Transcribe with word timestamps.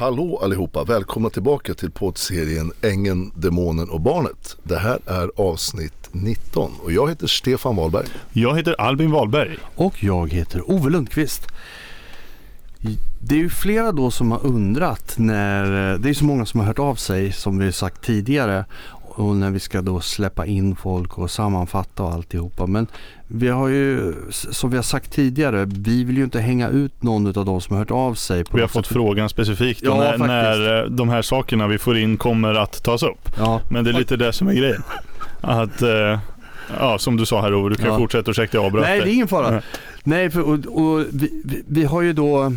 Hallå 0.00 0.40
allihopa, 0.42 0.84
välkomna 0.84 1.30
tillbaka 1.30 1.74
till 1.74 1.90
poddserien 1.90 2.72
Ängen, 2.82 3.32
Demonen 3.34 3.90
och 3.90 4.00
Barnet. 4.00 4.56
Det 4.62 4.78
här 4.78 4.98
är 5.06 5.30
avsnitt 5.36 6.08
19 6.12 6.72
och 6.82 6.92
jag 6.92 7.08
heter 7.08 7.26
Stefan 7.26 7.76
Wahlberg. 7.76 8.06
Jag 8.32 8.56
heter 8.56 8.80
Albin 8.80 9.10
Wahlberg. 9.10 9.58
Och 9.74 10.04
jag 10.04 10.32
heter 10.32 10.70
Ove 10.70 10.90
Lundqvist. 10.90 11.46
Det 13.20 13.34
är 13.34 13.38
ju 13.38 13.50
flera 13.50 13.92
då 13.92 14.10
som 14.10 14.30
har 14.30 14.46
undrat 14.46 15.14
när, 15.18 15.98
det 15.98 16.08
är 16.08 16.14
så 16.14 16.24
många 16.24 16.46
som 16.46 16.60
har 16.60 16.66
hört 16.66 16.78
av 16.78 16.94
sig 16.94 17.32
som 17.32 17.58
vi 17.58 17.72
sagt 17.72 18.04
tidigare 18.04 18.64
och 19.10 19.36
när 19.36 19.50
vi 19.50 19.60
ska 19.60 19.82
då 19.82 20.00
släppa 20.00 20.46
in 20.46 20.76
folk 20.76 21.18
och 21.18 21.30
sammanfatta 21.30 22.02
och 22.02 22.12
alltihopa. 22.12 22.66
Men 22.66 22.86
vi 23.26 23.48
har 23.48 23.68
ju, 23.68 24.14
som 24.30 24.70
vi 24.70 24.76
har 24.76 24.82
sagt 24.82 25.12
tidigare, 25.12 25.64
vi 25.64 26.04
vill 26.04 26.16
ju 26.16 26.24
inte 26.24 26.40
hänga 26.40 26.68
ut 26.68 27.02
någon 27.02 27.26
av 27.26 27.44
de 27.44 27.60
som 27.60 27.76
har 27.76 27.78
hört 27.78 27.90
av 27.90 28.14
sig. 28.14 28.44
vi 28.52 28.60
har 28.60 28.68
fått 28.68 28.86
sätt. 28.86 28.92
frågan 28.92 29.28
specifikt 29.28 29.82
ja, 29.82 29.94
när, 29.94 30.18
när, 30.18 30.88
de 30.88 31.08
här 31.08 31.22
sakerna 31.22 31.66
vi 31.66 31.78
får 31.78 31.98
in 31.98 32.16
kommer 32.16 32.54
att 32.54 32.82
tas 32.82 33.02
upp. 33.02 33.28
Ja. 33.38 33.60
Men 33.70 33.84
det 33.84 33.90
är 33.90 33.94
lite 33.94 34.16
det 34.16 34.32
som 34.32 34.48
är 34.48 34.54
grejen. 34.54 34.82
Att, 35.40 35.82
eh, 35.82 36.18
ja 36.78 36.98
som 36.98 37.16
du 37.16 37.26
sa 37.26 37.40
här 37.40 37.54
Ove, 37.54 37.68
du 37.68 37.76
kan 37.76 37.86
ja. 37.86 37.98
fortsätta, 37.98 38.30
ursäkta 38.30 38.56
jag 38.56 38.64
avbröt 38.66 38.82
Nej, 38.82 39.00
det 39.00 39.10
är 39.10 39.14
ingen 39.14 39.28
fara. 39.28 39.62
Nej, 40.04 40.30
för, 40.30 40.40
och, 40.40 40.52
och 40.52 41.06
vi, 41.12 41.42
vi, 41.44 41.62
vi 41.66 41.84
har 41.84 42.02
ju 42.02 42.12
då, 42.12 42.52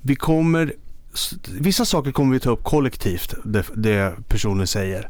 vi 0.00 0.16
kommer 0.16 0.72
Vissa 1.60 1.84
saker 1.84 2.12
kommer 2.12 2.32
vi 2.32 2.40
ta 2.40 2.50
upp 2.50 2.64
kollektivt, 2.64 3.34
det, 3.44 3.64
det 3.74 4.14
personen 4.28 4.66
säger. 4.66 5.08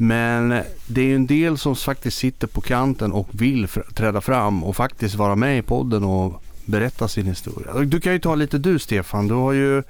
Men 0.00 0.48
det 0.86 1.00
är 1.00 1.04
ju 1.04 1.14
en 1.14 1.26
del 1.26 1.58
som 1.58 1.76
faktiskt 1.76 2.18
sitter 2.18 2.46
på 2.46 2.60
kanten 2.60 3.12
och 3.12 3.28
vill 3.30 3.68
träda 3.68 4.20
fram 4.20 4.64
och 4.64 4.76
faktiskt 4.76 5.14
vara 5.14 5.36
med 5.36 5.58
i 5.58 5.62
podden 5.62 6.04
och 6.04 6.42
berätta 6.64 7.08
sin 7.08 7.26
historia. 7.26 7.74
Du 7.74 8.00
kan 8.00 8.12
ju 8.12 8.18
ta 8.18 8.34
lite 8.34 8.58
du 8.58 8.78
Stefan. 8.78 9.28
Du 9.28 9.34
har 9.34 9.52
ju, 9.52 9.82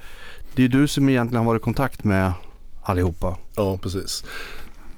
det 0.55 0.63
är 0.63 0.67
du 0.67 0.87
som 0.87 1.09
egentligen 1.09 1.45
har 1.45 1.51
varit 1.51 1.61
i 1.61 1.63
kontakt 1.63 2.03
med 2.03 2.33
allihopa. 2.81 3.37
Ja, 3.55 3.77
precis. 3.77 4.23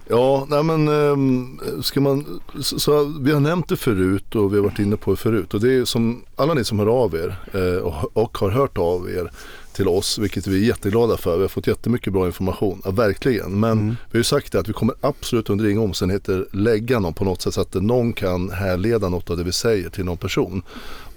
Ja, 0.07 0.47
nej 0.49 0.63
men 0.63 0.87
ehm, 0.87 1.59
ska 1.81 2.01
man, 2.01 2.41
så, 2.61 2.79
så, 2.79 3.03
vi 3.21 3.31
har 3.31 3.39
nämnt 3.39 3.67
det 3.67 3.77
förut 3.77 4.35
och 4.35 4.53
vi 4.53 4.57
har 4.57 4.63
varit 4.63 4.79
inne 4.79 4.97
på 4.97 5.11
det 5.11 5.17
förut 5.17 5.53
och 5.53 5.61
det 5.61 5.73
är 5.73 5.85
som 5.85 6.23
alla 6.35 6.53
ni 6.53 6.63
som 6.63 6.79
hör 6.79 6.87
av 6.87 7.15
er 7.15 7.35
eh, 7.53 7.81
och, 7.81 8.17
och 8.17 8.37
har 8.37 8.49
hört 8.49 8.77
av 8.77 9.09
er 9.09 9.31
till 9.73 9.87
oss, 9.87 10.17
vilket 10.17 10.47
vi 10.47 10.63
är 10.63 10.67
jätteglada 10.67 11.17
för. 11.17 11.35
Vi 11.35 11.41
har 11.41 11.49
fått 11.49 11.67
jättemycket 11.67 12.13
bra 12.13 12.25
information, 12.25 12.81
ja, 12.85 12.91
verkligen. 12.91 13.59
Men 13.59 13.71
mm. 13.71 13.87
vi 13.87 14.11
har 14.11 14.19
ju 14.19 14.23
sagt 14.23 14.51
det 14.51 14.59
att 14.59 14.69
vi 14.69 14.73
kommer 14.73 14.95
absolut 15.01 15.49
under 15.49 15.67
inga 15.67 15.81
omständigheter 15.81 16.47
lägga 16.51 16.99
någon 16.99 17.13
på 17.13 17.25
något 17.25 17.41
sätt 17.41 17.53
så 17.53 17.61
att 17.61 17.73
någon 17.73 18.13
kan 18.13 18.49
härleda 18.49 19.09
något 19.09 19.29
av 19.29 19.37
det 19.37 19.43
vi 19.43 19.51
säger 19.51 19.89
till 19.89 20.05
någon 20.05 20.17
person. 20.17 20.63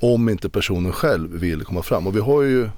Om 0.01 0.29
inte 0.29 0.49
personen 0.49 0.93
själv 0.93 1.31
vill 1.31 1.65
komma 1.65 1.83
fram. 1.83 2.07
Och 2.07 2.17
vi 2.17 2.21
har 2.21 2.43
ju 2.43 2.69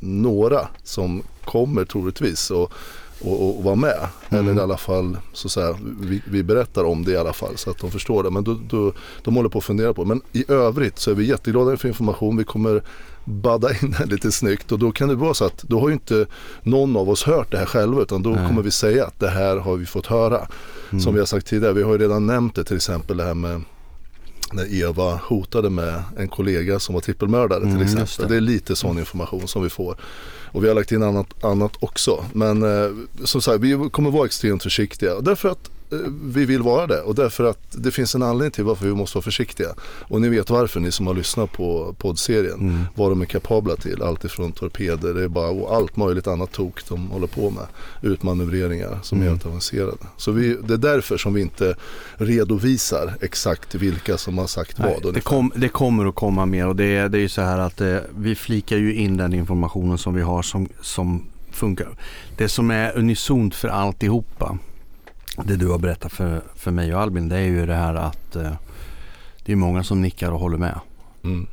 några 0.00 0.68
som 0.84 1.22
kommer 1.44 1.84
troligtvis 1.84 2.50
och, 2.50 2.72
och, 3.20 3.58
och 3.58 3.64
vara 3.64 3.74
med. 3.74 4.08
Mm. 4.28 4.48
Eller 4.48 4.60
i 4.60 4.62
alla 4.62 4.76
fall 4.76 5.16
så 5.32 5.48
att 5.48 5.52
säga, 5.52 5.78
vi, 6.00 6.22
vi, 6.26 6.42
berättar 6.42 6.84
om 6.84 7.04
det 7.04 7.12
i 7.12 7.16
alla 7.16 7.32
fall 7.32 7.56
så 7.56 7.70
att 7.70 7.78
de 7.78 7.90
förstår 7.90 8.22
det. 8.22 8.30
Men 8.30 8.44
då, 8.44 8.58
då, 8.68 8.92
de 9.22 9.36
håller 9.36 9.48
på 9.48 9.58
att 9.58 9.64
fundera 9.64 9.94
på 9.94 10.02
det. 10.02 10.08
Men 10.08 10.22
i 10.32 10.44
övrigt 10.48 10.98
så 10.98 11.10
är 11.10 11.14
vi 11.14 11.24
jätteglada 11.24 11.76
för 11.76 11.88
information. 11.88 12.36
Vi 12.36 12.44
kommer 12.44 12.82
badda 13.28 13.70
in 13.70 13.96
det 13.98 14.06
lite 14.06 14.32
snyggt 14.32 14.72
och 14.72 14.78
då 14.78 14.92
kan 14.92 15.08
det 15.08 15.14
vara 15.14 15.34
så 15.34 15.44
att 15.44 15.62
då 15.62 15.80
har 15.80 15.88
ju 15.88 15.94
inte 15.94 16.26
någon 16.62 16.96
av 16.96 17.10
oss 17.10 17.22
hört 17.22 17.50
det 17.50 17.58
här 17.58 17.66
själva 17.66 18.02
utan 18.02 18.22
då 18.22 18.30
Nej. 18.30 18.46
kommer 18.48 18.62
vi 18.62 18.70
säga 18.70 19.06
att 19.06 19.20
det 19.20 19.28
här 19.28 19.56
har 19.56 19.76
vi 19.76 19.86
fått 19.86 20.06
höra. 20.06 20.48
Mm. 20.90 21.00
Som 21.00 21.14
vi 21.14 21.18
har 21.18 21.26
sagt 21.26 21.46
tidigare, 21.46 21.72
vi 21.72 21.82
har 21.82 21.92
ju 21.92 21.98
redan 21.98 22.26
nämnt 22.26 22.54
det 22.54 22.64
till 22.64 22.76
exempel 22.76 23.16
det 23.16 23.24
här 23.24 23.34
med 23.34 23.62
när 24.52 24.74
Eva 24.74 25.20
hotade 25.24 25.70
med 25.70 26.02
en 26.16 26.28
kollega 26.28 26.78
som 26.78 26.94
var 26.94 27.00
trippelmördare 27.00 27.60
till 27.60 27.68
mm, 27.68 27.82
exempel. 27.82 28.28
Det. 28.28 28.34
det. 28.34 28.36
är 28.36 28.40
lite 28.40 28.76
sån 28.76 28.98
information 28.98 29.48
som 29.48 29.62
vi 29.62 29.68
får. 29.68 29.96
Och 30.52 30.64
vi 30.64 30.68
har 30.68 30.74
lagt 30.74 30.92
in 30.92 31.02
annat, 31.02 31.44
annat 31.44 31.72
också. 31.80 32.24
Men 32.32 32.62
eh, 32.62 32.90
som 33.24 33.42
sagt, 33.42 33.60
vi 33.60 33.88
kommer 33.90 34.10
vara 34.10 34.26
extremt 34.26 34.62
försiktiga. 34.62 35.20
Därför 35.20 35.48
att 35.48 35.70
vi 36.22 36.44
vill 36.44 36.62
vara 36.62 36.86
det 36.86 37.00
och 37.00 37.14
därför 37.14 37.44
att 37.44 37.58
det 37.70 37.90
finns 37.90 38.14
en 38.14 38.22
anledning 38.22 38.50
till 38.50 38.64
varför 38.64 38.86
vi 38.86 38.94
måste 38.94 39.16
vara 39.16 39.22
försiktiga. 39.22 39.68
Och 39.80 40.20
ni 40.20 40.28
vet 40.28 40.50
varför 40.50 40.80
ni 40.80 40.92
som 40.92 41.06
har 41.06 41.14
lyssnat 41.14 41.52
på 41.52 41.94
poddserien. 41.98 42.60
Mm. 42.60 42.84
Vad 42.94 43.10
de 43.10 43.20
är 43.20 43.26
kapabla 43.26 43.76
till. 43.76 44.02
Allt 44.02 44.24
ifrån 44.24 44.52
torpeder 44.52 45.14
det 45.14 45.24
är 45.24 45.28
bara, 45.28 45.48
och 45.48 45.76
allt 45.76 45.96
möjligt 45.96 46.26
annat 46.26 46.52
tok 46.52 46.88
de 46.88 47.10
håller 47.10 47.26
på 47.26 47.50
med. 47.50 47.66
Utmanövreringar 48.02 48.98
som 49.02 49.18
mm. 49.18 49.28
är 49.28 49.32
helt 49.32 49.46
avancerade. 49.46 49.96
Så 50.16 50.32
vi, 50.32 50.56
det 50.64 50.74
är 50.74 50.78
därför 50.78 51.16
som 51.16 51.34
vi 51.34 51.40
inte 51.40 51.74
redovisar 52.16 53.14
exakt 53.20 53.74
vilka 53.74 54.18
som 54.18 54.38
har 54.38 54.46
sagt 54.46 54.78
Nej, 54.78 54.98
vad. 55.02 55.14
Det, 55.14 55.20
kom, 55.20 55.52
det, 55.56 55.68
kommer 55.68 56.06
att 56.06 56.14
komma 56.14 56.46
mer 56.46 56.66
och 56.66 56.76
det 56.76 56.96
är, 56.96 57.08
det 57.08 57.18
är 57.18 57.22
ju 57.22 57.28
så 57.28 57.42
här 57.42 57.58
att 57.58 57.80
eh, 57.80 57.96
vi 58.18 58.34
flikar 58.34 58.76
ju 58.76 58.94
in 58.94 59.16
den 59.16 59.34
informationen 59.34 59.98
som 59.98 60.14
vi 60.14 60.22
har 60.22 60.42
som, 60.42 60.68
som 60.80 61.24
funkar. 61.50 61.88
Det 62.36 62.48
som 62.48 62.70
är 62.70 62.98
unisont 62.98 63.54
för 63.54 63.68
alltihopa 63.68 64.58
det 65.44 65.56
du 65.56 65.68
har 65.68 65.78
berättat 65.78 66.12
för, 66.12 66.42
för 66.54 66.70
mig 66.70 66.94
och 66.94 67.00
Albin 67.00 67.28
det 67.28 67.36
är 67.36 67.46
ju 67.46 67.66
det 67.66 67.74
här 67.74 67.94
att 67.94 68.36
eh, 68.36 68.52
det 69.44 69.52
är 69.52 69.56
många 69.56 69.84
som 69.84 70.02
nickar 70.02 70.32
och 70.32 70.40
håller 70.40 70.58
med. 70.58 70.80
Mm. 71.24 71.46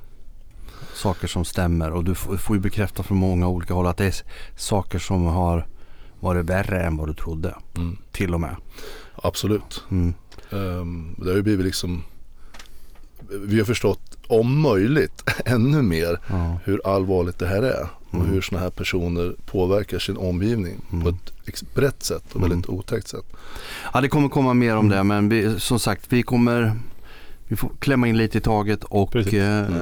Saker 0.94 1.28
som 1.28 1.46
stämmer 1.46 1.92
och 1.92 2.04
du 2.04 2.16
får, 2.16 2.38
får 2.38 2.56
ju 2.56 2.62
bekräfta 2.62 3.04
från 3.04 3.18
många 3.18 3.48
olika 3.48 3.74
håll 3.74 3.88
att 3.88 3.98
det 3.98 4.06
är 4.06 4.16
saker 4.56 5.00
som 5.00 5.26
har 5.26 5.68
varit 6.20 6.46
värre 6.46 6.84
än 6.84 6.98
vad 6.98 7.08
du 7.08 7.14
trodde. 7.14 7.56
Mm. 7.78 7.98
Till 8.12 8.34
och 8.34 8.42
med. 8.42 8.56
Absolut. 9.16 9.84
Mm. 9.92 10.14
Um, 10.50 11.16
det 11.18 11.30
har 11.30 11.36
ju 11.36 11.44
blivit 11.44 11.66
liksom 11.66 12.04
vi 13.30 13.58
har 13.58 13.66
förstått 13.66 14.18
om 14.28 14.62
möjligt 14.62 15.24
ännu 15.46 15.82
mer 15.82 16.20
ja. 16.28 16.58
hur 16.64 16.82
allvarligt 16.88 17.40
det 17.40 17.48
här 17.48 17.64
är 17.64 17.88
och 18.16 18.22
mm. 18.22 18.34
hur 18.34 18.42
sådana 18.42 18.64
här 18.64 18.72
personer 18.72 19.36
påverkar 19.46 20.00
sin 20.00 20.18
omgivning 20.18 20.76
mm. 20.92 21.04
på 21.04 21.10
ett 21.10 21.74
brett 21.74 22.04
sätt 22.04 22.24
och 22.34 22.44
väldigt 22.44 22.68
mm. 22.68 22.80
otäckt 22.80 23.08
sätt. 23.08 23.26
Ja 23.94 24.02
det 24.02 24.10
kommer 24.10 24.30
komma 24.30 24.54
mer 24.54 24.76
om 24.76 24.90
det 24.90 25.04
men 25.04 25.30
vi, 25.30 25.60
som 25.60 25.80
sagt 25.80 26.06
vi 26.10 26.24
kommer 26.24 26.74
vi 27.48 27.56
får 27.56 27.72
klämma 27.80 28.08
in 28.08 28.18
lite 28.18 28.38
i 28.38 28.42
taget 28.42 28.84
och 28.84 29.16
eh, 29.16 29.68
mm. 29.68 29.82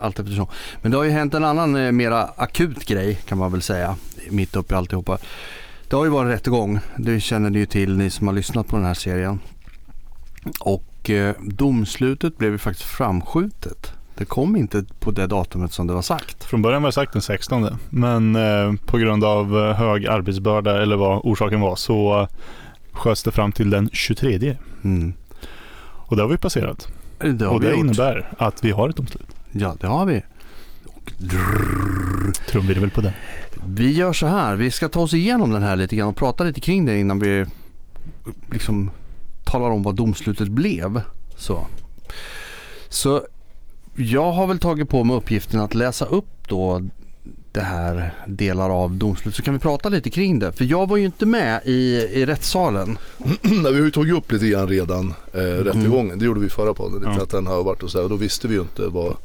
allt 0.00 0.18
eftersom. 0.18 0.46
Men 0.82 0.90
det 0.90 0.96
har 0.96 1.04
ju 1.04 1.10
hänt 1.10 1.34
en 1.34 1.44
annan 1.44 1.76
eh, 1.76 1.92
mera 1.92 2.24
akut 2.24 2.84
grej 2.84 3.14
kan 3.14 3.38
man 3.38 3.52
väl 3.52 3.62
säga 3.62 3.96
mitt 4.30 4.56
uppe 4.56 4.74
i 4.74 4.76
alltihopa. 4.76 5.18
Det 5.88 5.96
har 5.96 6.04
ju 6.04 6.10
varit 6.10 6.34
rättegång, 6.34 6.78
det 6.98 7.20
känner 7.20 7.50
ni 7.50 7.58
ju 7.58 7.66
till 7.66 7.96
ni 7.96 8.10
som 8.10 8.26
har 8.26 8.34
lyssnat 8.34 8.68
på 8.68 8.76
den 8.76 8.84
här 8.84 8.94
serien. 8.94 9.40
Och 10.60 11.10
eh, 11.10 11.34
domslutet 11.40 12.38
blev 12.38 12.52
ju 12.52 12.58
faktiskt 12.58 12.88
framskjutet. 12.88 13.92
Det 14.18 14.24
kom 14.24 14.56
inte 14.56 14.84
på 15.00 15.10
det 15.10 15.26
datumet 15.26 15.72
som 15.72 15.86
det 15.86 15.92
var 15.92 16.02
sagt. 16.02 16.44
Från 16.44 16.62
början 16.62 16.82
var 16.82 16.88
det 16.88 16.92
sagt 16.92 17.12
den 17.12 17.22
16 17.22 17.66
men 17.90 18.36
eh, 18.36 18.72
på 18.86 18.98
grund 18.98 19.24
av 19.24 19.58
eh, 19.58 19.74
hög 19.74 20.06
arbetsbörda 20.06 20.82
eller 20.82 20.96
vad 20.96 21.20
orsaken 21.24 21.60
var 21.60 21.76
så 21.76 22.28
sköts 22.92 23.22
det 23.22 23.32
fram 23.32 23.52
till 23.52 23.70
den 23.70 23.90
23. 23.92 24.56
Mm. 24.84 25.12
Och 26.06 26.16
det 26.16 26.22
har 26.22 26.28
vi 26.28 26.36
passerat. 26.36 26.88
Det 27.18 27.44
har 27.44 27.54
och 27.54 27.60
det 27.60 27.70
gjort. 27.70 27.78
innebär 27.78 28.28
att 28.38 28.64
vi 28.64 28.70
har 28.70 28.88
ett 28.88 28.96
domslut. 28.96 29.26
Ja, 29.52 29.76
det 29.80 29.86
har 29.86 30.06
vi. 30.06 30.22
Trumvirvel 32.48 32.90
på 32.90 33.00
det. 33.00 33.14
Vi 33.66 33.92
gör 33.92 34.12
så 34.12 34.26
här. 34.26 34.56
Vi 34.56 34.70
ska 34.70 34.88
ta 34.88 35.00
oss 35.00 35.14
igenom 35.14 35.50
den 35.50 35.62
här 35.62 35.76
lite 35.76 35.96
grann 35.96 36.08
och 36.08 36.16
prata 36.16 36.44
lite 36.44 36.60
kring 36.60 36.86
det 36.86 36.98
innan 36.98 37.18
vi 37.18 37.46
liksom 38.52 38.90
talar 39.44 39.70
om 39.70 39.82
vad 39.82 39.94
domslutet 39.94 40.48
blev. 40.48 41.00
Så. 41.36 41.66
Så 42.88 43.22
jag 43.96 44.32
har 44.32 44.46
väl 44.46 44.58
tagit 44.58 44.88
på 44.88 45.04
mig 45.04 45.16
uppgiften 45.16 45.60
att 45.60 45.74
läsa 45.74 46.04
upp 46.04 46.48
då 46.48 46.82
det 47.52 47.62
här 47.62 48.14
delar 48.26 48.70
av 48.70 48.90
domslutet 48.90 49.34
så 49.34 49.42
kan 49.42 49.54
vi 49.54 49.60
prata 49.60 49.88
lite 49.88 50.10
kring 50.10 50.38
det. 50.38 50.52
För 50.52 50.64
jag 50.64 50.88
var 50.88 50.96
ju 50.96 51.04
inte 51.04 51.26
med 51.26 51.60
i, 51.64 51.96
i 52.12 52.26
rättssalen. 52.26 52.98
Nej, 53.42 53.72
vi 53.72 53.78
har 53.78 53.84
ju 53.84 53.90
tagit 53.90 54.14
upp 54.14 54.32
lite 54.32 54.48
grann 54.48 54.68
redan 54.68 55.14
eh, 55.32 55.40
rättegången. 55.40 56.06
Mm. 56.06 56.18
Det 56.18 56.24
gjorde 56.24 56.40
vi 56.40 56.48
förra 56.48 56.74
podden. 56.74 57.02
Ja. 57.04 57.22
Att 57.22 57.30
den 57.30 57.46
har 57.46 57.64
varit 57.64 57.82
och 57.82 57.90
så 57.90 57.98
här, 57.98 58.04
och 58.04 58.10
då 58.10 58.16
visste 58.16 58.48
vi 58.48 58.54
ju 58.54 58.60
inte 58.60 58.86
vad, 58.86 59.16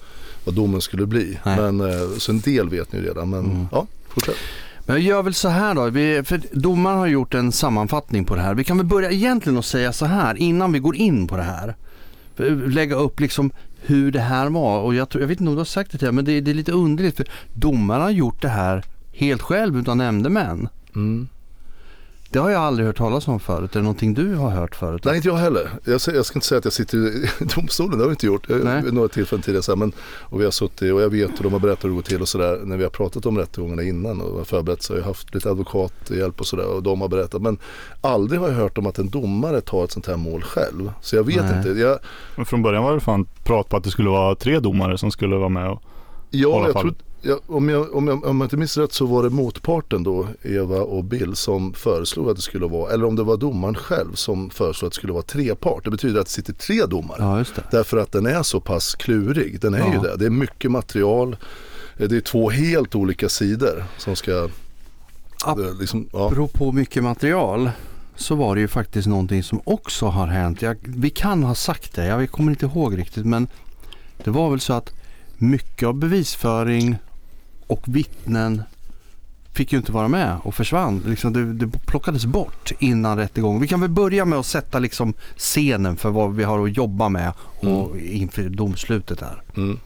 vad 0.45 0.55
domen 0.55 0.81
skulle 0.81 1.05
bli. 1.05 1.39
Men, 1.43 1.81
eh, 1.81 2.17
så 2.17 2.31
en 2.31 2.39
del 2.39 2.69
vet 2.69 2.93
ni 2.93 2.99
redan. 3.01 3.29
Men 3.29 3.45
mm. 3.45 3.67
ja, 3.71 3.87
fortsätt. 4.07 4.35
Men 4.85 4.95
jag 4.95 5.05
gör 5.05 5.23
väl 5.23 5.33
så 5.33 5.49
här 5.49 5.75
då, 5.75 5.89
vi, 5.89 6.23
för 6.23 6.41
domaren 6.51 6.97
har 6.97 7.07
gjort 7.07 7.33
en 7.33 7.51
sammanfattning 7.51 8.25
på 8.25 8.35
det 8.35 8.41
här. 8.41 8.53
Vi 8.53 8.63
kan 8.63 8.77
väl 8.77 8.85
börja 8.85 9.11
egentligen 9.11 9.57
och 9.57 9.65
säga 9.65 9.93
så 9.93 10.05
här 10.05 10.35
innan 10.35 10.71
vi 10.71 10.79
går 10.79 10.95
in 10.95 11.27
på 11.27 11.37
det 11.37 11.43
här. 11.43 11.75
Lägga 12.67 12.95
upp 12.95 13.19
liksom 13.19 13.51
hur 13.81 14.11
det 14.11 14.19
här 14.19 14.49
var 14.49 14.81
och 14.81 14.95
jag, 14.95 15.09
tror, 15.09 15.21
jag 15.21 15.27
vet 15.27 15.39
inte 15.39 15.49
om 15.49 15.55
du 15.55 15.59
har 15.59 15.65
sagt 15.65 15.91
det 15.91 15.97
till 15.97 16.11
men 16.11 16.25
det, 16.25 16.41
det 16.41 16.51
är 16.51 16.55
lite 16.55 16.71
underligt 16.71 17.17
för 17.17 17.27
domaren 17.53 18.01
har 18.01 18.09
gjort 18.09 18.41
det 18.41 18.49
här 18.49 18.83
helt 19.11 19.41
själv 19.41 19.77
utan 19.77 19.97
nämndemän. 19.97 20.69
Mm. 20.95 21.27
Det 22.31 22.39
har 22.39 22.49
jag 22.49 22.61
aldrig 22.61 22.87
hört 22.87 22.97
talas 22.97 23.27
om 23.27 23.39
förut. 23.39 23.75
Är 23.75 23.79
det 23.79 23.83
någonting 23.83 24.13
du 24.13 24.35
har 24.35 24.49
hört 24.49 24.75
förut? 24.75 25.05
Nej, 25.05 25.15
inte 25.15 25.27
jag 25.27 25.35
heller. 25.35 25.69
Jag, 25.85 26.01
jag 26.15 26.25
ska 26.25 26.37
inte 26.37 26.47
säga 26.47 26.59
att 26.59 26.65
jag 26.65 26.73
sitter 26.73 26.97
i 26.97 27.29
domstolen, 27.55 27.91
det 27.97 28.03
har 28.03 28.09
jag 28.09 28.13
inte 28.13 28.25
gjort. 28.25 28.49
Nej. 28.63 28.83
Några 28.91 29.07
tillfällen 29.07 29.43
tidigare. 29.43 29.63
Så 29.63 29.71
här, 29.71 29.77
men, 29.77 29.91
och 30.19 30.39
vi 30.39 30.43
har 30.43 30.51
suttit 30.51 30.93
och 30.93 31.01
jag 31.01 31.09
vet 31.09 31.39
hur 31.39 31.43
de 31.43 31.53
har 31.53 31.59
berättat 31.59 31.83
hur 31.83 31.89
det 31.89 31.95
går 31.95 32.01
till 32.01 32.21
och 32.21 32.27
sådär. 32.27 32.59
När 32.63 32.77
vi 32.77 32.83
har 32.83 32.89
pratat 32.89 33.25
om 33.25 33.37
rättegångarna 33.37 33.83
innan 33.83 34.21
och 34.21 34.47
förberett 34.47 34.83
så 34.83 34.93
har 34.93 34.97
jag 34.97 35.05
haft 35.05 35.33
lite 35.33 35.49
advokathjälp 35.49 36.39
och 36.39 36.47
sådär 36.47 36.65
och 36.65 36.83
de 36.83 37.01
har 37.01 37.07
berättat. 37.07 37.41
Men 37.41 37.57
aldrig 38.01 38.39
har 38.39 38.47
jag 38.47 38.55
hört 38.55 38.77
om 38.77 38.85
att 38.85 38.99
en 38.99 39.09
domare 39.09 39.61
tar 39.61 39.83
ett 39.83 39.91
sånt 39.91 40.07
här 40.07 40.17
mål 40.17 40.43
själv. 40.43 40.91
Så 41.01 41.15
jag 41.15 41.23
vet 41.23 41.41
Nej. 41.41 41.57
inte. 41.57 41.69
Jag... 41.69 41.99
Men 42.35 42.45
från 42.45 42.61
början 42.61 42.83
var 42.83 42.93
det 42.93 42.99
fan 42.99 43.27
prat 43.43 43.69
på 43.69 43.77
att 43.77 43.83
det 43.83 43.91
skulle 43.91 44.09
vara 44.09 44.35
tre 44.35 44.59
domare 44.59 44.97
som 44.97 45.11
skulle 45.11 45.35
vara 45.35 45.49
med 45.49 45.69
och 45.69 45.81
Ja, 46.33 46.67
jag, 46.67 46.77
trodde, 46.81 46.95
ja, 47.21 47.39
om, 47.47 47.69
jag, 47.69 47.95
om, 47.95 48.07
jag, 48.07 48.25
om 48.25 48.41
jag 48.41 48.45
inte 48.45 48.57
minns 48.57 48.77
rätt 48.77 48.93
så 48.93 49.05
var 49.05 49.23
det 49.23 49.29
motparten 49.29 50.03
då, 50.03 50.27
Eva 50.41 50.81
och 50.81 51.03
Bill, 51.03 51.35
som 51.35 51.73
föreslog 51.73 52.29
att 52.29 52.35
det 52.35 52.41
skulle 52.41 52.65
vara, 52.67 52.93
eller 52.93 53.05
om 53.05 53.15
det 53.15 53.23
var 53.23 53.37
domaren 53.37 53.75
själv 53.75 54.13
som 54.13 54.49
föreslog 54.49 54.87
att 54.87 54.93
det 54.93 54.95
skulle 54.95 55.13
vara 55.13 55.23
tre 55.23 55.55
part. 55.55 55.83
Det 55.83 55.91
betyder 55.91 56.19
att 56.19 56.25
det 56.25 56.31
sitter 56.31 56.53
tre 56.53 56.85
domare. 56.85 57.45
Ja, 57.55 57.61
Därför 57.71 57.97
att 57.97 58.11
den 58.11 58.25
är 58.25 58.43
så 58.43 58.59
pass 58.59 58.95
klurig. 58.95 59.59
Den 59.59 59.73
är 59.73 59.79
ja. 59.79 59.93
ju 59.93 59.99
det. 59.99 60.15
Det 60.17 60.25
är 60.25 60.29
mycket 60.29 60.71
material. 60.71 61.37
Det 61.97 62.15
är 62.15 62.21
två 62.21 62.49
helt 62.49 62.95
olika 62.95 63.29
sidor 63.29 63.83
som 63.97 64.15
ska... 64.15 64.49
Ap 65.45 65.59
liksom, 65.79 66.07
ja. 66.13 66.27
Apropå 66.27 66.71
mycket 66.71 67.03
material 67.03 67.71
så 68.15 68.35
var 68.35 68.55
det 68.55 68.61
ju 68.61 68.67
faktiskt 68.67 69.07
någonting 69.07 69.43
som 69.43 69.61
också 69.63 70.05
har 70.05 70.27
hänt. 70.27 70.61
Jag, 70.61 70.77
vi 70.81 71.09
kan 71.09 71.43
ha 71.43 71.55
sagt 71.55 71.95
det, 71.95 72.05
jag 72.05 72.31
kommer 72.31 72.51
inte 72.51 72.65
ihåg 72.65 72.97
riktigt 72.97 73.25
men 73.25 73.47
det 74.23 74.31
var 74.31 74.49
väl 74.49 74.59
så 74.59 74.73
att 74.73 74.93
mycket 75.37 75.87
av 75.87 75.93
bevisföring 75.93 76.97
och 77.71 77.83
vittnen 77.85 78.63
fick 79.53 79.71
ju 79.71 79.77
inte 79.77 79.91
vara 79.91 80.07
med 80.07 80.37
och 80.43 80.55
försvann. 80.55 81.03
Liksom 81.07 81.33
det, 81.33 81.53
det 81.53 81.67
plockades 81.85 82.25
bort 82.25 82.71
innan 82.79 83.17
rättegången. 83.17 83.61
Vi 83.61 83.67
kan 83.67 83.81
väl 83.81 83.89
börja 83.89 84.25
med 84.25 84.39
att 84.39 84.45
sätta 84.45 84.79
liksom 84.79 85.13
scenen 85.37 85.97
för 85.97 86.09
vad 86.09 86.35
vi 86.35 86.43
har 86.43 86.67
att 86.67 86.77
jobba 86.77 87.09
med 87.09 87.33
och 87.59 87.91
mm. 87.91 88.11
inför 88.11 88.43
domslutet 88.43 89.21
här. 89.21 89.41
Mm. 89.57 89.79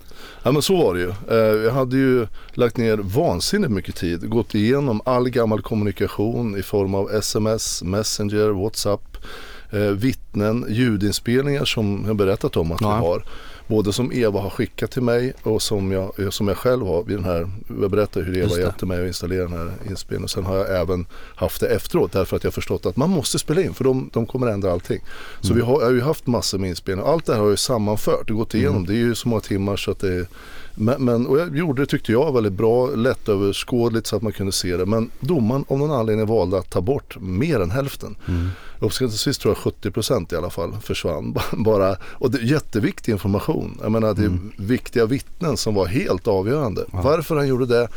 Ja 0.44 0.52
men 0.52 0.62
så 0.62 0.78
var 0.78 0.94
det 0.94 1.00
ju. 1.00 1.10
Eh, 1.30 1.64
jag 1.64 1.72
hade 1.72 1.98
ju 1.98 2.28
lagt 2.54 2.78
ner 2.78 2.98
vansinnigt 2.98 3.72
mycket 3.72 3.96
tid. 3.96 4.30
Gått 4.30 4.56
igenom 4.56 5.02
all 5.06 5.30
gammal 5.30 5.62
kommunikation 5.62 6.58
i 6.58 6.64
form 6.64 6.96
av 6.96 7.12
sms, 7.12 7.84
messenger, 7.84 8.50
whatsapp, 8.50 9.18
eh, 9.72 9.80
vittnen, 9.80 10.66
ljudinspelningar 10.70 11.66
som 11.66 12.04
jag 12.08 12.16
berättat 12.16 12.58
om 12.58 12.72
att 12.72 12.81
ja. 12.81 12.96
vi 12.96 13.08
har. 13.08 13.24
Både 13.68 13.94
som 13.94 14.12
Eva 14.12 14.40
har 14.40 14.50
skickat 14.50 14.92
till 14.92 15.02
mig 15.02 15.34
och 15.44 15.62
som 15.62 15.92
jag, 15.92 16.34
som 16.34 16.48
jag 16.48 16.58
själv 16.58 16.86
har. 16.86 17.04
Vid 17.04 17.18
den 17.18 17.26
här, 17.26 17.50
jag 17.82 17.92
berättade 17.92 18.26
hur 18.26 18.38
Eva 18.38 18.60
hjälpte 18.60 18.86
mig 18.86 19.02
att 19.02 19.08
installera 19.08 19.44
den 19.44 19.54
här 19.54 19.72
inspelningen. 19.90 20.30
Sen 20.30 20.46
har 20.46 20.58
jag 20.58 20.82
även 20.82 21.06
haft 21.36 21.62
det 21.62 21.68
efteråt 21.68 22.12
därför 22.12 22.36
att 22.36 22.44
jag 22.44 22.54
förstått 22.54 22.86
att 22.86 22.98
man 22.98 23.10
måste 23.10 23.40
spela 23.40 23.62
in 23.62 23.74
för 23.74 23.84
de, 23.84 24.10
de 24.14 24.26
kommer 24.26 24.48
ändra 24.48 24.72
allting. 24.72 25.02
Så 25.42 25.54
mm. 25.54 25.58
vi 25.58 25.72
har, 25.72 25.80
jag 25.80 25.88
har 25.88 25.94
ju 25.94 26.02
haft 26.02 26.28
massor 26.28 26.58
med 26.58 26.70
inspelningar. 26.70 27.12
Allt 27.12 27.26
det 27.26 27.34
här 27.34 27.42
har 27.42 27.50
jag 27.50 27.60
sammanfört 27.60 28.30
och 28.30 28.38
gått 28.38 28.54
igenom. 28.54 28.76
Mm. 28.76 28.88
Det 28.88 28.94
är 28.94 29.06
ju 29.06 29.16
så 29.16 29.28
många 29.28 29.42
timmar 29.42 29.76
så 29.78 29.92
att 29.92 30.00
det 30.00 30.14
är 30.14 30.28
men, 30.76 31.06
men, 31.06 31.28
och 31.28 31.40
jag 31.40 31.58
gjorde 31.58 31.82
det 31.82 31.86
tyckte 31.86 32.12
jag 32.12 32.34
väldigt 32.34 32.54
bra, 32.54 32.88
lättöverskådligt 32.88 34.08
så 34.08 34.16
att 34.16 34.22
man 34.22 34.32
kunde 34.32 34.52
se 34.52 34.78
det. 34.78 34.86
Men 34.86 35.10
domaren 35.20 35.66
om 35.68 35.80
någon 35.80 35.92
anledning 35.92 36.26
valde 36.26 36.58
att 36.58 36.70
ta 36.70 36.82
bort 36.82 37.18
mer 37.20 37.60
än 37.60 37.72
hälften. 37.72 38.16
Mm. 38.28 38.50
Uppskattningsvis 38.80 39.38
tror 39.38 39.57
jag 39.63 39.74
70% 39.74 40.33
i 40.33 40.38
alla 40.38 40.50
fall 40.50 40.74
försvann. 40.83 41.38
Bara, 41.51 41.98
och 42.01 42.31
det 42.31 42.38
är 42.38 42.42
jätteviktig 42.42 43.12
information. 43.12 43.80
Jag 43.81 43.92
menar 43.92 44.13
det 44.13 44.22
är 44.22 44.25
mm. 44.25 44.51
viktiga 44.57 45.06
vittnen 45.06 45.57
som 45.57 45.74
var 45.75 45.86
helt 45.86 46.27
avgörande. 46.27 46.86
Ja. 46.92 47.01
Varför 47.01 47.36
han 47.36 47.48
gjorde 47.48 47.66
det 47.66 47.88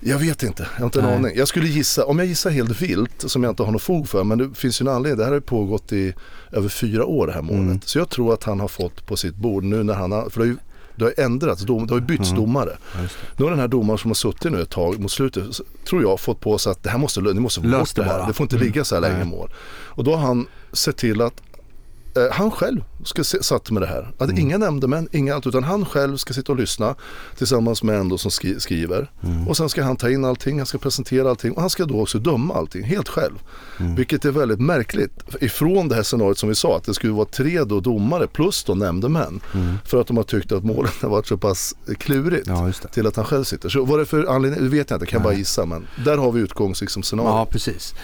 jag 0.00 0.18
vet 0.18 0.42
inte, 0.42 0.68
jag 0.74 0.80
har 0.80 0.86
inte 0.86 0.98
en 0.98 1.04
Nej. 1.04 1.14
aning. 1.14 1.36
Jag 1.36 1.48
skulle 1.48 1.68
gissa, 1.68 2.04
om 2.04 2.18
jag 2.18 2.28
gissar 2.28 2.50
helt 2.50 2.82
vilt 2.82 3.30
som 3.30 3.42
jag 3.42 3.52
inte 3.52 3.62
har 3.62 3.72
något 3.72 3.82
fog 3.82 4.08
för, 4.08 4.24
men 4.24 4.38
det 4.38 4.54
finns 4.54 4.80
ju 4.80 4.84
en 4.84 4.88
anledning. 4.88 5.18
Det 5.18 5.24
här 5.24 5.32
har 5.32 5.40
pågått 5.40 5.92
i 5.92 6.14
över 6.52 6.68
fyra 6.68 7.04
år 7.04 7.26
det 7.26 7.32
här 7.32 7.42
målet. 7.42 7.60
Mm. 7.60 7.80
Så 7.84 7.98
jag 7.98 8.08
tror 8.08 8.34
att 8.34 8.44
han 8.44 8.60
har 8.60 8.68
fått 8.68 9.06
på 9.06 9.16
sitt 9.16 9.34
bord 9.34 9.64
nu 9.64 9.82
när 9.82 9.94
han 9.94 10.12
har, 10.12 10.28
för 10.30 10.40
det 10.40 10.46
har 10.46 10.52
ju 10.52 10.56
det 10.96 11.04
har 11.04 11.24
ändrats, 11.24 11.62
det 11.62 11.72
har 11.72 12.00
bytts 12.00 12.30
mm. 12.30 12.42
domare. 12.42 12.76
Nu 13.36 13.44
har 13.44 13.50
den 13.50 13.60
här 13.60 13.68
domaren 13.68 13.98
som 13.98 14.10
har 14.10 14.14
suttit 14.14 14.52
nu 14.52 14.62
ett 14.62 14.70
tag 14.70 15.00
mot 15.00 15.10
slutet, 15.10 15.44
tror 15.88 16.02
jag, 16.02 16.20
fått 16.20 16.40
på 16.40 16.58
sig 16.58 16.72
att 16.72 16.82
det 16.82 16.90
här 16.90 16.98
måste, 16.98 17.20
ni 17.20 17.40
måste 17.40 17.60
bort 17.60 17.94
det 17.94 18.04
här. 18.04 18.26
Det 18.26 18.32
får 18.32 18.44
inte 18.44 18.56
ligga 18.56 18.84
så 18.84 18.94
här 18.94 19.02
länge 19.02 19.22
i 19.22 19.24
mål. 19.24 19.50
Och 19.68 20.04
då 20.04 20.16
har 20.16 20.26
han 20.26 20.46
sett 20.72 20.96
till 20.96 21.20
att 21.22 21.42
han 22.32 22.50
själv 22.50 22.84
ska 23.04 23.24
satt 23.24 23.70
med 23.70 23.82
det 23.82 23.86
här. 23.86 24.12
Att 24.18 24.30
mm. 24.30 24.38
Inga 24.38 24.58
nämndemän, 24.58 25.08
inga 25.12 25.34
allt, 25.34 25.46
utan 25.46 25.64
han 25.64 25.84
själv 25.84 26.16
ska 26.16 26.34
sitta 26.34 26.52
och 26.52 26.58
lyssna 26.58 26.94
tillsammans 27.38 27.82
med 27.82 28.00
en 28.00 28.08
då 28.08 28.18
som 28.18 28.30
skri 28.30 28.60
skriver. 28.60 29.10
Mm. 29.22 29.48
Och 29.48 29.56
sen 29.56 29.68
ska 29.68 29.82
han 29.82 29.96
ta 29.96 30.10
in 30.10 30.24
allting, 30.24 30.58
han 30.58 30.66
ska 30.66 30.78
presentera 30.78 31.30
allting 31.30 31.52
och 31.52 31.60
han 31.60 31.70
ska 31.70 31.84
då 31.84 32.00
också 32.00 32.18
döma 32.18 32.54
allting 32.54 32.84
helt 32.84 33.08
själv. 33.08 33.34
Mm. 33.80 33.94
Vilket 33.94 34.24
är 34.24 34.30
väldigt 34.30 34.60
märkligt 34.60 35.12
ifrån 35.40 35.88
det 35.88 35.94
här 35.94 36.02
scenariot 36.02 36.38
som 36.38 36.48
vi 36.48 36.54
sa 36.54 36.76
att 36.76 36.84
det 36.84 36.94
skulle 36.94 37.12
vara 37.12 37.26
tre 37.26 37.64
då 37.64 37.80
domare 37.80 38.26
plus 38.26 38.64
då 38.64 38.74
nämndemän. 38.74 39.40
Mm. 39.54 39.74
För 39.84 40.00
att 40.00 40.06
de 40.06 40.16
har 40.16 40.24
tyckt 40.24 40.52
att 40.52 40.64
målen 40.64 40.92
har 41.02 41.08
varit 41.08 41.26
så 41.26 41.36
pass 41.36 41.74
klurigt 41.98 42.46
ja, 42.46 42.72
till 42.72 43.06
att 43.06 43.16
han 43.16 43.24
själv 43.24 43.44
sitter. 43.44 43.68
Så 43.68 43.84
vad 43.84 43.98
det 43.98 44.06
för 44.06 44.24
anledning, 44.24 44.62
det 44.62 44.68
vet 44.68 44.90
jag 44.90 44.96
inte, 44.96 45.06
kan 45.06 45.22
Nej. 45.22 45.24
bara 45.24 45.34
gissa 45.34 45.66
men 45.66 45.86
där 46.04 46.16
har 46.16 46.32
vi 46.32 46.40
utgångsscenariot. 46.40 46.90
Liksom, 46.90 47.18
ja 47.18 47.46
precis. 47.50 47.94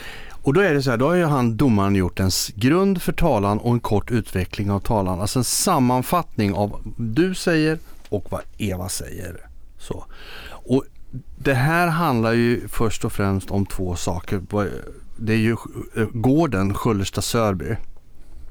Och 0.43 0.55
då 0.55 0.61
är 0.61 0.75
det 0.75 0.83
så 0.83 0.91
här, 0.91 0.97
då 0.97 1.09
har 1.09 1.15
ju 1.15 1.25
han, 1.25 1.57
domaren 1.57 1.95
gjort 1.95 2.21
en 2.21 2.31
grund 2.55 3.03
för 3.03 3.13
talan 3.13 3.59
och 3.59 3.73
en 3.73 3.81
kort 3.81 4.11
utveckling 4.11 4.71
av 4.71 4.81
talan. 4.81 5.21
Alltså 5.21 5.39
en 5.39 5.45
sammanfattning 5.45 6.55
av 6.55 6.71
vad 6.71 6.81
du 6.97 7.35
säger 7.35 7.79
och 8.09 8.27
vad 8.31 8.41
Eva 8.59 8.89
säger. 8.89 9.47
Så. 9.79 10.05
Och 10.49 10.85
det 11.39 11.55
här 11.55 11.89
handlar 11.89 12.33
ju 12.33 12.69
först 12.69 13.05
och 13.05 13.13
främst 13.13 13.51
om 13.51 13.67
två 13.67 13.97
saker. 13.97 14.43
Det 15.17 15.33
är 15.33 15.37
ju 15.37 15.57
gården 16.13 16.75
Sköllersta 16.75 17.23
Sörby, 17.23 17.77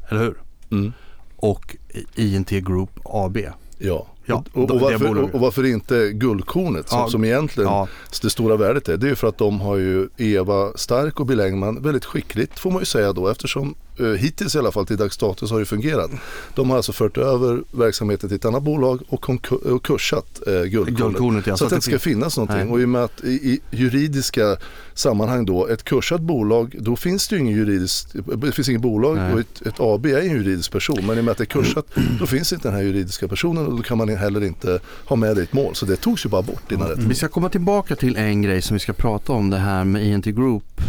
eller 0.09 0.21
hur? 0.21 0.37
Mm. 0.71 0.93
Och 1.35 1.75
INT 2.15 2.49
Group 2.49 2.99
AB. 3.03 3.37
Ja. 3.77 4.07
Ja, 4.25 4.43
och, 4.53 4.71
och, 4.71 4.79
varför, 4.79 5.35
och, 5.35 5.39
varför, 5.39 5.65
inte 5.65 6.11
guldkornet 6.11 6.89
som, 6.89 6.99
ja, 6.99 7.07
som 7.07 7.23
egentligen 7.23 7.69
ja. 7.69 7.87
det 8.21 8.29
stora 8.29 8.55
värdet 8.55 8.89
är. 8.89 8.97
Det 8.97 9.09
är 9.09 9.15
för 9.15 9.27
att 9.27 9.37
de 9.37 9.61
har 9.61 9.77
ju 9.77 10.07
Eva 10.17 10.71
Stark 10.75 11.19
och 11.19 11.25
Bill 11.25 11.39
Engman 11.39 11.81
väldigt 11.81 12.05
skickligt 12.05 12.59
får 12.59 12.71
man 12.71 12.79
ju 12.79 12.85
säga 12.85 13.13
då 13.13 13.27
eftersom 13.27 13.75
hittills 14.19 14.55
i 14.55 14.59
alla 14.59 14.71
fall 14.71 14.85
till 14.85 14.97
dags 14.97 15.17
dato 15.17 15.47
så 15.47 15.55
har 15.55 15.59
det 15.59 15.65
fungerat. 15.65 16.11
De 16.55 16.69
har 16.69 16.77
alltså 16.77 16.91
fört 16.91 17.17
över 17.17 17.63
verksamheten 17.71 18.29
till 18.29 18.35
ett 18.35 18.45
annat 18.45 18.63
bolag 18.63 19.01
och, 19.07 19.29
och 19.65 19.85
kursat 19.85 20.41
eh, 20.47 20.63
guldkornet. 20.63 21.47
ja, 21.47 21.53
så, 21.53 21.57
så 21.57 21.65
att 21.65 21.69
det 21.69 21.75
inte 21.75 21.87
ska 21.87 21.99
finnas 21.99 22.37
någonting. 22.37 22.65
Nej. 22.65 22.73
Och 22.73 22.81
i 22.81 22.85
och 22.85 22.89
med 22.89 23.03
att 23.03 23.23
i, 23.23 23.29
i, 23.29 23.59
juridiska 23.71 24.57
sammanhang 24.93 25.45
då, 25.45 25.67
ett 25.67 25.83
kursat 25.83 26.21
bolag, 26.21 26.75
då 26.79 26.95
finns 26.95 27.27
det 27.27 27.35
ju 27.35 27.41
ingen 27.41 27.57
juridisk, 27.57 28.07
det 28.35 28.51
finns 28.51 28.69
inget 28.69 28.81
bolag 28.81 29.15
Nej. 29.15 29.33
och 29.33 29.39
ett, 29.39 29.61
ett, 29.65 29.79
AB 29.79 30.05
är 30.05 30.17
en 30.17 30.31
juridisk 30.31 30.71
person. 30.71 31.05
Men 31.05 31.17
i 31.17 31.19
och 31.19 31.23
med 31.23 31.31
att 31.31 31.37
det 31.37 31.43
är 31.43 31.45
kursat, 31.45 31.85
då 32.19 32.25
finns 32.25 32.53
inte 32.53 32.67
den 32.67 32.75
här 32.75 32.83
juridiska 32.83 33.27
personen 33.27 33.65
och 33.65 33.77
då 33.77 33.83
kan 33.83 33.97
man 33.97 34.09
heller 34.09 34.43
inte 34.43 34.79
ha 35.05 35.15
med 35.15 35.35
det 35.35 35.41
i 35.41 35.43
ett 35.43 35.53
mål. 35.53 35.75
Så 35.75 35.85
det 35.85 35.95
togs 35.95 36.25
ju 36.25 36.29
bara 36.29 36.41
bort 36.41 36.71
innan 36.71 36.91
mm. 36.91 37.09
Vi 37.09 37.15
ska 37.15 37.27
komma 37.27 37.49
tillbaka 37.49 37.95
till 37.95 38.15
en 38.15 38.41
grej 38.41 38.61
som 38.61 38.73
vi 38.73 38.79
ska 38.79 38.93
prata 38.93 39.33
om 39.33 39.49
det 39.49 39.57
här 39.57 39.83
med 39.83 40.13
ENT 40.13 40.25
Group. 40.25 40.81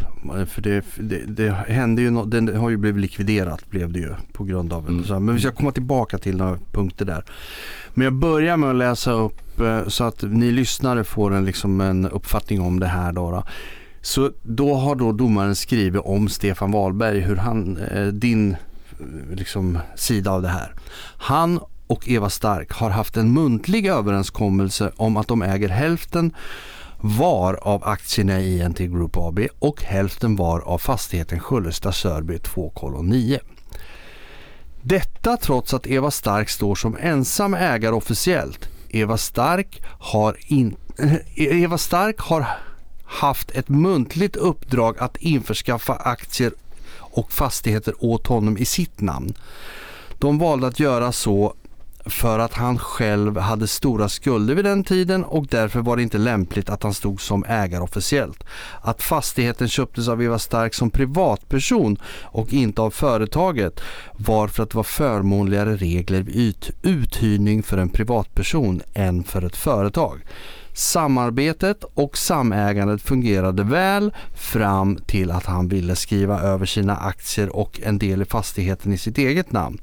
För 0.46 0.62
det, 0.62 0.84
det, 0.96 1.24
det 1.26 1.50
hände 1.50 2.02
ju, 2.02 2.10
no, 2.10 2.24
det 2.24 2.56
har 2.56 2.70
ju 2.70 2.76
blivit 2.76 2.91
likviderat 2.98 3.70
blev 3.70 3.92
det 3.92 3.98
ju 3.98 4.14
på 4.32 4.44
grund 4.44 4.72
av 4.72 4.88
mm. 4.88 5.24
Men 5.24 5.34
vi 5.34 5.40
ska 5.40 5.52
komma 5.52 5.72
tillbaka 5.72 6.18
till 6.18 6.36
några 6.36 6.58
punkter 6.72 7.04
där. 7.04 7.24
Men 7.94 8.04
jag 8.04 8.14
börjar 8.14 8.56
med 8.56 8.70
att 8.70 8.76
läsa 8.76 9.12
upp 9.12 9.60
eh, 9.60 9.88
så 9.88 10.04
att 10.04 10.22
ni 10.22 10.50
lyssnare 10.50 11.04
får 11.04 11.34
en, 11.34 11.44
liksom 11.44 11.80
en 11.80 12.08
uppfattning 12.08 12.60
om 12.60 12.80
det 12.80 12.86
här. 12.86 13.12
Då, 13.12 13.30
då. 13.30 13.44
Så 14.00 14.30
då 14.42 14.74
har 14.74 14.94
då 14.94 15.12
domaren 15.12 15.54
skrivit 15.54 16.02
om 16.04 16.28
Stefan 16.28 16.72
Wahlberg, 16.72 17.20
hur 17.20 17.36
han, 17.36 17.76
eh, 17.76 18.06
din 18.06 18.52
eh, 18.52 18.56
liksom, 19.36 19.78
sida 19.96 20.30
av 20.30 20.42
det 20.42 20.48
här. 20.48 20.74
Han 21.16 21.60
och 21.86 22.08
Eva 22.08 22.30
Stark 22.30 22.72
har 22.72 22.90
haft 22.90 23.16
en 23.16 23.32
muntlig 23.32 23.86
överenskommelse 23.86 24.92
om 24.96 25.16
att 25.16 25.28
de 25.28 25.42
äger 25.42 25.68
hälften 25.68 26.32
var 27.04 27.54
av 27.54 27.84
aktierna 27.84 28.40
i 28.40 28.60
INT 28.60 28.78
Group 28.78 29.16
AB 29.16 29.40
och 29.58 29.82
hälften 29.82 30.36
var 30.36 30.60
av 30.60 30.78
fastigheten 30.78 31.40
Sköllersta 31.40 31.92
Sörby 31.92 32.36
2,9. 32.36 33.38
Detta 34.82 35.36
trots 35.36 35.74
att 35.74 35.86
Eva 35.86 36.10
Stark 36.10 36.48
står 36.48 36.74
som 36.74 36.96
ensam 37.00 37.54
ägare 37.54 37.94
officiellt. 37.94 38.68
Eva 38.88 39.18
Stark 39.18 39.82
har, 39.98 40.36
in, 40.40 40.76
Eva 41.36 41.78
Stark 41.78 42.18
har 42.18 42.46
haft 43.04 43.50
ett 43.50 43.68
muntligt 43.68 44.36
uppdrag 44.36 44.98
att 44.98 45.16
införskaffa 45.16 45.94
aktier 45.94 46.52
och 46.98 47.32
fastigheter 47.32 47.94
åt 47.98 48.26
honom 48.26 48.58
i 48.58 48.64
sitt 48.64 49.00
namn. 49.00 49.34
De 50.18 50.38
valde 50.38 50.66
att 50.66 50.80
göra 50.80 51.12
så 51.12 51.54
för 52.04 52.38
att 52.38 52.52
han 52.52 52.78
själv 52.78 53.38
hade 53.38 53.66
stora 53.66 54.08
skulder 54.08 54.54
vid 54.54 54.64
den 54.64 54.84
tiden 54.84 55.24
och 55.24 55.46
därför 55.46 55.80
var 55.80 55.96
det 55.96 56.02
inte 56.02 56.18
lämpligt 56.18 56.70
att 56.70 56.82
han 56.82 56.94
stod 56.94 57.20
som 57.20 57.44
ägare 57.44 57.82
officiellt. 57.82 58.44
Att 58.80 59.02
fastigheten 59.02 59.68
köptes 59.68 60.08
av 60.08 60.22
Eva 60.22 60.38
Stark 60.38 60.74
som 60.74 60.90
privatperson 60.90 61.96
och 62.22 62.52
inte 62.52 62.82
av 62.82 62.90
företaget 62.90 63.80
var 64.12 64.48
för 64.48 64.62
att 64.62 64.70
det 64.70 64.76
var 64.76 64.82
förmånligare 64.82 65.76
regler 65.76 66.22
vid 66.22 66.70
uthyrning 66.82 67.62
för 67.62 67.78
en 67.78 67.88
privatperson 67.88 68.82
än 68.94 69.24
för 69.24 69.44
ett 69.44 69.56
företag. 69.56 70.20
Samarbetet 70.74 71.84
och 71.94 72.18
samägandet 72.18 73.02
fungerade 73.02 73.62
väl 73.62 74.12
fram 74.34 74.96
till 74.96 75.30
att 75.30 75.46
han 75.46 75.68
ville 75.68 75.96
skriva 75.96 76.40
över 76.40 76.66
sina 76.66 76.96
aktier 76.96 77.56
och 77.56 77.80
en 77.82 77.98
del 77.98 78.22
i 78.22 78.24
fastigheten 78.24 78.92
i 78.92 78.98
sitt 78.98 79.18
eget 79.18 79.52
namn. 79.52 79.78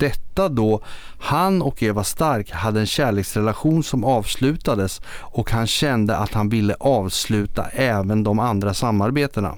Detta 0.00 0.48
då 0.48 0.82
han 1.18 1.62
och 1.62 1.82
Eva 1.82 2.04
Stark 2.04 2.50
hade 2.50 2.80
en 2.80 2.86
kärleksrelation 2.86 3.82
som 3.82 4.04
avslutades 4.04 5.00
och 5.20 5.50
han 5.50 5.66
kände 5.66 6.16
att 6.16 6.34
han 6.34 6.48
ville 6.48 6.74
avsluta 6.80 7.66
även 7.66 8.24
de 8.24 8.38
andra 8.38 8.74
samarbetena. 8.74 9.54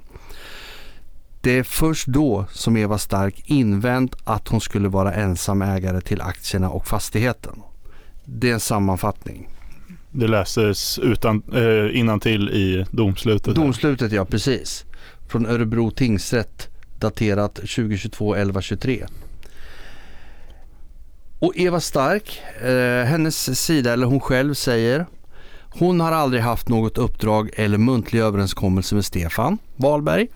Det 1.40 1.58
är 1.58 1.62
först 1.62 2.06
då 2.06 2.44
som 2.50 2.76
Eva 2.76 2.98
Stark 2.98 3.42
invänt 3.44 4.16
att 4.24 4.48
hon 4.48 4.60
skulle 4.60 4.88
vara 4.88 5.12
ensam 5.14 5.62
ägare 5.62 6.00
till 6.00 6.20
aktierna 6.20 6.70
och 6.70 6.86
fastigheten. 6.86 7.62
Det 8.24 8.50
är 8.50 8.54
en 8.54 8.60
sammanfattning. 8.60 9.48
det 10.10 10.28
läses 10.28 10.98
utan, 10.98 11.42
eh, 11.54 11.98
innantill 11.98 12.48
i 12.48 12.86
domslutet. 12.90 13.54
Domslutet 13.54 14.12
ja, 14.12 14.24
precis. 14.24 14.84
Från 15.28 15.46
Örebro 15.46 15.90
tingsrätt 15.90 16.68
daterat 16.98 17.54
2022 17.54 18.34
11 18.34 18.60
23. 18.60 19.06
Och 21.42 21.56
Eva 21.56 21.80
Stark, 21.80 22.42
eh, 22.62 23.04
hennes 23.04 23.60
sida 23.60 23.92
eller 23.92 24.06
hon 24.06 24.20
själv 24.20 24.54
säger 24.54 25.06
hon 25.70 26.00
har 26.00 26.12
aldrig 26.12 26.42
haft 26.42 26.68
något 26.68 26.98
uppdrag 26.98 27.50
eller 27.54 27.78
muntlig 27.78 28.20
överenskommelse 28.20 28.94
med 28.94 29.04
Stefan 29.04 29.58
Wahlberg 29.76 30.28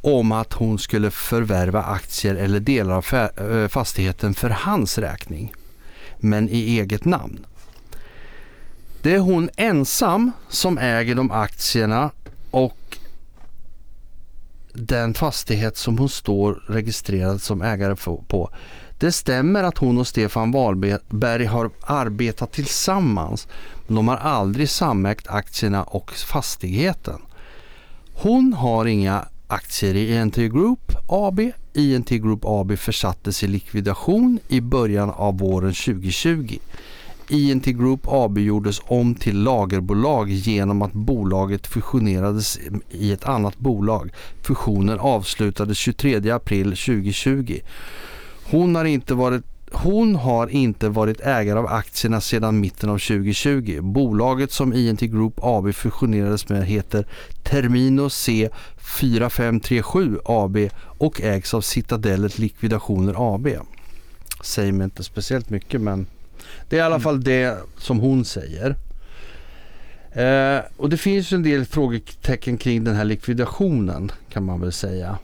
om 0.00 0.32
att 0.32 0.52
hon 0.52 0.78
skulle 0.78 1.10
förvärva 1.10 1.82
aktier 1.82 2.34
eller 2.34 2.60
delar 2.60 2.94
av 2.94 3.06
eh, 3.14 3.68
fastigheten 3.68 4.34
för 4.34 4.50
hans 4.50 4.98
räkning, 4.98 5.52
men 6.18 6.48
i 6.48 6.78
eget 6.78 7.04
namn. 7.04 7.46
Det 9.02 9.14
är 9.14 9.18
hon 9.18 9.50
ensam 9.56 10.32
som 10.48 10.78
äger 10.78 11.14
de 11.14 11.30
aktierna 11.30 12.10
och 12.50 12.98
den 14.72 15.14
fastighet 15.14 15.76
som 15.76 15.98
hon 15.98 16.08
står 16.08 16.64
registrerad 16.68 17.42
som 17.42 17.62
ägare 17.62 17.96
på. 18.28 18.50
Det 18.98 19.12
stämmer 19.12 19.62
att 19.62 19.78
hon 19.78 19.98
och 19.98 20.06
Stefan 20.06 20.50
Wahlberg 20.50 21.44
har 21.44 21.70
arbetat 21.80 22.52
tillsammans 22.52 23.48
men 23.86 23.96
de 23.96 24.08
har 24.08 24.16
aldrig 24.16 24.70
samägt 24.70 25.28
aktierna 25.28 25.82
och 25.82 26.10
fastigheten. 26.12 27.20
Hon 28.14 28.52
har 28.52 28.86
inga 28.86 29.28
aktier 29.48 29.94
i 29.94 30.16
INT 30.16 30.36
Group 30.36 30.92
AB. 31.06 31.40
INT 31.72 32.08
Group 32.08 32.40
AB 32.44 32.78
försattes 32.78 33.42
i 33.42 33.46
likvidation 33.46 34.38
i 34.48 34.60
början 34.60 35.10
av 35.10 35.38
våren 35.38 35.74
2020. 35.74 36.58
INT 37.28 37.64
Group 37.64 38.00
AB 38.04 38.38
gjordes 38.38 38.80
om 38.84 39.14
till 39.14 39.42
lagerbolag 39.42 40.30
genom 40.30 40.82
att 40.82 40.92
bolaget 40.92 41.66
fusionerades 41.66 42.58
i 42.90 43.12
ett 43.12 43.24
annat 43.24 43.58
bolag. 43.58 44.10
Fusionen 44.42 45.00
avslutades 45.00 45.78
23 45.78 46.30
april 46.30 46.64
2020. 46.64 47.60
Hon 48.50 48.74
har 48.74 48.84
inte 48.84 49.14
varit 49.14 49.42
hon 49.72 50.16
har 50.16 50.46
inte 50.46 50.88
varit 50.88 51.20
ägare 51.20 51.58
av 51.58 51.66
aktierna 51.66 52.20
sedan 52.20 52.60
mitten 52.60 52.90
av 52.90 52.98
2020. 52.98 53.80
Bolaget 53.82 54.52
som 54.52 54.72
INT 54.72 55.00
Group 55.00 55.34
AB 55.42 55.74
fusionerades 55.74 56.48
med 56.48 56.66
heter 56.66 57.06
Termino 57.42 58.10
C 58.10 58.48
4537 58.76 60.18
AB 60.24 60.56
och 60.98 61.20
ägs 61.20 61.54
av 61.54 61.60
Citadellet 61.60 62.38
Likvidationer 62.38 63.34
AB. 63.34 63.48
Säger 64.42 64.72
mig 64.72 64.84
inte 64.84 65.04
speciellt 65.04 65.50
mycket 65.50 65.80
men 65.80 66.06
det 66.68 66.76
är 66.76 66.80
i 66.80 66.82
alla 66.82 67.00
fall 67.00 67.24
det 67.24 67.58
som 67.78 67.98
hon 67.98 68.24
säger. 68.24 68.76
Eh, 70.12 70.64
och 70.76 70.90
det 70.90 70.96
finns 70.96 71.32
en 71.32 71.42
del 71.42 71.64
frågetecken 71.64 72.56
kring 72.58 72.84
den 72.84 72.96
här 72.96 73.04
likvidationen 73.04 74.12
kan 74.30 74.44
man 74.44 74.60
väl 74.60 74.72
säga. 74.72 75.18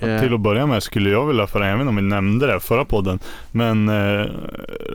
Ja, 0.00 0.20
till 0.20 0.34
att 0.34 0.40
börja 0.40 0.66
med 0.66 0.82
skulle 0.82 1.10
jag 1.10 1.26
vilja 1.26 1.46
föra, 1.46 1.68
även 1.68 1.88
om 1.88 1.96
vi 1.96 2.02
nämnde 2.02 2.46
det 2.46 2.60
förra 2.60 2.84
podden, 2.84 3.18
men 3.52 3.88
eh, 3.88 4.26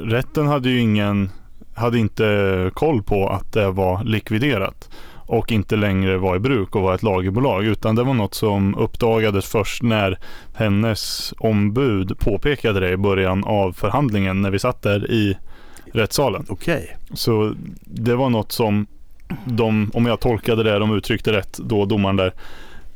rätten 0.04 0.48
hade 0.48 0.70
ju 0.70 0.80
ingen, 0.80 1.30
hade 1.74 2.00
inte 2.00 2.72
koll 2.74 3.04
på 3.04 3.30
att 3.30 3.54
det 3.54 3.72
var 3.72 4.04
likviderat 4.04 4.90
och 5.28 5.52
inte 5.52 5.76
längre 5.76 6.18
var 6.18 6.36
i 6.36 6.40
bruk 6.40 6.76
och 6.76 6.82
var 6.82 6.96
ett 6.96 7.04
lagerbolag 7.04 7.66
utan 7.66 7.96
det 7.96 8.04
var 8.04 8.14
något 8.14 8.34
som 8.34 8.76
uppdagades 8.76 9.46
först 9.46 9.84
när 9.84 10.18
hennes 10.56 11.34
ombud 11.38 12.20
påpekade 12.20 12.80
det 12.80 12.90
i 12.90 12.98
början 12.98 13.44
av 13.44 13.72
förhandlingen 13.72 14.42
när 14.42 14.52
vi 14.52 14.60
satt 14.60 14.82
där 14.82 15.12
i 15.12 15.38
rättssalen. 15.94 16.46
Okej. 16.50 16.76
Okay. 16.76 17.16
Så 17.16 17.54
det 17.82 18.16
var 18.16 18.30
något 18.30 18.52
som 18.52 18.88
de, 19.46 19.92
om 19.94 20.06
jag 20.06 20.20
tolkade 20.20 20.64
det, 20.64 20.80
de 20.80 20.96
uttryckte 20.98 21.34
rätt 21.34 21.58
då 21.58 21.86
domaren 21.86 22.16
där, 22.16 22.34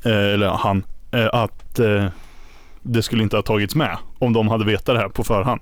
eh, 0.06 0.34
eller 0.34 0.48
han, 0.48 0.78
eh, 0.78 0.84
att 1.20 1.80
eh, 1.80 2.06
det 2.82 3.04
skulle 3.04 3.24
inte 3.24 3.36
ha 3.36 3.44
tagits 3.44 3.76
med 3.76 3.98
om 4.20 4.34
de 4.34 4.48
hade 4.48 4.66
vetat 4.66 4.96
det 4.96 4.98
här 4.98 5.10
på 5.10 5.24
förhand. 5.24 5.62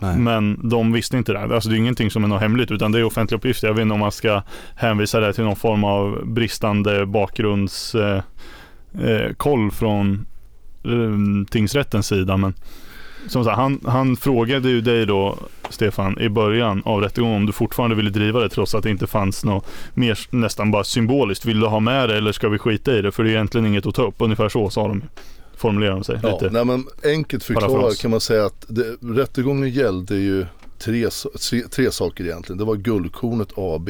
Nej. 0.00 0.18
Men 0.18 0.68
de 0.68 0.92
visste 0.92 1.16
inte 1.16 1.32
det. 1.32 1.40
Alltså 1.40 1.68
det 1.68 1.74
är 1.76 1.78
ingenting 1.78 2.10
som 2.10 2.24
är 2.24 2.28
något 2.28 2.40
hemligt 2.40 2.70
utan 2.70 2.92
det 2.92 2.98
är 2.98 3.04
offentliga 3.04 3.38
uppgifter. 3.38 3.66
Jag 3.66 3.74
vet 3.74 3.82
inte 3.82 3.94
om 3.94 4.00
man 4.00 4.12
ska 4.12 4.42
hänvisa 4.76 5.20
det 5.20 5.32
till 5.32 5.44
någon 5.44 5.56
form 5.56 5.84
av 5.84 6.26
bristande 6.26 7.06
bakgrundskoll 7.06 8.22
eh, 9.02 9.64
eh, 9.64 9.70
från 9.72 10.26
eh, 10.84 11.46
tingsrättens 11.50 12.06
sida. 12.06 12.36
Men 12.36 12.54
som 13.28 13.44
sagt, 13.44 13.56
han, 13.56 13.80
han 13.86 14.16
frågade 14.16 14.68
ju 14.68 14.80
dig 14.80 15.06
då 15.06 15.38
Stefan 15.70 16.18
i 16.18 16.28
början 16.28 16.82
av 16.84 17.00
rättegången 17.00 17.36
om 17.36 17.46
du 17.46 17.52
fortfarande 17.52 17.96
ville 17.96 18.10
driva 18.10 18.40
det 18.40 18.48
trots 18.48 18.74
att 18.74 18.82
det 18.82 18.90
inte 18.90 19.06
fanns 19.06 19.44
något 19.44 19.66
mer 19.94 20.18
nästan 20.30 20.70
bara 20.70 20.84
symboliskt. 20.84 21.44
Vill 21.44 21.60
du 21.60 21.66
ha 21.66 21.80
med 21.80 22.08
det 22.08 22.16
eller 22.16 22.32
ska 22.32 22.48
vi 22.48 22.58
skita 22.58 22.98
i 22.98 23.02
det? 23.02 23.12
För 23.12 23.24
det 23.24 23.30
är 23.30 23.34
egentligen 23.34 23.66
inget 23.66 23.86
att 23.86 23.94
ta 23.94 24.02
upp. 24.02 24.14
Ungefär 24.18 24.48
så 24.48 24.70
sa 24.70 24.88
de 24.88 25.02
formulerar 25.56 25.92
de 25.92 26.04
sig. 26.04 26.18
Ja, 26.22 26.32
lite 26.32 26.50
nej, 26.50 26.64
men 26.64 26.86
enkelt 27.04 27.44
förklarat 27.44 27.98
kan 27.98 28.10
man 28.10 28.20
säga 28.20 28.46
att 28.46 28.64
det, 28.68 28.96
rättegången 29.00 29.70
gällde 29.70 30.16
ju 30.16 30.46
tre, 30.78 31.08
tre 31.70 31.90
saker 31.90 32.24
egentligen. 32.24 32.58
Det 32.58 32.64
var 32.64 32.76
Guldkornet 32.76 33.48
AB, 33.56 33.88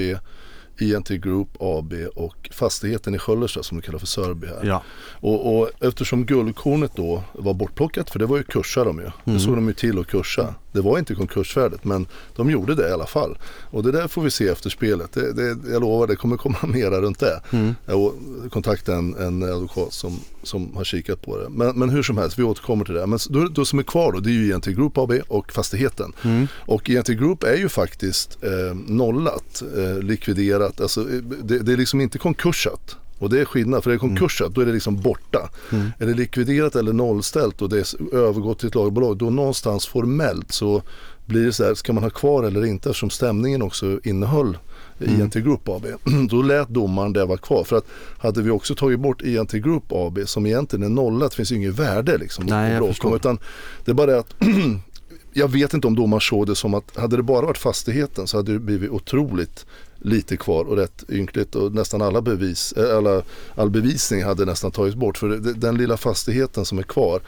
INT 0.78 1.08
Group 1.08 1.48
AB 1.58 1.94
och 2.14 2.50
fastigheten 2.52 3.14
i 3.14 3.18
Sköllersta 3.18 3.62
som 3.62 3.76
vi 3.78 3.82
kallar 3.82 3.98
för 3.98 4.06
Sörby 4.06 4.46
här. 4.46 4.64
Ja. 4.64 4.82
Och, 5.20 5.58
och, 5.58 5.70
eftersom 5.80 6.26
guldkornet 6.26 6.92
då 6.96 7.22
var 7.32 7.54
bortplockat, 7.54 8.10
för 8.10 8.18
det 8.18 8.26
var 8.26 8.36
ju 8.36 8.42
kursa 8.42 8.84
de 8.84 8.98
ju. 8.98 9.04
Mm. 9.04 9.14
Det 9.24 9.40
såg 9.40 9.54
de 9.54 9.68
ju 9.68 9.74
till 9.74 9.98
att 9.98 10.06
kursa. 10.06 10.54
Det 10.74 10.80
var 10.80 10.98
inte 10.98 11.14
konkursvärdet 11.14 11.84
men 11.84 12.06
de 12.36 12.50
gjorde 12.50 12.74
det 12.74 12.88
i 12.88 12.92
alla 12.92 13.06
fall. 13.06 13.38
Och 13.70 13.82
det 13.82 13.92
där 13.92 14.08
får 14.08 14.22
vi 14.22 14.30
se 14.30 14.48
efter 14.48 14.70
spelet. 14.70 15.12
Det, 15.12 15.32
det, 15.32 15.72
jag 15.72 15.80
lovar, 15.80 16.06
det 16.06 16.16
kommer 16.16 16.36
komma 16.36 16.58
mera 16.66 17.00
runt 17.00 17.18
det. 17.18 17.40
Mm. 17.50 17.74
Jag 17.86 18.12
kontaktade 18.50 18.98
en, 18.98 19.14
en 19.14 19.42
advokat 19.42 19.92
som, 19.92 20.20
som 20.42 20.76
har 20.76 20.84
kikat 20.84 21.22
på 21.22 21.38
det. 21.38 21.48
Men, 21.48 21.78
men 21.78 21.90
hur 21.90 22.02
som 22.02 22.18
helst, 22.18 22.38
vi 22.38 22.42
återkommer 22.42 22.84
till 22.84 22.94
det. 22.94 23.06
Men 23.06 23.18
då, 23.30 23.48
då 23.48 23.64
som 23.64 23.78
är 23.78 23.82
kvar 23.82 24.12
då, 24.12 24.20
det 24.20 24.30
är 24.30 24.32
ju 24.32 24.54
INT 24.54 24.66
Group 24.66 24.98
AB 24.98 25.12
och 25.28 25.52
fastigheten. 25.52 26.12
Mm. 26.22 26.48
Och 26.54 26.90
INT 26.90 27.08
Group 27.08 27.42
är 27.42 27.56
ju 27.56 27.68
faktiskt 27.68 28.38
eh, 28.42 28.76
nollat, 28.86 29.62
eh, 29.76 29.98
likviderat. 30.02 30.63
Alltså, 30.80 31.04
det, 31.42 31.58
det 31.58 31.72
är 31.72 31.76
liksom 31.76 32.00
inte 32.00 32.18
konkursat. 32.18 32.96
Och 33.18 33.30
det 33.30 33.40
är 33.40 33.44
skillnad, 33.44 33.84
för 33.84 33.90
är 33.90 33.94
det 33.94 33.98
konkursat 33.98 34.46
mm. 34.46 34.54
då 34.54 34.60
är 34.60 34.66
det 34.66 34.72
liksom 34.72 35.00
borta. 35.00 35.50
Mm. 35.72 35.86
Är 35.98 36.06
det 36.06 36.14
likviderat 36.14 36.76
eller 36.76 36.92
nollställt 36.92 37.62
och 37.62 37.68
det 37.68 37.78
är 37.78 38.14
övergått 38.14 38.58
till 38.58 38.68
ett 38.68 38.74
lagerbolag 38.74 39.16
då 39.16 39.30
någonstans 39.30 39.86
formellt 39.86 40.52
så 40.52 40.82
blir 41.26 41.44
det 41.44 41.52
så 41.52 41.64
här, 41.64 41.74
ska 41.74 41.92
man 41.92 42.02
ha 42.02 42.10
kvar 42.10 42.42
eller 42.42 42.64
inte 42.64 42.88
eftersom 42.88 43.10
stämningen 43.10 43.62
också 43.62 44.00
innehöll 44.04 44.58
mm. 45.00 45.20
INT 45.20 45.34
Group 45.34 45.68
AB. 45.68 45.86
Då 46.30 46.42
lät 46.42 46.68
domaren 46.68 47.12
det 47.12 47.24
vara 47.24 47.38
kvar. 47.38 47.64
För 47.64 47.76
att 47.76 47.86
hade 48.18 48.42
vi 48.42 48.50
också 48.50 48.74
tagit 48.74 49.00
bort 49.00 49.22
INT 49.22 49.52
Group 49.52 49.84
AB 49.88 50.18
som 50.26 50.46
egentligen 50.46 50.82
är 50.82 50.88
nollat, 50.88 51.30
det 51.30 51.36
finns 51.36 51.52
ju 51.52 51.56
inget 51.56 51.78
värde 51.78 52.18
liksom. 52.18 52.46
Nej, 52.46 52.72
jag 52.72 52.86
förstår. 52.86 53.16
Utan 53.16 53.38
det 53.84 53.90
är 53.90 53.94
bara 53.94 54.06
det 54.06 54.18
att 54.18 54.34
jag 55.32 55.48
vet 55.48 55.74
inte 55.74 55.86
om 55.86 55.94
domaren 55.94 56.20
såg 56.20 56.46
det 56.46 56.56
som 56.56 56.74
att 56.74 56.96
hade 56.96 57.16
det 57.16 57.22
bara 57.22 57.46
varit 57.46 57.58
fastigheten 57.58 58.26
så 58.26 58.36
hade 58.36 58.52
det 58.52 58.58
blivit 58.58 58.90
otroligt 58.90 59.66
lite 60.04 60.36
kvar 60.36 60.64
och 60.64 60.76
rätt 60.76 61.04
ynkligt 61.08 61.54
och 61.54 61.74
nästan 61.74 62.02
alla 62.02 62.20
bevis, 62.20 62.72
eh, 62.72 62.96
alla, 62.96 63.22
all 63.54 63.70
bevisning 63.70 64.24
hade 64.24 64.44
nästan 64.44 64.70
tagits 64.70 64.96
bort. 64.96 65.18
För 65.18 65.28
den 65.54 65.76
lilla 65.76 65.96
fastigheten 65.96 66.64
som 66.64 66.78
är 66.78 66.82
kvar 66.82 67.20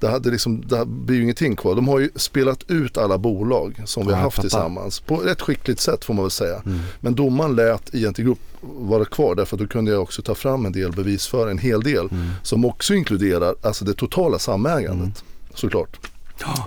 det, 0.00 0.08
hade 0.08 0.30
liksom, 0.30 0.60
det 0.68 0.86
blir 0.86 1.16
ju 1.16 1.22
ingenting 1.22 1.56
kvar. 1.56 1.74
De 1.74 1.88
har 1.88 1.98
ju 1.98 2.10
spelat 2.16 2.70
ut 2.70 2.98
alla 2.98 3.18
bolag 3.18 3.82
som 3.84 4.06
vi 4.06 4.12
har 4.12 4.20
haft 4.20 4.40
tillsammans 4.40 5.00
på 5.00 5.24
ett 5.24 5.42
skickligt 5.42 5.80
sätt 5.80 6.04
får 6.04 6.14
man 6.14 6.24
väl 6.24 6.30
säga. 6.30 6.62
Mm. 6.66 6.78
Men 7.00 7.14
domaren 7.14 7.56
lät 7.56 7.94
INT 7.94 8.16
Group 8.16 8.38
vara 8.60 9.04
kvar 9.04 9.34
därför 9.34 9.56
att 9.56 9.60
då 9.60 9.66
kunde 9.66 9.90
jag 9.90 10.02
också 10.02 10.22
ta 10.22 10.34
fram 10.34 10.66
en 10.66 10.72
del 10.72 10.92
bevis 10.92 11.26
för 11.26 11.48
en 11.48 11.58
hel 11.58 11.82
del 11.82 12.08
mm. 12.10 12.30
som 12.42 12.64
också 12.64 12.94
inkluderar 12.94 13.54
alltså 13.62 13.84
det 13.84 13.94
totala 13.94 14.38
samägandet 14.38 15.22
mm. 15.22 15.54
såklart. 15.54 16.09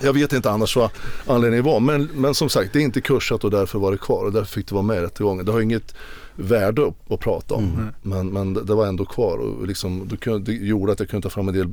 Jag 0.02 0.14
vet 0.14 0.34
inte 0.34 0.52
annars 0.52 0.76
vad 0.76 0.90
anledningen 1.28 1.66
var. 1.66 1.80
Men, 1.80 2.10
men 2.14 2.36
som 2.36 2.50
sagt, 2.50 2.74
det 2.74 2.80
är 2.80 2.84
inte 2.84 3.02
kursat 3.02 3.44
och 3.44 3.52
därför 3.52 3.80
var 3.80 3.92
det 3.92 3.98
kvar. 3.98 4.26
Och 4.26 4.32
därför 4.32 4.52
fick 4.54 4.68
det 4.68 4.76
vara 4.76 4.84
med 4.84 4.98
i 4.98 5.02
rättegången. 5.02 5.46
Det 5.46 5.52
har 5.52 5.62
inget 5.62 5.96
värde 6.36 6.88
att, 6.88 7.12
att 7.12 7.20
prata 7.20 7.56
om. 7.56 7.64
Mm. 7.64 7.88
Men, 8.02 8.28
men 8.28 8.66
det 8.66 8.76
var 8.76 8.88
ändå 8.88 9.06
kvar. 9.06 9.38
Och 9.38 9.68
liksom, 9.68 10.10
det 10.42 10.54
gjorde 10.54 10.92
att 10.92 11.00
jag 11.00 11.10
kunde 11.10 11.24
ta 11.24 11.30
fram 11.30 11.48
en 11.48 11.54
del 11.54 11.70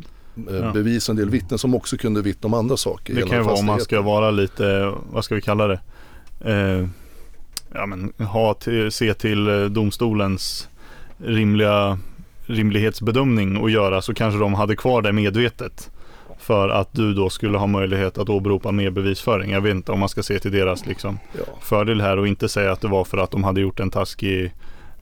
eh, 0.49 0.57
ja. 0.57 0.73
bevis 0.73 1.09
och 1.09 1.13
en 1.13 1.17
del 1.17 1.31
vittnen 1.31 1.59
som 1.59 1.75
också 1.75 1.97
kunde 1.97 2.23
vittna 2.23 2.47
om 2.47 2.55
andra 2.55 2.77
saker. 2.77 3.15
Det 3.15 3.23
kan 3.23 3.39
ju 3.39 3.45
vara 3.45 3.55
om 3.55 3.67
man 3.67 3.81
ska 3.81 4.01
vara 4.01 4.31
lite, 4.31 4.95
vad 5.13 5.25
ska 5.25 5.35
vi 5.35 5.41
kalla 5.41 5.67
det? 5.67 5.81
Eh, 6.45 6.89
ja, 7.75 7.87
men 7.87 8.13
ha 8.27 8.55
till, 8.55 8.93
se 8.93 9.15
till 9.15 9.49
eh, 9.49 9.65
domstolens 9.65 10.69
rimliga 11.19 11.99
rimlighetsbedömning 12.47 13.57
och 13.57 13.71
göra 13.71 14.03
så 14.03 14.15
kanske 14.15 14.41
de 14.41 14.55
hade 14.55 14.77
kvar 14.77 15.03
det 15.03 15.13
medvetet 15.13 15.91
för 16.41 16.69
att 16.69 16.89
du 16.93 17.15
då 17.15 17.31
skulle 17.31 17.59
ha 17.59 17.67
möjlighet 17.67 18.19
att 18.19 18.29
åberopa 18.29 18.73
mer 18.73 18.91
bevisföring. 18.91 19.51
Jag 19.51 19.61
vet 19.61 19.75
inte 19.75 19.93
om 19.93 20.01
man 20.01 20.09
ska 20.09 20.23
se 20.23 20.39
till 20.39 20.53
deras 20.53 20.87
liksom, 20.87 21.19
ja. 21.39 21.45
fördel 21.63 22.01
här 22.01 22.17
och 22.17 22.29
inte 22.29 22.49
säga 22.49 22.73
att 22.73 22.81
det 22.81 22.89
var 22.89 23.05
för 23.05 23.19
att 23.19 23.31
de 23.31 23.45
hade 23.45 23.61
gjort 23.61 23.81
en 23.81 23.91
taskig 23.91 24.45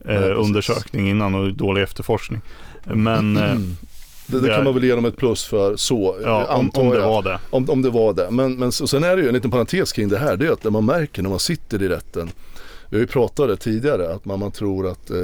eh, 0.05 0.21
Nej, 0.21 0.31
undersökning 0.31 1.11
innan 1.11 1.35
och 1.35 1.55
dålig 1.55 1.83
efterforskning. 1.83 2.41
Men 2.85 3.37
eh, 3.37 3.55
det, 4.27 4.41
det, 4.41 4.49
kan 4.49 4.65
man 4.65 4.75
väl 4.75 4.85
ge 4.85 4.95
dem 4.95 5.05
ett 5.05 5.17
plus 5.17 5.45
för 5.45 5.77
så. 5.77 6.17
Ja, 6.23 6.57
om, 6.57 6.71
om 6.75 6.91
det 6.91 7.01
var 7.01 7.23
det. 7.23 7.39
Om, 7.51 7.71
om 7.71 7.83
det 7.83 7.91
var 7.91 8.13
det. 8.13 8.31
Men, 8.31 8.55
men 8.55 8.73
sen 8.73 9.05
är 9.05 9.17
det 9.17 9.23
ju 9.23 9.29
en 9.29 9.35
liten 9.35 9.51
parentes 9.51 9.93
kring 9.93 10.09
det 10.09 10.19
här. 10.19 10.37
Det 10.37 10.47
är 10.47 10.53
att 10.53 10.63
det 10.63 10.71
man 10.71 10.85
märker 10.85 11.23
när 11.23 11.31
man 11.31 11.39
sitter 11.39 11.83
i 11.83 11.89
rätten 11.89 12.31
vi 12.91 12.97
har 12.97 13.01
ju 13.01 13.07
pratat 13.07 13.41
om 13.41 13.49
det 13.49 13.57
tidigare 13.57 14.15
att 14.15 14.25
man, 14.25 14.39
man 14.39 14.51
tror 14.51 14.87
att 14.87 15.11
eh, 15.11 15.17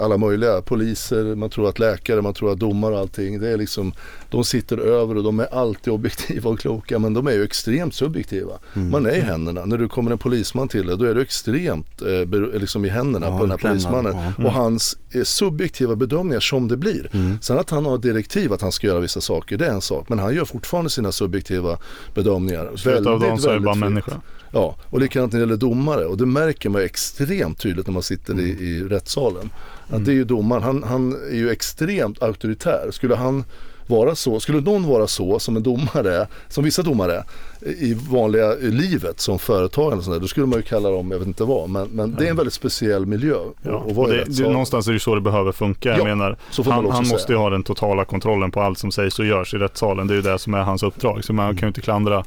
alla 0.00 0.16
möjliga 0.16 0.62
poliser, 0.62 1.34
man 1.34 1.50
tror 1.50 1.68
att 1.68 1.78
läkare, 1.78 2.22
man 2.22 2.34
tror 2.34 2.52
att 2.52 2.58
domare 2.58 2.94
och 2.94 3.00
allting. 3.00 3.40
Det 3.40 3.48
är 3.48 3.56
liksom, 3.56 3.92
de 4.30 4.44
sitter 4.44 4.78
över 4.78 5.16
och 5.16 5.22
de 5.22 5.40
är 5.40 5.54
alltid 5.54 5.92
objektiva 5.92 6.50
och 6.50 6.58
kloka 6.58 6.98
men 6.98 7.14
de 7.14 7.26
är 7.26 7.32
ju 7.32 7.44
extremt 7.44 7.94
subjektiva. 7.94 8.52
Mm. 8.74 8.90
Man 8.90 9.06
är 9.06 9.16
i 9.16 9.20
händerna. 9.20 9.64
När 9.64 9.78
du 9.78 9.88
kommer 9.88 10.10
en 10.10 10.18
polisman 10.18 10.68
till 10.68 10.86
dig 10.86 10.98
då 10.98 11.04
är 11.04 11.14
du 11.14 11.22
extremt 11.22 12.02
eh, 12.02 12.58
liksom 12.60 12.84
i 12.84 12.88
händerna 12.88 13.26
ja, 13.26 13.38
på 13.38 13.44
den 13.44 13.50
här 13.50 13.58
polismannen. 13.58 14.16
Ja. 14.16 14.22
Mm. 14.22 14.46
Och 14.46 14.52
hans 14.52 14.98
eh, 15.12 15.22
subjektiva 15.22 15.96
bedömningar 15.96 16.40
som 16.40 16.68
det 16.68 16.76
blir. 16.76 17.10
Mm. 17.12 17.38
Sen 17.42 17.58
att 17.58 17.70
han 17.70 17.86
har 17.86 17.98
direktiv 17.98 18.52
att 18.52 18.62
han 18.62 18.72
ska 18.72 18.86
göra 18.86 19.00
vissa 19.00 19.20
saker, 19.20 19.58
det 19.58 19.66
är 19.66 19.72
en 19.72 19.80
sak. 19.80 20.08
Men 20.08 20.18
han 20.18 20.34
gör 20.34 20.44
fortfarande 20.44 20.90
sina 20.90 21.12
subjektiva 21.12 21.78
bedömningar. 22.14 22.76
Slutet 22.76 23.06
av 23.06 23.20
dagen 23.20 23.38
så 23.38 23.50
är 23.50 23.54
det 23.54 23.60
bara 23.60 23.74
människa. 23.74 24.20
Ja, 24.52 24.76
och 24.90 25.00
likadant 25.00 25.32
när 25.32 25.40
det 25.40 25.42
gäller 25.42 25.56
domare 25.56 26.04
och 26.04 26.16
det 26.16 26.26
märker 26.26 26.68
man 26.68 26.82
extremt 26.82 27.58
tydligt 27.58 27.86
när 27.86 27.92
man 27.92 28.02
sitter 28.02 28.40
i, 28.40 28.48
i 28.48 28.82
rättssalen. 28.82 29.50
Att 29.84 29.90
mm. 29.90 30.04
det 30.04 30.10
är 30.10 30.14
ju 30.14 30.24
domaren, 30.24 30.62
han, 30.62 30.82
han 30.82 31.12
är 31.12 31.36
ju 31.36 31.50
extremt 31.50 32.22
auktoritär. 32.22 32.90
Skulle 32.90 33.14
han 33.14 33.44
vara 33.90 34.14
så, 34.14 34.40
skulle 34.40 34.60
någon 34.60 34.86
vara 34.86 35.06
så 35.06 35.38
som 35.38 35.56
en 35.56 35.62
domare, 35.62 36.26
som 36.48 36.64
vissa 36.64 36.82
domare 36.82 37.24
i 37.60 37.94
vanliga 37.94 38.54
livet 38.60 39.20
som 39.20 39.38
företagare 39.38 40.14
och 40.14 40.20
då 40.20 40.26
skulle 40.26 40.46
man 40.46 40.58
ju 40.58 40.62
kalla 40.62 40.90
dem, 40.90 41.10
jag 41.10 41.18
vet 41.18 41.28
inte 41.28 41.44
vad, 41.44 41.70
men, 41.70 41.88
men 41.88 42.14
det 42.14 42.26
är 42.26 42.30
en 42.30 42.36
väldigt 42.36 42.54
speciell 42.54 43.06
miljö. 43.06 43.36
Ja, 43.62 43.70
och, 43.70 43.98
och 43.98 44.08
det, 44.08 44.24
det, 44.24 44.48
någonstans 44.48 44.88
är 44.88 44.92
det 44.92 45.00
så 45.00 45.14
det 45.14 45.20
behöver 45.20 45.52
funka. 45.52 45.88
Ja, 45.88 45.96
jag 45.96 46.04
menar, 46.04 46.36
han, 46.64 46.90
han 46.90 47.08
måste 47.08 47.32
ju 47.32 47.38
ha 47.38 47.50
den 47.50 47.62
totala 47.62 48.04
kontrollen 48.04 48.50
på 48.50 48.60
allt 48.60 48.78
som 48.78 48.92
sägs 48.92 49.18
och 49.18 49.26
görs 49.26 49.54
i 49.54 49.56
rättssalen. 49.56 50.06
Det 50.06 50.14
är 50.14 50.16
ju 50.16 50.22
det 50.22 50.38
som 50.38 50.54
är 50.54 50.62
hans 50.62 50.82
uppdrag. 50.82 51.24
Så 51.24 51.32
man 51.32 51.44
mm. 51.44 51.56
kan 51.56 51.66
ju 51.66 51.68
inte 51.68 51.80
klandra 51.80 52.24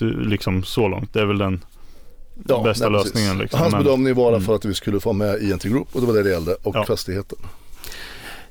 liksom, 0.00 0.62
så 0.62 0.88
långt. 0.88 1.12
Det 1.12 1.20
är 1.20 1.26
väl 1.26 1.38
den 1.38 1.64
ja, 2.48 2.62
bästa 2.62 2.88
nej, 2.88 2.98
lösningen. 2.98 3.38
Liksom. 3.38 3.60
Hans 3.60 3.74
bedömning 3.74 4.14
var 4.14 4.28
mm. 4.28 4.40
för 4.40 4.54
att 4.54 4.64
vi 4.64 4.74
skulle 4.74 5.00
få 5.00 5.12
med 5.12 5.42
INT 5.42 5.62
Group 5.62 5.88
och 5.92 6.00
det 6.00 6.06
var 6.06 6.14
det 6.14 6.22
det 6.22 6.30
gällde 6.30 6.56
och 6.62 6.76
ja. 6.76 6.84
fastigheten. 6.84 7.38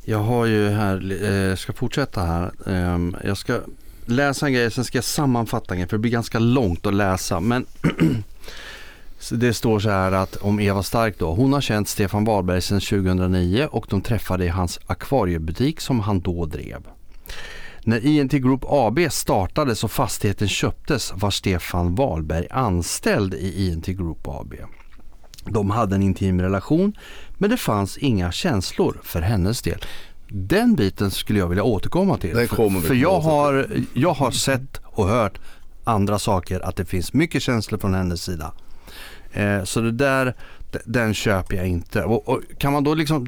Jag 0.03 0.19
har 0.19 0.45
ju 0.45 0.69
här, 0.69 1.23
eh, 1.23 1.55
ska 1.55 1.73
fortsätta 1.73 2.21
här. 2.21 2.51
Eh, 2.67 2.99
jag 3.23 3.37
ska 3.37 3.59
läsa 4.05 4.45
en 4.45 4.53
grej, 4.53 4.71
sen 4.71 4.83
ska 4.85 4.97
jag 4.97 5.05
sammanfatta 5.05 5.73
en 5.73 5.79
grej 5.79 5.89
för 5.89 5.97
det 5.97 6.01
blir 6.01 6.11
ganska 6.11 6.39
långt 6.39 6.85
att 6.85 6.93
läsa. 6.93 7.39
Men 7.39 7.65
det 9.31 9.53
står 9.53 9.79
så 9.79 9.89
här 9.89 10.11
att 10.11 10.35
om 10.35 10.59
Eva 10.59 10.83
Stark 10.83 11.19
då, 11.19 11.33
hon 11.33 11.53
har 11.53 11.61
känt 11.61 11.87
Stefan 11.87 12.25
Wahlberg 12.25 12.61
sedan 12.61 12.79
2009 12.79 13.67
och 13.71 13.85
de 13.89 14.01
träffade 14.01 14.45
i 14.45 14.49
hans 14.49 14.79
akvariebutik 14.87 15.81
som 15.81 15.99
han 15.99 16.19
då 16.19 16.45
drev. 16.45 16.87
När 17.83 18.05
INT 18.05 18.31
Group 18.31 18.63
AB 18.67 18.99
startades 19.11 19.83
och 19.83 19.91
fastigheten 19.91 20.47
köptes 20.47 21.13
var 21.15 21.31
Stefan 21.31 21.95
Wahlberg 21.95 22.47
anställd 22.49 23.33
i 23.33 23.67
INT 23.67 23.85
Group 23.85 24.27
AB. 24.27 24.53
De 25.45 25.69
hade 25.69 25.95
en 25.95 26.03
intim 26.03 26.41
relation 26.41 26.93
men 27.41 27.49
det 27.49 27.57
fanns 27.57 27.97
inga 27.97 28.31
känslor 28.31 29.01
för 29.03 29.21
hennes 29.21 29.61
del. 29.61 29.85
Den 30.27 30.75
biten 30.75 31.11
skulle 31.11 31.39
jag 31.39 31.47
vilja 31.47 31.63
återkomma 31.63 32.17
till. 32.17 32.35
Den 32.35 32.47
för, 32.47 32.81
för 32.81 32.93
jag, 32.93 33.19
har, 33.19 33.67
jag 33.93 34.13
har 34.13 34.31
sett 34.31 34.81
och 34.83 35.07
hört 35.07 35.39
andra 35.83 36.19
saker 36.19 36.59
att 36.59 36.75
det 36.75 36.85
finns 36.85 37.13
mycket 37.13 37.41
känslor 37.41 37.79
från 37.79 37.93
hennes 37.93 38.23
sida. 38.23 38.53
Eh, 39.33 39.63
så 39.63 39.81
det 39.81 39.91
där, 39.91 40.35
den 40.85 41.13
köper 41.13 41.55
jag 41.55 41.67
inte. 41.67 42.03
Och, 42.03 42.29
och, 42.29 42.41
kan 42.57 42.73
man 42.73 42.83
då 42.83 42.93
liksom 42.93 43.27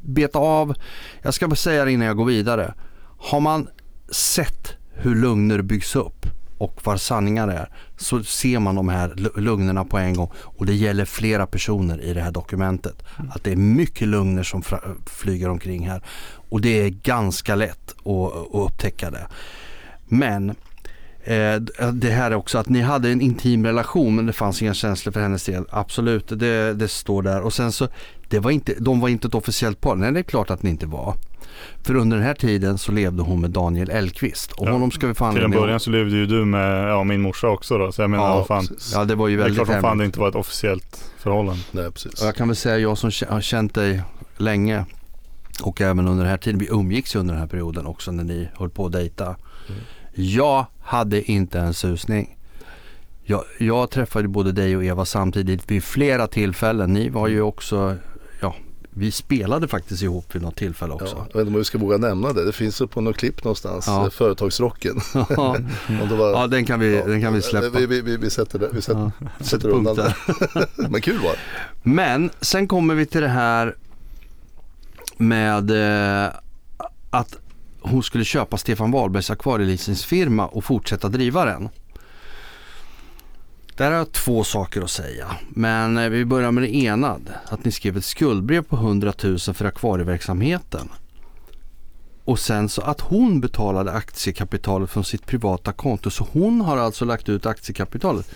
beta 0.00 0.38
av, 0.38 0.74
jag 1.22 1.34
ska 1.34 1.48
bara 1.48 1.56
säga 1.56 1.84
det 1.84 1.92
innan 1.92 2.06
jag 2.06 2.16
går 2.16 2.24
vidare. 2.24 2.74
Har 3.18 3.40
man 3.40 3.68
sett 4.10 4.76
hur 4.92 5.14
lögner 5.14 5.62
byggs 5.62 5.96
upp 5.96 6.26
och 6.58 6.80
vad 6.84 7.00
sanningar 7.00 7.48
är 7.48 7.68
så 7.96 8.24
ser 8.24 8.58
man 8.58 8.74
de 8.74 8.88
här 8.88 9.40
lögnerna 9.40 9.84
på 9.84 9.98
en 9.98 10.14
gång 10.14 10.30
och 10.36 10.66
det 10.66 10.74
gäller 10.74 11.04
flera 11.04 11.46
personer 11.46 12.00
i 12.00 12.14
det 12.14 12.20
här 12.20 12.30
dokumentet. 12.30 13.02
Mm. 13.18 13.30
Att 13.34 13.44
det 13.44 13.52
är 13.52 13.56
mycket 13.56 14.08
lögner 14.08 14.42
som 14.42 14.62
flyger 15.06 15.48
omkring 15.48 15.88
här 15.88 16.02
och 16.48 16.60
det 16.60 16.82
är 16.82 16.88
ganska 16.88 17.54
lätt 17.54 17.94
att, 17.98 18.06
att 18.06 18.72
upptäcka 18.72 19.10
det. 19.10 19.26
Men 20.08 20.50
eh, 21.24 21.56
det 21.92 22.10
här 22.10 22.30
är 22.30 22.34
också 22.34 22.58
att 22.58 22.68
ni 22.68 22.80
hade 22.80 23.10
en 23.10 23.20
intim 23.20 23.66
relation 23.66 24.16
men 24.16 24.26
det 24.26 24.32
fanns 24.32 24.62
inga 24.62 24.74
känslor 24.74 25.12
för 25.12 25.20
hennes 25.20 25.44
del. 25.44 25.64
Absolut, 25.70 26.28
det, 26.28 26.74
det 26.74 26.88
står 26.88 27.22
där. 27.22 27.40
Och 27.40 27.52
sen 27.52 27.72
så, 27.72 27.88
det 28.28 28.38
var 28.38 28.50
inte, 28.50 28.74
de 28.78 29.00
var 29.00 29.08
inte 29.08 29.28
ett 29.28 29.34
officiellt 29.34 29.80
par. 29.80 29.96
Nej, 29.96 30.12
det 30.12 30.20
är 30.20 30.22
klart 30.22 30.50
att 30.50 30.62
ni 30.62 30.70
inte 30.70 30.86
var. 30.86 31.14
För 31.82 31.94
under 31.94 32.16
den 32.16 32.26
här 32.26 32.34
tiden 32.34 32.78
så 32.78 32.92
levde 32.92 33.22
hon 33.22 33.40
med 33.40 33.50
Daniel 33.50 33.90
Elkvist. 33.90 34.52
Och 34.52 34.66
ja. 34.66 34.72
honom 34.72 34.90
ska 34.90 35.06
vi 35.06 35.14
fan 35.14 35.34
Till 35.34 35.44
en 35.44 35.50
början 35.50 35.80
så 35.80 35.90
levde 35.90 36.16
ju 36.16 36.26
du 36.26 36.44
med 36.44 36.88
ja, 36.88 37.04
min 37.04 37.20
morsa 37.20 37.48
också 37.48 37.78
då. 37.78 37.92
Så 37.92 38.02
jag 38.02 38.10
menar, 38.10 38.24
ja, 38.24 38.44
fan, 38.44 38.68
ja, 38.92 39.04
det 39.04 39.14
var 39.14 39.28
ju 39.28 39.36
väldigt 39.36 39.56
Det 39.56 39.62
är 39.62 39.64
klart 39.64 39.76
som 39.76 39.82
fan 39.82 39.98
det 39.98 40.04
inte 40.04 40.20
var 40.20 40.28
ett 40.28 40.34
officiellt 40.34 41.10
förhållande. 41.18 41.62
Nej, 41.70 41.92
precis. 41.92 42.20
Och 42.20 42.26
jag 42.26 42.34
kan 42.34 42.48
väl 42.48 42.56
säga, 42.56 42.78
jag 42.78 42.98
som 42.98 43.10
har 43.28 43.40
känt 43.40 43.74
dig 43.74 44.02
länge 44.36 44.84
och 45.62 45.80
även 45.80 46.08
under 46.08 46.24
den 46.24 46.30
här 46.30 46.38
tiden, 46.38 46.58
vi 46.58 46.68
umgicks 46.70 47.14
ju 47.14 47.20
under 47.20 47.34
den 47.34 47.40
här 47.40 47.48
perioden 47.48 47.86
också 47.86 48.12
när 48.12 48.24
ni 48.24 48.48
höll 48.54 48.70
på 48.70 48.86
att 48.86 48.92
dejta. 48.92 49.24
Mm. 49.24 49.80
Jag 50.14 50.66
hade 50.80 51.30
inte 51.30 51.60
en 51.60 51.74
susning. 51.74 52.38
Jag, 53.22 53.44
jag 53.58 53.90
träffade 53.90 54.28
både 54.28 54.52
dig 54.52 54.76
och 54.76 54.84
Eva 54.84 55.04
samtidigt 55.04 55.70
vid 55.70 55.84
flera 55.84 56.26
tillfällen. 56.26 56.92
Ni 56.92 57.08
var 57.08 57.28
ju 57.28 57.42
också 57.42 57.96
vi 58.98 59.10
spelade 59.10 59.68
faktiskt 59.68 60.02
ihop 60.02 60.34
vid 60.34 60.42
något 60.42 60.56
tillfälle 60.56 60.92
också. 60.92 61.16
Ja, 61.16 61.26
jag 61.32 61.38
vet 61.38 61.40
inte 61.40 61.48
om 61.48 61.58
vi 61.58 61.64
ska 61.64 61.78
våga 61.78 61.96
nämna 61.96 62.32
det. 62.32 62.44
Det 62.44 62.52
finns 62.52 62.82
på 62.90 63.00
något 63.00 63.16
klipp 63.16 63.44
någonstans. 63.44 63.86
Ja. 63.86 64.10
Företagsrocken. 64.10 65.00
Ja, 65.36 65.56
var, 66.16 66.30
ja 66.30 66.46
den, 66.46 66.64
kan 66.64 66.80
vi, 66.80 66.96
ja, 66.96 67.06
den 67.06 67.22
kan 67.22 67.34
vi 67.34 67.42
släppa. 67.42 67.78
Vi, 67.78 68.00
vi, 68.00 68.16
vi 68.16 68.30
sätter, 68.30 68.58
det, 68.58 68.68
vi 68.72 68.82
sätter, 68.82 69.10
ja. 69.18 69.44
sätter 69.44 69.68
undan 69.68 69.96
det. 69.96 70.14
Men 70.90 71.00
kul 71.00 71.18
var. 71.18 71.36
Men 71.82 72.30
sen 72.40 72.68
kommer 72.68 72.94
vi 72.94 73.06
till 73.06 73.20
det 73.20 73.28
här 73.28 73.76
med 75.16 75.70
eh, 75.70 76.30
att 77.10 77.36
hon 77.80 78.02
skulle 78.02 78.24
köpa 78.24 78.56
Stefan 78.56 78.90
Wahlbergs 78.90 79.30
akvarieleasingfirma 79.30 80.46
och 80.46 80.64
fortsätta 80.64 81.08
driva 81.08 81.44
den. 81.44 81.68
Där 83.76 83.90
har 83.90 83.98
jag 83.98 84.12
två 84.12 84.44
saker 84.44 84.82
att 84.82 84.90
säga. 84.90 85.26
Men 85.48 85.98
eh, 85.98 86.08
vi 86.08 86.24
börjar 86.24 86.50
med 86.50 86.62
det 86.62 86.74
ena. 86.74 87.18
Att 87.48 87.64
ni 87.64 87.72
skrev 87.72 87.96
ett 87.96 88.04
skuldbrev 88.04 88.62
på 88.62 88.76
100 88.76 89.12
000 89.22 89.38
för 89.38 89.64
akvarieverksamheten. 89.64 90.88
Och 92.24 92.38
sen 92.38 92.68
så 92.68 92.82
att 92.82 93.00
hon 93.00 93.40
betalade 93.40 93.92
aktiekapitalet 93.92 94.90
från 94.90 95.04
sitt 95.04 95.26
privata 95.26 95.72
konto. 95.72 96.10
Så 96.10 96.26
hon 96.32 96.60
har 96.60 96.76
alltså 96.76 97.04
lagt 97.04 97.28
ut 97.28 97.46
aktiekapitalet. 97.46 98.30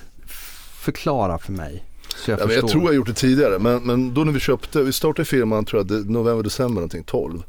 Förklara 0.80 1.38
för 1.38 1.52
mig. 1.52 1.84
Så 2.16 2.30
jag, 2.30 2.40
ja, 2.40 2.52
jag 2.52 2.68
tror 2.68 2.84
jag 2.84 2.94
gjort 2.94 3.06
det 3.06 3.14
tidigare. 3.14 3.58
Men, 3.58 3.82
men 3.82 4.14
då 4.14 4.24
när 4.24 4.32
vi 4.32 4.40
köpte, 4.40 4.82
vi 4.82 4.92
startade 4.92 5.24
firman 5.24 5.64
tror 5.64 5.86
jag 5.88 6.10
november, 6.10 6.42
december 6.42 6.74
någonting, 6.74 7.04
12. 7.04 7.42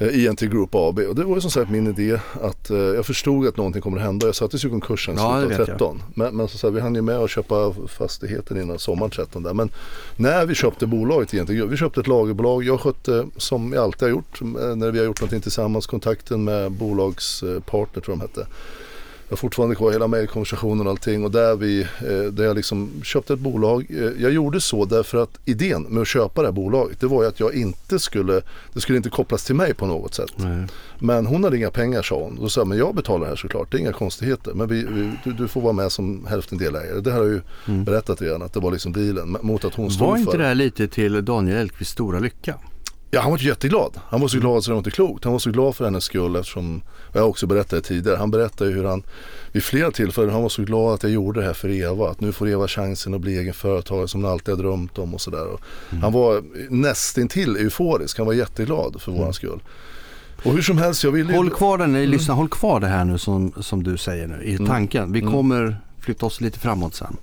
INT 0.00 0.42
eh, 0.42 0.48
Group 0.48 0.74
AB 0.74 0.98
och 0.98 1.14
det 1.14 1.24
var 1.24 1.34
ju 1.34 1.40
som 1.40 1.50
sagt 1.50 1.70
min 1.70 1.86
idé 1.86 2.18
att 2.42 2.70
eh, 2.70 2.78
jag 2.78 3.06
förstod 3.06 3.46
att 3.46 3.56
någonting 3.56 3.82
kommer 3.82 3.98
att 3.98 4.04
hända. 4.04 4.26
Jag 4.26 4.34
sattes 4.34 4.64
ju 4.64 4.68
i 4.68 4.70
konkursen 4.70 5.14
i 5.14 5.18
ja, 5.18 5.40
slutet 5.40 5.60
av 5.60 5.64
13. 5.64 6.02
Men, 6.14 6.36
men 6.36 6.48
så, 6.48 6.58
så 6.58 6.70
vi 6.70 6.80
hann 6.80 6.94
ju 6.94 7.02
med 7.02 7.16
att 7.16 7.30
köpa 7.30 7.74
fastigheten 7.88 8.60
innan 8.60 8.78
sommaren 8.78 9.10
13 9.10 9.42
där. 9.42 9.54
Men 9.54 9.70
när 10.16 10.46
vi 10.46 10.54
köpte 10.54 10.86
bolaget 10.86 11.34
INT 11.34 11.48
Group, 11.48 11.70
vi 11.70 11.76
köpte 11.76 12.00
ett 12.00 12.06
lagerbolag. 12.06 12.64
Jag 12.64 12.80
skötte 12.80 13.26
som 13.36 13.72
jag 13.72 13.84
alltid 13.84 14.02
har 14.02 14.10
gjort 14.10 14.40
eh, 14.42 14.76
när 14.76 14.90
vi 14.90 14.98
har 14.98 15.06
gjort 15.06 15.20
någonting 15.20 15.40
tillsammans 15.40 15.86
kontakten 15.86 16.44
med 16.44 16.72
bolagspartner 16.72 18.02
tror 18.02 18.18
jag 18.18 18.18
de 18.18 18.20
hette 18.20 18.46
jag 19.30 19.36
har 19.36 19.38
fortfarande 19.38 19.76
kvar 19.76 19.92
hela 19.92 20.08
mejlkonversationen 20.08 20.86
och 20.86 20.90
allting 20.90 21.24
och 21.24 21.30
där, 21.30 21.56
vi, 21.56 21.80
eh, 21.80 22.32
där 22.32 22.44
jag 22.44 22.56
liksom 22.56 22.90
köpte 23.04 23.32
ett 23.32 23.40
bolag. 23.40 23.86
Eh, 23.90 24.22
jag 24.22 24.32
gjorde 24.32 24.60
så 24.60 24.84
därför 24.84 25.22
att 25.22 25.38
idén 25.44 25.82
med 25.82 26.02
att 26.02 26.08
köpa 26.08 26.42
det 26.42 26.48
här 26.48 26.52
bolaget 26.52 27.00
det 27.00 27.06
var 27.06 27.22
ju 27.22 27.28
att 27.28 27.40
jag 27.40 27.54
inte 27.54 27.98
skulle, 27.98 28.42
det 28.72 28.80
skulle 28.80 28.96
inte 28.96 29.10
kopplas 29.10 29.44
till 29.44 29.54
mig 29.54 29.74
på 29.74 29.86
något 29.86 30.14
sätt. 30.14 30.32
Nej. 30.36 30.66
Men 30.98 31.26
hon 31.26 31.44
hade 31.44 31.56
inga 31.56 31.70
pengar 31.70 32.02
sa 32.02 32.22
hon. 32.22 32.38
Då 32.40 32.48
sa 32.48 32.60
jag, 32.60 32.68
men 32.68 32.78
jag 32.78 32.94
betalar 32.94 33.24
det 33.24 33.28
här 33.28 33.36
såklart, 33.36 33.70
det 33.70 33.76
är 33.76 33.80
inga 33.80 33.92
konstigheter. 33.92 34.52
Men 34.54 34.68
vi, 34.68 34.84
vi, 34.84 35.12
du, 35.24 35.32
du, 35.32 35.48
får 35.48 35.60
vara 35.60 35.72
med 35.72 35.92
som 35.92 36.26
hälften 36.26 36.58
delägare. 36.58 37.00
Det 37.00 37.10
här 37.10 37.18
har 37.18 37.26
jag 37.26 37.34
ju 37.34 37.40
mm. 37.68 37.84
berättat 37.84 38.22
redan 38.22 38.42
att 38.42 38.52
det 38.52 38.60
var 38.60 38.72
liksom 38.72 38.92
dealen 38.92 39.36
mot 39.42 39.64
att 39.64 39.74
hon 39.74 39.90
stod 39.90 39.98
för. 39.98 40.10
Var 40.10 40.18
inte 40.18 40.36
det 40.36 40.44
här 40.44 40.54
lite 40.54 40.88
till 40.88 41.24
Daniel 41.24 41.56
Elkvists 41.56 41.92
stora 41.92 42.18
lycka? 42.18 42.54
Ja, 43.12 43.20
han 43.20 43.30
var 43.30 43.38
jätteglad. 43.38 44.00
Han 44.08 44.20
var 44.20 44.28
så 44.28 44.38
glad 44.38 44.64
så 44.64 44.70
det 44.70 44.74
var 44.74 44.78
inte 44.78 44.90
klokt. 44.90 45.24
Han 45.24 45.32
var 45.32 45.38
så 45.38 45.50
glad 45.50 45.76
för 45.76 45.84
hennes 45.84 46.04
skull 46.04 46.36
eftersom, 46.36 46.82
jag 47.12 47.28
också 47.28 47.46
berättat 47.46 47.70
det 47.70 47.80
tidigare, 47.80 48.16
han 48.16 48.30
berättade 48.30 48.70
hur 48.70 48.84
han 48.84 49.02
vid 49.52 49.62
flera 49.62 49.90
tillfällen, 49.90 50.30
han 50.30 50.42
var 50.42 50.48
så 50.48 50.62
glad 50.62 50.94
att 50.94 51.02
jag 51.02 51.12
gjorde 51.12 51.40
det 51.40 51.46
här 51.46 51.52
för 51.52 51.68
Eva. 51.68 52.10
Att 52.10 52.20
nu 52.20 52.32
får 52.32 52.48
Eva 52.48 52.68
chansen 52.68 53.14
att 53.14 53.20
bli 53.20 53.38
egen 53.38 53.54
företagare 53.54 54.08
som 54.08 54.22
hon 54.22 54.32
alltid 54.32 54.54
har 54.54 54.62
drömt 54.62 54.98
om 54.98 55.14
och 55.14 55.20
sådär. 55.20 55.46
Mm. 55.46 56.02
Han 56.02 56.12
var 56.12 56.42
nästintill 56.70 57.56
euforisk, 57.56 58.18
han 58.18 58.26
var 58.26 58.34
jätteglad 58.34 59.00
för 59.00 59.10
mm. 59.10 59.20
våran 59.20 59.34
skull. 59.34 59.60
Och 60.44 60.52
hur 60.52 60.62
som 60.62 60.78
helst, 60.78 61.04
jag 61.04 61.10
vill 61.10 61.30
Håll 61.30 61.50
kvar 61.50 61.78
den, 61.78 61.96
mm. 61.96 62.10
lyssna, 62.10 62.34
håll 62.34 62.48
kvar 62.48 62.80
det 62.80 62.86
här 62.86 63.04
nu 63.04 63.18
som, 63.18 63.52
som 63.60 63.82
du 63.82 63.96
säger 63.96 64.26
nu 64.26 64.42
i 64.44 64.54
mm. 64.54 64.66
tanken. 64.66 65.12
Vi 65.12 65.20
mm. 65.20 65.32
kommer 65.32 65.76
flytta 66.00 66.26
oss 66.26 66.40
lite 66.40 66.58
framåt 66.58 66.94
sen. 66.94 67.16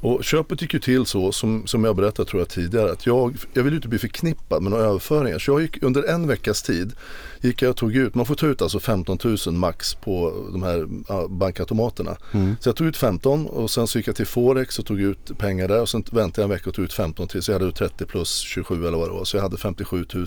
Och 0.00 0.24
köpet 0.24 0.62
gick 0.62 0.74
ju 0.74 0.80
till 0.80 1.06
så 1.06 1.32
som, 1.32 1.66
som 1.66 1.84
jag 1.84 1.96
berättade 1.96 2.30
tror 2.30 2.40
jag 2.40 2.48
tidigare 2.48 2.92
att 2.92 3.06
jag, 3.06 3.36
jag 3.52 3.62
vill 3.62 3.74
inte 3.74 3.88
bli 3.88 3.98
förknippad 3.98 4.62
med 4.62 4.70
några 4.70 4.84
överföringar. 4.84 5.38
Så 5.38 5.50
jag 5.50 5.62
gick 5.62 5.82
under 5.82 6.02
en 6.02 6.26
veckas 6.26 6.62
tid 6.62 6.92
gick 7.40 7.62
jag 7.62 7.70
och 7.70 7.76
tog 7.76 7.96
ut, 7.96 8.14
man 8.14 8.26
får 8.26 8.34
ta 8.34 8.46
ut 8.46 8.62
alltså 8.62 8.80
15 8.80 9.18
000 9.24 9.54
max 9.54 9.94
på 9.94 10.46
de 10.52 10.62
här 10.62 10.86
bankautomaterna. 11.28 12.16
Mm. 12.32 12.56
Så 12.60 12.68
jag 12.68 12.76
tog 12.76 12.86
ut 12.86 12.96
15 12.96 13.46
och 13.46 13.70
sen 13.70 13.86
så 13.86 13.98
gick 13.98 14.08
jag 14.08 14.16
till 14.16 14.26
Forex 14.26 14.78
och 14.78 14.86
tog 14.86 15.00
ut 15.00 15.38
pengar 15.38 15.68
där 15.68 15.80
och 15.80 15.88
sen 15.88 16.04
väntade 16.10 16.42
jag 16.42 16.44
en 16.44 16.50
vecka 16.50 16.70
och 16.70 16.74
tog 16.74 16.84
ut 16.84 16.92
15 16.92 17.28
till 17.28 17.42
så 17.42 17.52
jag 17.52 17.58
hade 17.58 17.72
30 17.72 18.04
plus 18.04 18.38
27 18.38 18.86
eller 18.86 18.98
vad 18.98 19.08
det 19.08 19.14
var. 19.14 19.24
Så 19.24 19.36
jag 19.36 19.42
hade 19.42 19.56
57 19.56 20.04
000. 20.14 20.26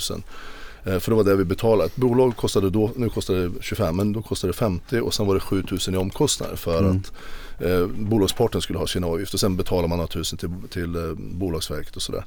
Eh, 0.85 0.99
för 0.99 1.11
det 1.11 1.15
var 1.15 1.23
det 1.23 1.35
vi 1.35 1.45
betalade. 1.45 1.85
Ett 1.85 1.95
bolag 1.95 2.35
kostade 2.35 2.69
då, 2.69 2.91
nu 2.95 3.09
kostar 3.09 3.33
det 3.33 3.51
25 3.61 3.95
men 3.95 4.13
då 4.13 4.21
kostade 4.21 4.53
det 4.53 4.57
50 4.57 4.99
och 4.99 5.13
sen 5.13 5.27
var 5.27 5.33
det 5.33 5.41
7000 5.41 5.93
i 5.93 5.97
omkostnader 5.97 6.55
för 6.55 6.79
mm. 6.79 6.97
att 6.97 7.11
eh, 7.59 7.87
bolagsparten 7.87 8.61
skulle 8.61 8.79
ha 8.79 8.87
sina 8.87 9.07
avgifter. 9.07 9.37
Sen 9.37 9.57
betalar 9.57 9.87
man 9.87 10.07
tusen 10.07 10.37
till, 10.37 10.49
till 10.69 10.95
eh, 10.95 11.13
Bolagsverket 11.17 11.95
och 11.95 12.01
sådär. 12.01 12.25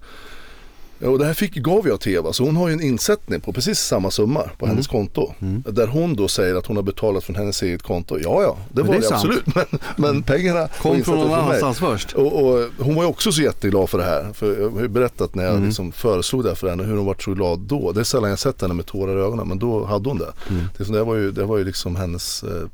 Och 1.00 1.18
det 1.18 1.24
här 1.24 1.34
fick, 1.34 1.54
gav 1.54 1.88
jag 1.88 2.00
till 2.00 2.12
Eva, 2.12 2.32
så 2.32 2.44
hon 2.44 2.56
har 2.56 2.68
ju 2.68 2.74
en 2.74 2.82
insättning 2.82 3.40
på 3.40 3.52
precis 3.52 3.78
samma 3.78 4.10
summa 4.10 4.42
på 4.42 4.64
mm. 4.64 4.68
hennes 4.68 4.86
konto. 4.86 5.34
Mm. 5.38 5.62
Där 5.66 5.86
hon 5.86 6.16
då 6.16 6.28
säger 6.28 6.54
att 6.54 6.66
hon 6.66 6.76
har 6.76 6.82
betalat 6.82 7.24
från 7.24 7.36
hennes 7.36 7.62
eget 7.62 7.82
konto. 7.82 8.18
Ja, 8.18 8.42
ja, 8.42 8.56
det 8.72 8.82
men 8.82 8.86
var 8.86 8.94
det, 8.94 9.00
det 9.00 9.14
absolut. 9.14 9.46
Men, 9.54 9.64
men 9.96 10.22
pengarna 10.22 10.68
kom 10.82 11.02
från 11.02 11.18
någon 11.18 11.38
annanstans 11.38 11.78
först. 11.78 12.12
Och, 12.12 12.44
och, 12.44 12.68
hon 12.78 12.94
var 12.94 13.02
ju 13.02 13.08
också 13.08 13.32
så 13.32 13.42
jätteglad 13.42 13.90
för 13.90 13.98
det 13.98 14.04
här. 14.04 14.32
För 14.32 14.60
jag 14.60 14.70
har 14.70 14.80
ju 14.80 14.88
berättat 14.88 15.34
när 15.34 15.44
jag 15.44 15.52
mm. 15.52 15.66
liksom 15.66 15.92
föreslog 15.92 16.42
det 16.42 16.48
här 16.48 16.56
för 16.56 16.68
henne 16.68 16.82
hur 16.82 16.96
hon 16.96 17.06
var 17.06 17.16
så 17.18 17.34
glad 17.34 17.58
då. 17.58 17.92
Det 17.92 18.00
är 18.00 18.04
sällan 18.04 18.30
jag 18.30 18.38
sett 18.38 18.62
henne 18.62 18.74
med 18.74 18.86
tårar 18.86 19.18
i 19.18 19.20
ögonen 19.20 19.48
men 19.48 19.58
då 19.58 19.84
hade 19.84 20.08
hon 20.08 20.18
det. 20.18 20.32
Mm. 20.50 20.62
Det, 20.78 20.92
det, 20.92 21.04
var 21.04 21.14
ju, 21.14 21.30
det 21.30 21.44
var 21.44 21.58
ju 21.58 21.64
liksom 21.64 21.96
hennes 21.96 22.42
eh, 22.42 22.68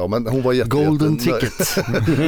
Ja, 0.00 0.06
men 0.06 0.26
hon 0.26 0.42
var 0.42 0.52
jätte, 0.52 0.70
Golden 0.70 1.18
ticket. 1.18 1.76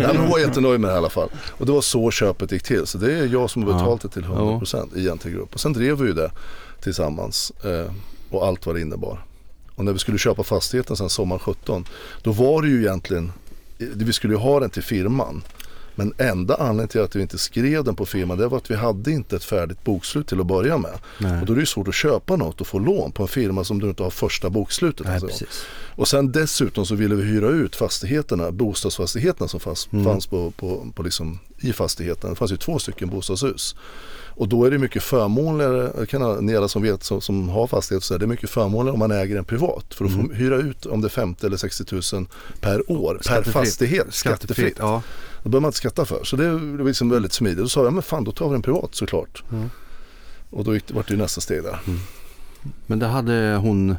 ja, 0.03 0.11
hon 0.17 0.31
var 0.31 0.39
jättenöjd 0.39 0.81
med 0.81 0.91
det 0.91 0.95
i 0.95 0.97
alla 0.97 1.11
fall. 1.11 1.29
Och 1.51 1.67
det 1.67 1.73
var 1.73 1.81
så 1.81 2.11
köpet 2.11 2.53
gick 2.53 2.63
till. 2.63 2.87
Så 2.87 2.99
det 2.99 3.13
är 3.13 3.27
jag 3.27 3.51
som 3.51 3.63
har 3.63 3.73
betalt 3.73 4.03
det 4.03 4.09
till 4.09 4.25
100% 4.25 4.89
ja. 4.95 5.01
i 5.01 5.15
NT 5.15 5.25
Grupp. 5.25 5.55
Och 5.55 5.61
sen 5.61 5.73
drev 5.73 5.99
vi 5.99 6.07
ju 6.07 6.13
det 6.13 6.31
tillsammans 6.83 7.53
eh, 7.65 7.93
och 8.31 8.47
allt 8.47 8.67
vad 8.67 8.75
det 8.75 8.81
innebar. 8.81 9.25
Och 9.75 9.85
när 9.85 9.93
vi 9.93 9.99
skulle 9.99 10.19
köpa 10.19 10.43
fastigheten 10.43 10.97
sen 10.97 11.09
sommar 11.09 11.39
17 11.39 11.85
då 12.23 12.33
var 12.33 12.63
det 12.63 12.69
ju 12.69 12.81
egentligen, 12.81 13.33
vi 13.79 14.13
skulle 14.13 14.35
ju 14.35 14.41
ha 14.41 14.61
den 14.61 14.71
till 14.71 14.83
firman. 14.83 15.43
Men 15.95 16.15
enda 16.19 16.55
anledningen 16.55 16.89
till 16.89 17.01
att 17.01 17.17
vi 17.17 17.23
inte 17.23 17.39
skrev 17.39 17.85
den 17.85 17.97
på 17.97 18.07
firman 18.07 18.39
det 18.39 18.49
var 18.49 18.59
att 18.59 18.71
vi 18.71 18.75
hade 18.75 19.11
inte 19.11 19.37
ett 19.37 19.45
färdigt 19.45 19.85
bokslut 19.85 20.29
till 20.29 20.41
att 20.41 20.47
börja 20.47 20.79
med. 20.79 20.99
Nej. 21.19 21.41
Och 21.41 21.47
då 21.47 21.53
är 21.53 21.57
det 21.57 21.67
svårt 21.67 21.89
att 21.89 21.95
köpa 21.95 22.37
något 22.37 22.61
och 22.61 22.67
få 22.67 22.79
lån 22.79 23.13
på 23.13 23.23
en 23.23 23.29
firma 23.29 23.65
som 23.65 23.79
du 23.79 23.89
inte 23.89 24.03
har 24.03 24.11
första 24.11 24.51
bokslutet. 24.51 25.07
Nej, 25.07 25.15
alltså. 25.23 25.45
Och 25.95 26.09
sen 26.09 26.33
dessutom 26.33 26.87
så 26.87 26.95
ville 26.95 27.15
vi 27.15 27.23
hyra 27.23 27.49
ut 27.49 27.77
fastigheterna, 27.77 28.53
bostadsfastigheterna 28.53 29.49
som 29.49 29.61
fanns, 29.61 29.89
mm. 29.93 30.05
fanns 30.05 30.27
på, 30.27 30.51
på, 30.51 30.93
på 30.95 31.03
liksom, 31.03 31.39
i 31.59 31.73
fastigheten. 31.73 32.31
Det 32.31 32.37
fanns 32.37 32.53
ju 32.53 32.57
två 32.57 32.79
stycken 32.79 33.09
bostadshus. 33.09 33.77
Och 34.35 34.49
då 34.49 34.65
är 34.65 34.71
det 34.71 34.79
mycket 34.79 35.03
förmånligare, 35.03 36.07
kan 36.07 36.47
ni 36.47 36.57
alla 36.57 36.69
som 36.69 36.83
vet 36.83 37.05
som, 37.05 37.21
som 37.21 37.49
har 37.49 37.67
fastighet, 37.67 38.05
så 38.05 38.15
är 38.15 38.19
det 38.19 38.27
mycket 38.27 38.51
förmånligare 38.51 38.93
om 38.93 38.99
man 38.99 39.11
äger 39.11 39.37
en 39.37 39.45
privat. 39.45 39.95
För 39.95 40.05
att 40.05 40.11
mm. 40.11 40.29
få 40.29 40.35
hyra 40.35 40.57
ut 40.57 40.87
om 40.87 41.01
det 41.01 41.07
är 41.07 41.11
50 41.11 41.47
eller 41.47 41.57
60 41.57 41.85
000 42.15 42.27
per 42.61 42.91
år, 42.91 43.21
per 43.29 43.43
fastighet, 43.43 44.07
skattefritt. 44.11 44.77
Ja. 44.79 45.03
Det 45.43 45.49
behöver 45.49 45.61
man 45.61 45.69
inte 45.69 45.79
skatta 45.79 46.05
för. 46.05 46.25
Så 46.25 46.37
det 46.37 46.45
är 46.47 46.85
liksom 46.85 47.11
väldigt 47.11 47.33
smidigt. 47.33 47.59
Då 47.59 47.69
sa 47.69 47.85
jag, 47.85 47.93
men 47.93 48.03
fan 48.03 48.25
då 48.25 48.33
tar 48.33 48.49
vi 48.49 48.53
den 48.53 48.63
privat 48.63 48.95
såklart. 48.95 49.43
Mm. 49.53 49.71
Och 50.51 50.65
då 50.65 50.75
gick, 50.75 50.91
var 50.91 51.05
det 51.07 51.15
ju 51.15 51.21
nästa 51.21 51.41
steg 51.41 51.63
där. 51.63 51.79
Mm. 51.87 52.01
Men 52.87 52.99
det 52.99 53.07
hade 53.07 53.57
hon 53.57 53.97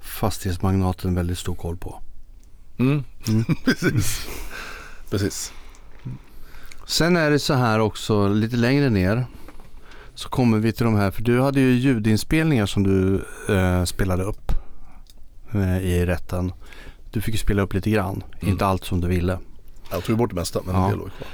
fastighetsmagnaten 0.00 1.14
väldigt 1.14 1.38
stor 1.38 1.54
koll 1.54 1.76
på. 1.76 2.02
Mm. 2.78 3.04
Mm. 3.28 3.44
Precis. 3.64 4.26
Precis. 5.10 5.52
Sen 6.86 7.16
är 7.16 7.30
det 7.30 7.38
så 7.38 7.54
här 7.54 7.78
också 7.78 8.28
lite 8.28 8.56
längre 8.56 8.90
ner 8.90 9.26
så 10.14 10.28
kommer 10.28 10.58
vi 10.58 10.72
till 10.72 10.84
de 10.84 10.94
här, 10.94 11.10
för 11.10 11.22
du 11.22 11.40
hade 11.40 11.60
ju 11.60 11.72
ljudinspelningar 11.72 12.66
som 12.66 12.82
du 12.82 13.24
eh, 13.54 13.84
spelade 13.84 14.22
upp 14.22 14.52
eh, 15.54 15.78
i 15.78 16.06
rätten. 16.06 16.52
Du 17.10 17.20
fick 17.20 17.34
ju 17.34 17.38
spela 17.38 17.62
upp 17.62 17.74
lite 17.74 17.90
grann, 17.90 18.22
mm. 18.40 18.52
inte 18.52 18.66
allt 18.66 18.84
som 18.84 19.00
du 19.00 19.08
ville. 19.08 19.38
Jag 19.90 20.04
tog 20.04 20.18
bort 20.18 20.30
det 20.30 20.36
mesta 20.36 20.60
men 20.64 20.74
ja. 20.74 20.84
en 20.84 20.90
del 20.90 20.98
låg 20.98 21.10
kvar. 21.16 21.28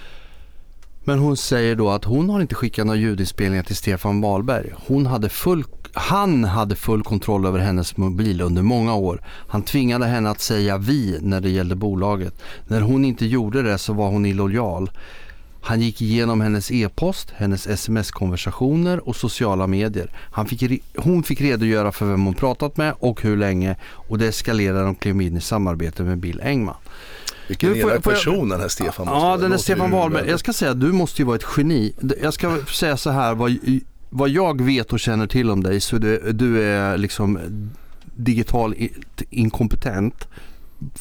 Men 1.05 1.19
hon 1.19 1.37
säger 1.37 1.77
då 1.77 1.91
att 1.91 2.05
hon 2.05 2.31
har 2.31 2.41
inte 2.41 2.55
skickat 2.55 2.87
några 2.87 2.99
ljudinspelningar 2.99 3.63
till 3.63 3.77
Stefan 3.77 4.21
Wahlberg. 4.21 4.73
Hon 4.87 5.07
hade 5.07 5.29
full, 5.29 5.65
han 5.93 6.45
hade 6.45 6.77
full 6.77 7.03
kontroll 7.03 7.47
över 7.47 7.59
hennes 7.59 7.97
mobil 7.97 8.41
under 8.41 8.63
många 8.63 8.95
år. 8.95 9.23
Han 9.27 9.63
tvingade 9.63 10.07
henne 10.07 10.31
att 10.31 10.41
säga 10.41 10.79
vi 10.79 11.19
när 11.21 11.41
det 11.41 11.51
gällde 11.51 11.75
bolaget. 11.75 12.35
När 12.67 12.81
hon 12.81 13.05
inte 13.05 13.27
gjorde 13.27 13.63
det 13.63 13.79
så 13.79 13.93
var 13.93 14.09
hon 14.09 14.27
illojal. 14.27 14.91
Han 15.63 15.81
gick 15.81 16.03
igenom 16.03 16.41
hennes 16.41 16.71
e-post, 16.71 17.31
hennes 17.37 17.67
sms-konversationer 17.67 19.09
och 19.09 19.17
sociala 19.17 19.67
medier. 19.67 20.11
Han 20.33 20.47
fick, 20.47 20.83
hon 20.97 21.23
fick 21.23 21.41
redogöra 21.41 21.93
för 21.93 22.07
vem 22.07 22.25
hon 22.25 22.35
pratat 22.35 22.77
med 22.77 22.95
och 22.99 23.23
hur 23.23 23.37
länge 23.37 23.77
och 23.83 24.19
det 24.19 24.27
eskalerade 24.27 24.85
de 24.85 24.95
klev 24.95 25.23
in 25.23 25.37
i 25.37 25.41
samarbete 25.41 26.03
med 26.03 26.19
Bill 26.19 26.41
Engman. 26.41 26.77
Vilken 27.49 27.77
elak 27.77 28.03
person 28.03 28.49
den 28.49 28.61
här 28.61 28.69
Stefan 28.69 29.07
måste 29.07 29.27
Ja, 29.27 29.37
den 29.37 29.53
är 29.53 29.57
Stefan 29.57 29.91
Wahlberg. 29.91 30.31
Jag 30.31 30.41
ska 30.41 30.53
säga, 30.53 30.75
du 30.75 30.93
måste 30.93 31.23
ju 31.23 31.27
vara 31.27 31.37
ett 31.37 31.47
geni. 31.57 31.93
Jag 32.23 32.35
ska 32.35 32.59
säga 32.65 32.97
så 32.97 33.11
här, 33.11 33.35
vad, 33.35 33.59
vad 34.11 34.29
jag 34.29 34.61
vet 34.61 34.93
och 34.93 35.01
känner 35.01 35.27
till 35.27 35.51
om 35.51 35.63
dig 35.63 35.81
så 35.81 35.99
du, 35.99 36.33
du 36.33 36.63
är 36.63 36.99
liksom 36.99 37.39
digital 38.17 38.75
inkompetent. 39.31 40.29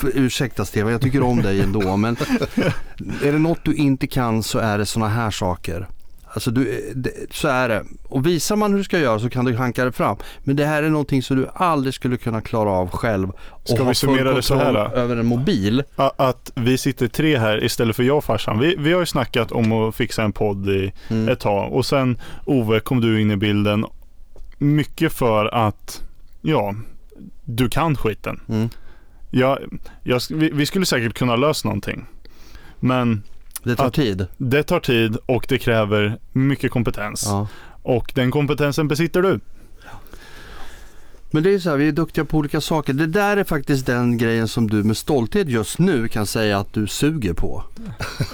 Ursäkta 0.04 0.66
Stefan, 0.66 0.92
jag 0.92 1.02
tycker 1.02 1.24
om 1.24 1.42
dig 1.42 1.62
ändå 1.62 1.98
men 1.98 2.16
är 3.24 3.32
det 3.32 3.40
något 3.40 3.60
du 3.64 3.74
inte 3.74 4.08
kan 4.08 4.44
så 4.44 4.60
är 4.60 4.78
det 4.78 4.86
sådana 4.86 5.10
här 5.10 5.32
saker. 5.32 5.88
Alltså 6.34 6.52
du, 6.52 6.92
det, 6.96 7.12
så 7.32 7.48
är 7.48 7.70
det. 7.70 7.84
Och 8.04 8.26
visar 8.26 8.56
man 8.56 8.72
hur 8.72 8.78
du 8.78 8.84
ska 8.84 9.00
göra 9.00 9.20
så 9.20 9.30
kan 9.30 9.46
du 9.46 9.56
hanka 9.56 9.86
det 9.86 9.92
fram. 9.92 10.18
Men 10.44 10.56
det 10.56 10.66
här 10.66 10.84
är 10.84 10.90
någonting 10.90 11.24
som 11.24 11.38
du 11.38 11.48
aldrig 11.54 11.94
skulle 11.94 12.18
kunna 12.18 12.42
klara 12.42 12.70
av 12.70 12.90
själv. 12.90 13.30
Och 13.30 13.70
ska 13.70 13.84
vi 13.84 13.96
summera 13.96 14.34
det 14.34 14.42
så 14.42 14.56
här 14.56 14.74
då? 14.74 14.80
över 14.80 15.18
en 15.18 15.26
mobil. 15.26 15.84
Att 15.96 16.52
vi 16.56 16.78
sitter 16.78 17.08
tre 17.08 17.38
här 17.38 17.64
istället 17.64 17.96
för 17.96 18.04
jag 18.04 18.18
och 18.18 18.24
farsan. 18.24 18.60
Vi, 18.60 18.76
vi 18.80 18.94
har 18.94 19.00
ju 19.00 19.06
snackat 19.06 19.52
om 19.52 19.72
att 19.72 19.96
fixa 19.96 20.24
en 20.24 20.32
podd 20.32 20.70
i 20.70 20.94
mm. 21.10 21.30
ett 21.30 21.40
tag. 21.40 21.74
Och 21.74 21.86
sen 21.86 22.18
Ove 22.46 22.80
kom 22.80 23.02
du 23.02 23.22
in 23.22 23.32
i 23.32 23.38
bilden. 23.38 23.86
Mycket 24.58 25.14
för 25.14 25.46
att, 25.46 26.02
ja, 26.42 26.76
du 27.46 27.70
kan 27.70 27.96
skiten. 27.96 28.40
Mm. 28.50 28.70
Ja, 29.30 29.60
jag, 30.04 30.22
vi, 30.30 30.50
vi 30.54 30.66
skulle 30.66 30.86
säkert 30.86 31.14
kunna 31.14 31.36
lösa 31.36 31.68
någonting. 31.68 32.06
Men 32.80 33.24
det 33.64 33.76
tar 33.76 33.90
tid. 33.90 34.28
Det 34.38 34.64
tar 34.64 34.80
tid 34.80 35.18
och 35.26 35.46
det 35.50 35.58
kräver 35.58 36.18
mycket 36.32 36.72
kompetens. 36.72 37.24
Ja. 37.26 37.48
Och 37.84 38.12
den 38.16 38.32
kompetensen 38.32 38.88
besitter 38.88 39.22
du. 39.22 39.40
Men 41.32 41.44
det 41.44 41.54
är 41.54 41.60
så 41.60 41.70
här, 41.70 41.78
vi 41.78 41.88
är 41.88 41.92
duktiga 41.92 42.26
på 42.26 42.38
olika 42.38 42.62
saker. 42.62 42.94
Det 42.94 43.08
där 43.08 43.38
är 43.38 43.44
faktiskt 43.44 43.86
den 43.86 44.18
grejen 44.18 44.48
som 44.48 44.70
du 44.70 44.84
med 44.84 44.98
stolthet 44.98 45.48
just 45.48 45.80
nu 45.80 46.08
kan 46.08 46.26
säga 46.26 46.60
att 46.60 46.74
du 46.74 46.88
suger 46.88 47.34
på. 47.34 47.64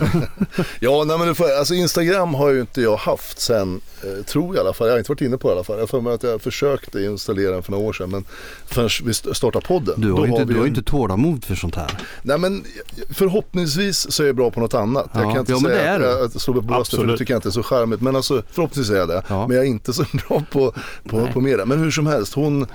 ja, 0.80 1.04
nej 1.04 1.18
men 1.18 1.36
får, 1.36 1.52
alltså 1.60 1.74
Instagram 1.74 2.34
har 2.34 2.50
ju 2.50 2.62
inte 2.62 2.82
jag 2.82 2.98
haft 2.98 3.40
sen, 3.40 3.82
eh, 4.04 4.26
tror 4.26 4.46
jag 4.46 4.56
i 4.56 4.60
alla 4.60 4.74
fall. 4.74 4.88
Jag 4.88 4.94
har 4.94 5.00
inte 5.00 5.12
varit 5.12 5.22
inne 5.22 5.38
på 5.38 5.48
det 5.48 5.52
i 5.52 5.56
alla 5.56 5.64
fall. 5.64 5.80
Jag 5.80 5.90
får 5.90 6.02
mig 6.02 6.14
att 6.14 6.24
jag 6.24 6.42
försökte 6.42 7.02
installera 7.04 7.52
den 7.52 7.64
för 7.64 7.72
några 7.72 7.86
år 7.86 7.94
sedan. 7.94 8.10
Men 8.10 8.26
förrän 8.66 8.90
vi 9.04 9.14
startade 9.14 9.66
podden. 9.66 10.02
Du 10.02 10.12
har, 10.12 10.28
inte, 10.28 10.42
har 10.42 10.46
du 10.46 10.60
har 10.60 10.68
inte 10.68 10.84
tålamod 10.84 11.46
för 11.46 11.56
sånt 11.56 11.76
här. 11.76 11.92
Nej 12.22 12.38
men 12.38 12.64
förhoppningsvis 13.10 14.12
så 14.12 14.24
är 14.24 14.28
jag 14.28 14.36
bra 14.36 14.52
på 14.52 14.60
något 14.60 14.74
annat. 14.74 15.10
Ja, 15.14 15.22
jag 15.22 15.32
kan 15.32 15.40
inte 15.40 15.52
ja, 15.52 15.60
säga 15.60 15.94
att 15.94 16.34
jag 16.34 16.42
slår 16.42 16.54
på 16.54 16.62
bröstet 16.62 17.00
för 17.00 17.08
det 17.08 17.18
tycker 17.18 17.34
jag 17.34 17.38
inte 17.38 17.50
är 17.50 17.52
så 17.52 17.64
charmigt. 17.64 18.02
Men 18.02 18.16
alltså 18.16 18.44
förhoppningsvis 18.52 18.90
är 18.90 18.98
jag 18.98 19.08
det. 19.08 19.24
Ja. 19.28 19.48
Men 19.48 19.58
jag 19.58 19.66
är 19.66 19.70
inte 19.70 19.94
så 19.94 20.06
bra 20.28 20.44
på, 20.52 20.74
på, 21.10 21.28
på 21.34 21.42
mer. 21.42 21.66
Men 21.66 21.80
hur 21.80 21.92
som 21.92 22.08
helst, 22.08 22.34
hon 22.34 22.68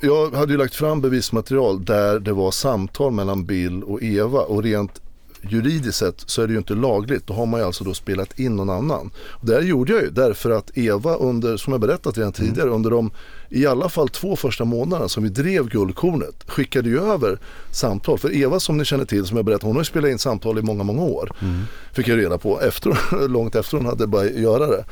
jag 0.00 0.30
hade 0.30 0.52
ju 0.52 0.58
lagt 0.58 0.74
fram 0.74 1.00
bevismaterial 1.00 1.84
där 1.84 2.20
det 2.20 2.32
var 2.32 2.50
samtal 2.50 3.12
mellan 3.12 3.44
Bill 3.44 3.82
och 3.82 4.02
Eva 4.02 4.40
och 4.40 4.62
rent 4.62 5.00
juridiskt 5.48 5.98
sett 5.98 6.20
så 6.26 6.42
är 6.42 6.46
det 6.46 6.52
ju 6.52 6.58
inte 6.58 6.74
lagligt. 6.74 7.26
Då 7.26 7.34
har 7.34 7.46
man 7.46 7.60
ju 7.60 7.66
alltså 7.66 7.84
då 7.84 7.94
spelat 7.94 8.38
in 8.38 8.56
någon 8.56 8.70
annan. 8.70 9.10
Och 9.16 9.46
det 9.46 9.54
här 9.54 9.62
gjorde 9.62 9.92
jag 9.92 10.02
ju 10.02 10.10
därför 10.10 10.50
att 10.50 10.78
Eva 10.78 11.14
under, 11.14 11.56
som 11.56 11.72
jag 11.72 11.80
berättat 11.80 12.18
redan 12.18 12.32
mm. 12.38 12.48
tidigare, 12.48 12.70
under 12.70 12.90
de 12.90 13.10
i 13.48 13.66
alla 13.66 13.88
fall 13.88 14.08
två 14.08 14.36
första 14.36 14.64
månaderna 14.64 15.08
som 15.08 15.22
vi 15.22 15.28
drev 15.28 15.68
Guldkornet 15.68 16.44
skickade 16.46 16.88
ju 16.88 17.00
över 17.00 17.38
samtal. 17.70 18.18
För 18.18 18.36
Eva 18.36 18.60
som 18.60 18.78
ni 18.78 18.84
känner 18.84 19.04
till, 19.04 19.26
som 19.26 19.36
jag 19.36 19.46
berättade, 19.46 19.66
hon 19.66 19.76
har 19.76 19.80
ju 19.80 19.84
spelat 19.84 20.10
in 20.10 20.18
samtal 20.18 20.58
i 20.58 20.62
många, 20.62 20.82
många 20.82 21.02
år. 21.02 21.30
Mm. 21.42 21.62
Fick 21.92 22.08
jag 22.08 22.18
reda 22.18 22.38
på, 22.38 22.60
efter, 22.60 23.28
långt 23.28 23.54
efter 23.54 23.76
hon 23.76 23.86
hade 23.86 24.06
börjat 24.06 24.34
göra 24.34 24.66
det. 24.66 24.84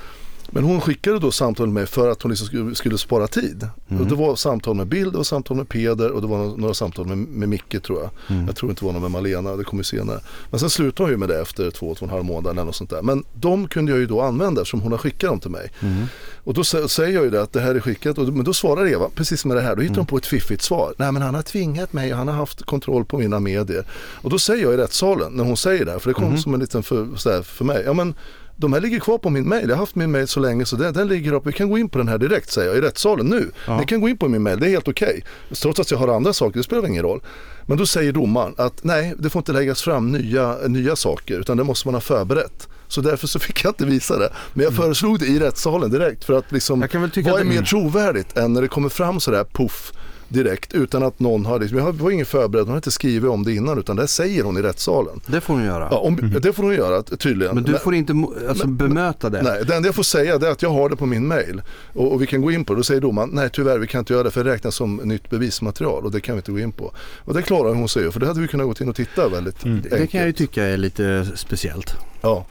Men 0.54 0.64
hon 0.64 0.80
skickade 0.80 1.18
då 1.18 1.30
samtal 1.30 1.66
med 1.66 1.74
mig 1.74 1.86
för 1.86 2.10
att 2.10 2.22
hon 2.22 2.30
liksom 2.32 2.74
skulle, 2.74 2.98
spara 2.98 3.26
tid. 3.26 3.68
Mm. 3.88 4.02
Och 4.02 4.08
det 4.08 4.14
var 4.14 4.36
samtal 4.36 4.74
med 4.76 4.86
Bild, 4.86 5.12
det 5.12 5.16
var 5.16 5.24
samtal 5.24 5.56
med 5.56 5.68
Peder 5.68 6.10
och 6.10 6.20
det 6.20 6.26
var 6.26 6.56
några 6.58 6.74
samtal 6.74 7.06
med, 7.06 7.18
med 7.18 7.48
Micke 7.48 7.82
tror 7.82 8.00
jag. 8.00 8.10
Mm. 8.36 8.46
Jag 8.46 8.56
tror 8.56 8.70
inte 8.70 8.80
det 8.82 8.86
var 8.86 8.92
någon 8.92 9.02
med 9.02 9.10
Malena, 9.10 9.56
det 9.56 9.64
kommer 9.64 9.82
senare. 9.82 10.20
Men 10.50 10.60
sen 10.60 10.70
slutade 10.70 11.02
hon 11.04 11.10
ju 11.10 11.16
med 11.16 11.28
det 11.28 11.40
efter 11.40 11.70
två, 11.70 11.94
två 11.94 11.94
och 11.94 12.02
en 12.02 12.08
halv 12.10 12.24
månad 12.24 12.52
eller 12.52 12.64
något 12.64 12.76
sånt 12.76 12.90
där. 12.90 13.02
Men 13.02 13.24
de 13.34 13.68
kunde 13.68 13.92
jag 13.92 13.98
ju 13.98 14.06
då 14.06 14.20
använda 14.20 14.60
eftersom 14.60 14.80
hon 14.80 14.92
har 14.92 14.98
skickat 14.98 15.30
dem 15.30 15.40
till 15.40 15.50
mig. 15.50 15.70
Mm. 15.80 16.04
Och 16.44 16.54
då 16.54 16.62
sä- 16.62 16.86
säger 16.88 17.14
jag 17.14 17.24
ju 17.24 17.30
det 17.30 17.42
att 17.42 17.52
det 17.52 17.60
här 17.60 17.74
är 17.74 17.80
skickat. 17.80 18.18
Och, 18.18 18.26
då- 18.26 18.32
men 18.32 18.44
då 18.44 18.52
svarar 18.52 18.86
Eva 18.88 19.08
precis 19.14 19.44
med 19.44 19.56
det 19.56 19.60
här. 19.60 19.76
Då 19.76 19.82
hittar 19.82 19.96
hon 19.96 20.06
på 20.06 20.16
ett 20.16 20.26
fiffigt 20.26 20.62
svar. 20.62 20.94
Nej 20.96 21.12
men 21.12 21.22
han 21.22 21.34
har 21.34 21.42
tvingat 21.42 21.92
mig 21.92 22.12
och 22.12 22.18
han 22.18 22.28
har 22.28 22.34
haft 22.34 22.62
kontroll 22.62 23.04
på 23.04 23.18
mina 23.18 23.40
medier. 23.40 23.84
Och 23.94 24.30
då 24.30 24.38
säger 24.38 24.62
jag 24.64 24.74
i 24.74 24.76
rättssalen 24.76 25.32
när 25.32 25.44
hon 25.44 25.56
säger 25.56 25.84
det 25.84 25.90
här. 25.92 25.98
För 25.98 26.10
det 26.10 26.14
kom 26.14 26.38
som 26.38 26.54
en 26.54 26.60
liten 26.60 26.82
för, 26.82 27.30
här, 27.30 27.42
för 27.42 27.64
mig. 27.64 27.82
Ja 27.86 27.92
men 27.92 28.14
de 28.56 28.72
här 28.72 28.80
ligger 28.80 29.00
kvar 29.00 29.18
på 29.18 29.30
min 29.30 29.48
mail. 29.48 29.68
Jag 29.68 29.76
har 29.76 29.80
haft 29.80 29.94
min 29.94 30.10
mail 30.10 30.28
så 30.28 30.40
länge 30.40 30.66
så 30.66 30.76
den, 30.76 30.94
den 30.94 31.08
ligger 31.08 31.32
upp. 31.32 31.46
Vi 31.46 31.52
kan 31.52 31.70
gå 31.70 31.78
in 31.78 31.88
på 31.88 31.98
den 31.98 32.08
här 32.08 32.18
direkt 32.18 32.50
säger 32.50 32.68
jag 32.68 32.78
i 32.78 32.80
rättssalen 32.80 33.26
nu. 33.26 33.50
Ja. 33.66 33.78
Ni 33.78 33.86
kan 33.86 34.00
gå 34.00 34.08
in 34.08 34.18
på 34.18 34.28
min 34.28 34.42
mail, 34.42 34.60
det 34.60 34.66
är 34.66 34.70
helt 34.70 34.88
okej. 34.88 35.24
Trots 35.62 35.80
att 35.80 35.90
jag 35.90 35.98
har 35.98 36.08
andra 36.08 36.32
saker, 36.32 36.56
det 36.56 36.64
spelar 36.64 36.86
ingen 36.86 37.02
roll. 37.02 37.20
Men 37.66 37.78
då 37.78 37.86
säger 37.86 38.12
domaren 38.12 38.54
att 38.56 38.84
nej, 38.84 39.14
det 39.18 39.30
får 39.30 39.40
inte 39.40 39.52
läggas 39.52 39.82
fram 39.82 40.12
nya, 40.12 40.56
nya 40.66 40.96
saker 40.96 41.40
utan 41.40 41.56
det 41.56 41.64
måste 41.64 41.88
man 41.88 41.94
ha 41.94 42.00
förberett. 42.00 42.68
Så 42.88 43.00
därför 43.00 43.26
så 43.26 43.38
fick 43.38 43.64
jag 43.64 43.70
inte 43.70 43.84
visa 43.84 44.18
det. 44.18 44.32
Men 44.54 44.64
jag 44.64 44.74
föreslog 44.74 45.18
det 45.18 45.26
i 45.26 45.38
rättssalen 45.38 45.90
direkt 45.90 46.24
för 46.24 46.34
att 46.34 46.52
liksom, 46.52 46.80
vad 46.80 47.40
är 47.40 47.44
mer 47.44 47.62
trovärdigt 47.62 48.36
än 48.36 48.52
när 48.52 48.62
det 48.62 48.68
kommer 48.68 48.88
fram 48.88 49.20
sådär 49.20 49.44
puff 49.52 49.92
direkt 50.32 50.72
utan 50.74 51.02
att 51.02 51.20
någon 51.20 51.46
har, 51.46 51.58
liksom, 51.60 51.78
jag 51.78 51.92
var 51.92 52.10
ingen 52.10 52.26
förberedd, 52.26 52.64
hon 52.64 52.70
har 52.70 52.76
inte 52.78 52.90
skrivit 52.90 53.30
om 53.30 53.44
det 53.44 53.52
innan 53.54 53.78
utan 53.78 53.96
det 53.96 54.08
säger 54.08 54.44
hon 54.44 54.56
i 54.56 54.62
rättssalen. 54.62 55.20
Det 55.26 55.40
får 55.40 55.54
hon 55.54 55.64
göra. 55.64 55.88
Ja, 55.90 55.98
om, 55.98 56.32
Det 56.42 56.52
får 56.52 56.62
hon 56.62 56.74
göra 56.74 57.02
tydligen. 57.02 57.54
Men 57.54 57.64
du 57.64 57.78
får 57.78 57.94
inte 57.94 58.12
alltså, 58.48 58.66
bemöta 58.66 59.30
det. 59.30 59.42
Nej, 59.42 59.64
det 59.66 59.74
enda 59.76 59.88
jag 59.88 59.94
får 59.94 60.02
säga 60.02 60.38
det 60.38 60.46
är 60.46 60.50
att 60.50 60.62
jag 60.62 60.70
har 60.70 60.88
det 60.88 60.96
på 60.96 61.06
min 61.06 61.26
mail 61.26 61.62
och, 61.92 62.12
och 62.12 62.22
vi 62.22 62.26
kan 62.26 62.42
gå 62.42 62.50
in 62.52 62.64
på 62.64 62.72
det. 62.74 62.78
Då 62.80 62.84
säger 62.84 63.00
domaren, 63.00 63.30
nej 63.32 63.50
tyvärr 63.52 63.78
vi 63.78 63.86
kan 63.86 63.98
inte 63.98 64.12
göra 64.12 64.22
det 64.22 64.30
för 64.30 64.44
det 64.44 64.50
räknas 64.52 64.74
som 64.74 64.96
nytt 64.96 65.30
bevismaterial 65.30 66.04
och 66.04 66.10
det 66.12 66.20
kan 66.20 66.34
vi 66.34 66.38
inte 66.38 66.52
gå 66.52 66.58
in 66.58 66.72
på. 66.72 66.92
Och 67.24 67.34
det 67.34 67.42
klarar 67.42 67.74
hon 67.74 67.88
sig 67.88 68.12
för 68.12 68.20
det 68.20 68.26
hade 68.26 68.40
vi 68.40 68.48
kunnat 68.48 68.66
gå 68.66 68.74
in 68.84 68.88
och 68.88 68.96
titta 68.96 69.28
väldigt 69.28 69.60
Det 69.60 69.68
enkelt. 69.70 70.10
kan 70.10 70.20
jag 70.20 70.26
ju 70.26 70.32
tycka 70.32 70.64
är 70.64 70.76
lite 70.76 71.26
speciellt. 71.34 71.94
Ja. 72.22 72.46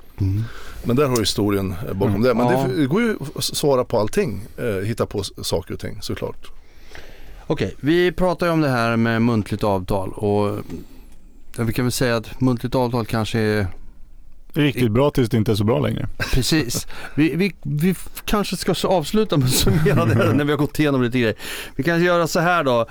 Men 0.83 0.95
där 0.95 1.05
har 1.05 1.19
historien 1.19 1.73
bakom 1.93 2.07
Mm. 2.09 2.21
det. 2.21 2.33
Men 2.33 2.47
Ja. 2.47 2.67
det, 2.69 2.81
det 2.81 2.87
går 2.87 3.01
ju 3.01 3.15
att 3.35 3.43
svara 3.43 3.83
på 3.83 3.99
allting, 3.99 4.41
eh, 4.57 4.65
hitta 4.85 5.05
på 5.05 5.23
saker 5.23 5.73
och 5.73 5.79
ting 5.79 5.97
såklart. 6.01 6.47
Okej, 7.51 7.75
vi 7.79 8.11
pratar 8.11 8.45
ju 8.45 8.51
om 8.51 8.61
det 8.61 8.69
här 8.69 8.97
med 8.97 9.21
muntligt 9.21 9.63
avtal 9.63 10.13
och 10.13 10.59
vi 11.57 11.73
kan 11.73 11.85
väl 11.85 11.91
säga 11.91 12.15
att 12.15 12.41
muntligt 12.41 12.75
avtal 12.75 13.05
kanske 13.05 13.39
är 13.39 13.67
Riktigt 14.53 14.91
bra 14.91 15.11
tills 15.11 15.29
det 15.29 15.37
inte 15.37 15.51
är 15.51 15.55
så 15.55 15.63
bra 15.63 15.79
längre. 15.79 16.07
Precis. 16.33 16.87
Vi, 17.15 17.35
vi, 17.35 17.55
vi 17.61 17.95
kanske 18.25 18.57
ska 18.57 18.87
avsluta 18.87 19.37
med 19.37 19.45
att 19.45 19.53
summera 19.53 20.05
det 20.05 20.15
här 20.15 20.33
när 20.33 20.45
vi 20.45 20.51
har 20.51 20.57
gått 20.57 20.79
igenom 20.79 21.03
lite 21.03 21.19
grejer. 21.19 21.35
Vi 21.75 21.83
kan 21.83 22.03
göra 22.03 22.27
så 22.27 22.39
här 22.39 22.63
då. 22.63 22.85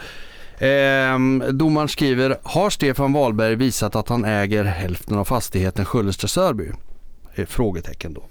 Ehm, 0.58 1.44
domaren 1.50 1.88
skriver, 1.88 2.38
har 2.42 2.70
Stefan 2.70 3.12
Wahlberg 3.12 3.54
visat 3.54 3.96
att 3.96 4.08
han 4.08 4.24
äger 4.24 4.64
hälften 4.64 5.18
av 5.18 5.24
fastigheten 5.24 5.84
Sköllestra 5.84 6.28
Sörby? 6.28 6.70
Eh, 7.34 7.46
Frågetecken 7.46 8.14
då. 8.14 8.24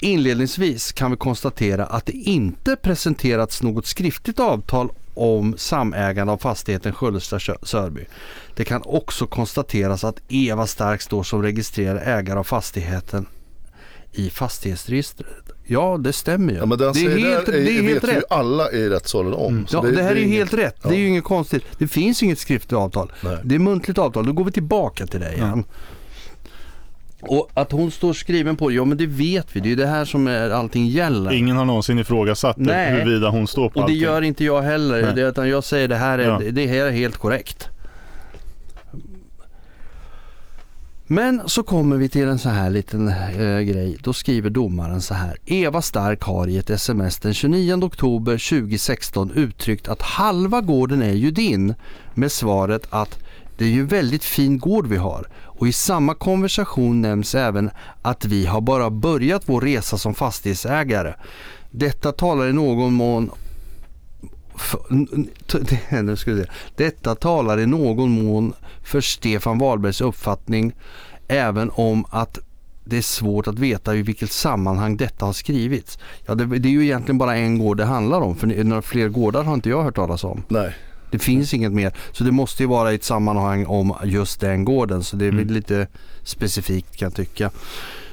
Inledningsvis 0.00 0.92
kan 0.92 1.10
vi 1.10 1.16
konstatera 1.16 1.86
att 1.86 2.06
det 2.06 2.12
inte 2.12 2.76
presenterats 2.76 3.62
något 3.62 3.86
skriftligt 3.86 4.40
avtal 4.40 4.90
om 5.14 5.54
samägande 5.56 6.32
av 6.32 6.38
fastigheten 6.38 6.92
Sköllestra 6.92 7.38
Sö- 7.38 7.56
Sörby. 7.62 8.06
Det 8.54 8.64
kan 8.64 8.82
också 8.84 9.26
konstateras 9.26 10.04
att 10.04 10.20
Eva 10.28 10.66
Stark 10.66 11.02
står 11.02 11.22
som 11.22 11.42
registrerad 11.42 12.00
ägare 12.04 12.38
av 12.38 12.44
fastigheten 12.44 13.26
i 14.12 14.30
fastighetsregistret. 14.30 15.28
Ja, 15.66 15.96
det 16.00 16.12
stämmer 16.12 16.52
ju. 16.52 16.58
Ja, 16.58 16.66
men 16.66 16.78
det, 16.78 16.92
det 16.92 17.00
är 17.04 17.18
helt, 17.18 17.46
det 17.46 17.52
är 17.58 17.82
vet 17.82 17.90
helt 17.92 18.04
ju 18.04 18.08
rätt. 18.12 18.24
alla 18.30 18.70
i 18.72 18.88
rättssalen 18.88 19.34
om. 19.34 19.66
Så 19.66 19.76
Ja, 19.76 19.90
det, 19.90 20.02
här 20.02 20.10
är 20.12 20.16
ju 20.20 20.28
helt 20.28 20.54
rätt. 20.54 20.82
Det 20.82 20.88
är 20.88 20.92
Ja. 20.92 20.98
ju 20.98 21.08
inget 21.08 21.24
konstigt. 21.24 21.64
Det 21.78 21.88
finns 21.88 22.22
inget 22.22 22.38
skriftligt 22.38 22.72
avtal. 22.72 23.12
Nej. 23.20 23.36
Det 23.44 23.54
är 23.54 23.58
muntligt 23.58 23.98
avtal. 23.98 24.26
Då 24.26 24.32
går 24.32 24.44
vi 24.44 24.52
tillbaka 24.52 25.06
till 25.06 25.20
det 25.20 25.32
igen. 25.34 25.64
Och 27.28 27.50
att 27.54 27.72
hon 27.72 27.90
står 27.90 28.12
skriven 28.12 28.56
på 28.56 28.68
det, 28.68 28.74
ja 28.74 28.84
men 28.84 28.98
det 28.98 29.06
vet 29.06 29.46
vi. 29.56 29.60
Det 29.60 29.66
är 29.66 29.70
ju 29.70 29.76
det 29.76 29.86
här 29.86 30.04
som 30.04 30.26
är, 30.26 30.50
allting 30.50 30.86
gäller. 30.86 31.32
Ingen 31.32 31.56
har 31.56 31.64
någonsin 31.64 31.98
ifrågasatt 31.98 32.56
Nej. 32.58 32.90
huruvida 32.92 33.28
hon 33.30 33.46
står 33.46 33.62
på 33.62 33.66
Och 33.68 33.74
det 33.74 33.82
allting. 33.82 33.96
gör 33.96 34.22
inte 34.22 34.44
jag 34.44 34.62
heller. 34.62 35.02
Nej. 35.02 35.14
Det, 35.14 35.20
utan 35.28 35.48
jag 35.48 35.64
säger 35.64 35.88
det 35.88 35.96
här 35.96 36.18
är, 36.18 36.24
Ja. 36.28 36.40
det 36.52 36.66
här 36.66 36.86
är 36.86 36.90
helt 36.90 37.16
korrekt. 37.16 37.68
Men 41.06 41.42
så 41.46 41.62
kommer 41.62 41.96
vi 41.96 42.08
till 42.08 42.28
en 42.28 42.38
så 42.38 42.48
här 42.48 42.70
liten 42.70 43.08
eh, 43.08 43.60
grej. 43.60 43.96
Då 44.02 44.12
skriver 44.12 44.50
domaren 44.50 45.00
så 45.00 45.14
här. 45.14 45.36
Eva 45.46 45.82
Stark 45.82 46.22
har 46.22 46.46
i 46.46 46.56
ett 46.58 46.70
sms 46.70 47.18
den 47.18 47.34
29 47.34 47.74
oktober 47.84 48.32
2016 48.60 49.30
uttryckt 49.34 49.88
att 49.88 50.02
halva 50.02 50.60
gården 50.60 51.02
är 51.02 51.12
ju 51.12 51.30
din. 51.30 51.74
Med 52.14 52.32
svaret 52.32 52.86
att 52.90 53.18
det 53.58 53.64
är 53.64 53.68
ju 53.68 53.86
väldigt 53.86 54.24
fin 54.24 54.58
gård 54.58 54.86
vi 54.86 54.96
har. 54.96 55.26
Och 55.64 55.68
i 55.68 55.72
samma 55.72 56.14
konversation 56.14 57.02
nämns 57.02 57.34
även 57.34 57.70
att 58.02 58.24
vi 58.24 58.46
har 58.46 58.60
bara 58.60 58.90
börjat 58.90 59.42
vår 59.46 59.60
resa 59.60 59.98
som 59.98 60.14
fastighetsägare. 60.14 61.14
Detta 61.70 62.12
talar 62.12 62.48
i 62.48 62.52
någon 62.52 62.92
mån 62.92 63.30
för, 64.56 66.16
ska. 66.16 66.44
Detta 66.76 67.14
talar 67.14 67.60
i 67.60 67.66
någon 67.66 68.24
mån 68.24 68.52
för 68.82 69.00
Stefan 69.00 69.58
Wahlbergs 69.58 70.00
uppfattning 70.00 70.72
även 71.28 71.70
om 71.70 72.04
att 72.10 72.38
det 72.84 72.96
är 72.96 73.02
svårt 73.02 73.46
att 73.46 73.58
veta 73.58 73.94
i 73.94 74.02
vilket 74.02 74.32
sammanhang 74.32 74.96
detta 74.96 75.26
har 75.26 75.32
skrivits. 75.32 75.98
Ja, 76.26 76.34
det, 76.34 76.58
det 76.58 76.68
är 76.68 76.72
ju 76.72 76.84
egentligen 76.84 77.18
bara 77.18 77.36
en 77.36 77.58
gård 77.58 77.76
det 77.76 77.84
handlar 77.84 78.20
om 78.20 78.36
för 78.36 78.46
några 78.64 78.82
fler 78.82 79.08
gårdar 79.08 79.42
har 79.42 79.54
inte 79.54 79.68
jag 79.68 79.82
hört 79.82 79.96
talas 79.96 80.24
om. 80.24 80.42
Nej. 80.48 80.74
Det 81.14 81.18
finns 81.18 81.54
inget 81.54 81.72
mer. 81.72 81.92
Så 82.12 82.24
det 82.24 82.32
måste 82.32 82.62
ju 82.62 82.66
vara 82.68 82.92
i 82.92 82.94
ett 82.94 83.04
sammanhang 83.04 83.66
om 83.66 83.94
just 84.04 84.40
den 84.40 84.64
gården. 84.64 85.04
Så 85.04 85.16
det 85.16 85.26
är 85.26 85.32
väl 85.32 85.46
lite 85.46 85.86
specifikt 86.22 86.96
kan 86.96 87.06
jag 87.06 87.14
tycka. 87.14 87.50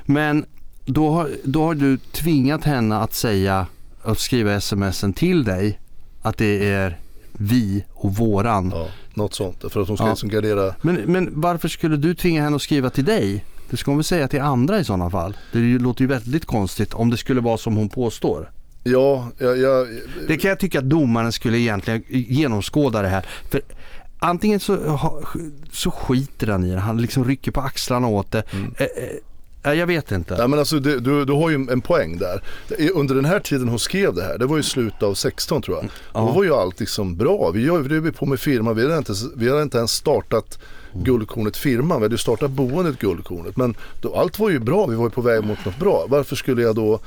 Men 0.05 0.45
då 0.85 1.09
har, 1.09 1.29
då 1.43 1.63
har 1.63 1.75
du 1.75 1.97
tvingat 1.97 2.63
henne 2.63 2.97
att 2.97 3.13
säga 3.13 3.67
att 4.03 4.19
skriva 4.19 4.61
smsen 4.61 5.13
till 5.13 5.43
dig 5.43 5.79
att 6.21 6.37
det 6.37 6.69
är 6.69 6.97
vi 7.31 7.85
och 7.93 8.15
våran. 8.15 8.71
Ja, 8.75 8.87
något 9.13 9.33
sånt. 9.33 9.57
För 9.69 9.81
att 9.81 9.87
hon 9.87 9.97
ska 9.97 10.05
Ja. 10.05 10.09
liksom 10.09 10.29
gardera. 10.29 10.75
Men, 10.81 10.95
men 10.95 11.29
varför 11.41 11.67
skulle 11.67 11.97
du 11.97 12.15
tvinga 12.15 12.43
henne 12.43 12.55
att 12.55 12.61
skriva 12.61 12.89
till 12.89 13.05
dig? 13.05 13.45
Det 13.69 13.77
ska 13.77 13.91
hon 13.91 13.97
väl 13.97 14.03
säga 14.03 14.27
till 14.27 14.41
andra 14.41 14.79
i 14.79 14.83
sådana 14.83 15.09
fall. 15.09 15.37
Det 15.53 15.59
låter 15.59 16.01
ju 16.01 16.07
väldigt 16.07 16.45
konstigt 16.45 16.93
om 16.93 17.09
det 17.09 17.17
skulle 17.17 17.41
vara 17.41 17.57
som 17.57 17.75
hon 17.75 17.89
påstår. 17.89 18.51
Ja, 18.83 19.27
jag, 19.37 19.57
jag, 19.57 19.87
Det 20.27 20.37
kan 20.37 20.49
jag 20.49 20.59
tycka 20.59 20.79
att 20.79 20.89
domaren 20.89 21.31
skulle 21.31 21.57
egentligen 21.57 22.03
genomskåda 22.09 23.01
det 23.01 23.07
här. 23.07 23.25
För 23.49 23.61
antingen 24.19 24.59
så, 24.59 24.77
så 25.71 25.91
skiter 25.91 26.47
han 26.47 26.63
i 26.63 26.71
det, 26.71 26.79
han 26.79 27.01
liksom 27.01 27.25
rycker 27.25 27.51
på 27.51 27.61
axlarna 27.61 28.07
åt 28.07 28.31
det. 28.31 28.43
Eh, 28.77 28.85
eh, 29.63 29.73
jag 29.73 29.87
vet 29.87 30.11
inte. 30.11 30.37
Nej 30.37 30.47
men 30.47 30.59
alltså 30.59 30.79
det, 30.79 30.99
du, 30.99 31.25
du 31.25 31.33
har 31.33 31.49
ju 31.49 31.55
en 31.55 31.81
poäng 31.81 32.17
där. 32.17 32.43
Under 32.93 33.15
den 33.15 33.25
här 33.25 33.39
tiden 33.39 33.67
hon 33.67 33.79
skrev 33.79 34.13
det 34.15 34.23
här, 34.23 34.37
det 34.37 34.45
var 34.45 34.57
ju 34.57 34.63
slutet 34.63 35.03
av 35.03 35.13
16 35.13 35.61
tror 35.61 35.77
jag. 35.77 35.89
Då 36.13 36.31
var 36.31 36.43
ju 36.43 36.53
allt 36.53 36.79
liksom 36.79 37.17
bra. 37.17 37.51
Vi 37.51 37.65
drev 37.65 38.11
på 38.11 38.25
med 38.25 38.39
firma, 38.39 38.73
vi 38.73 38.83
hade 38.83 38.97
inte, 38.97 39.13
vi 39.35 39.49
hade 39.49 39.61
inte 39.61 39.77
ens 39.77 39.91
startat 39.91 40.59
Guldkornet 40.93 41.57
firman, 41.57 41.97
vi 41.97 42.05
hade 42.05 42.13
ju 42.13 42.17
startat 42.17 42.51
boendet 42.51 42.99
Guldkornet. 42.99 43.57
Men 43.57 43.75
då, 44.01 44.15
allt 44.15 44.39
var 44.39 44.49
ju 44.49 44.59
bra, 44.59 44.85
vi 44.85 44.95
var 44.95 45.03
ju 45.03 45.09
på 45.09 45.21
väg 45.21 45.43
mot 45.43 45.65
något 45.65 45.79
bra. 45.79 46.05
Varför 46.09 46.35
skulle 46.35 46.61
jag 46.61 46.75
då 46.75 46.99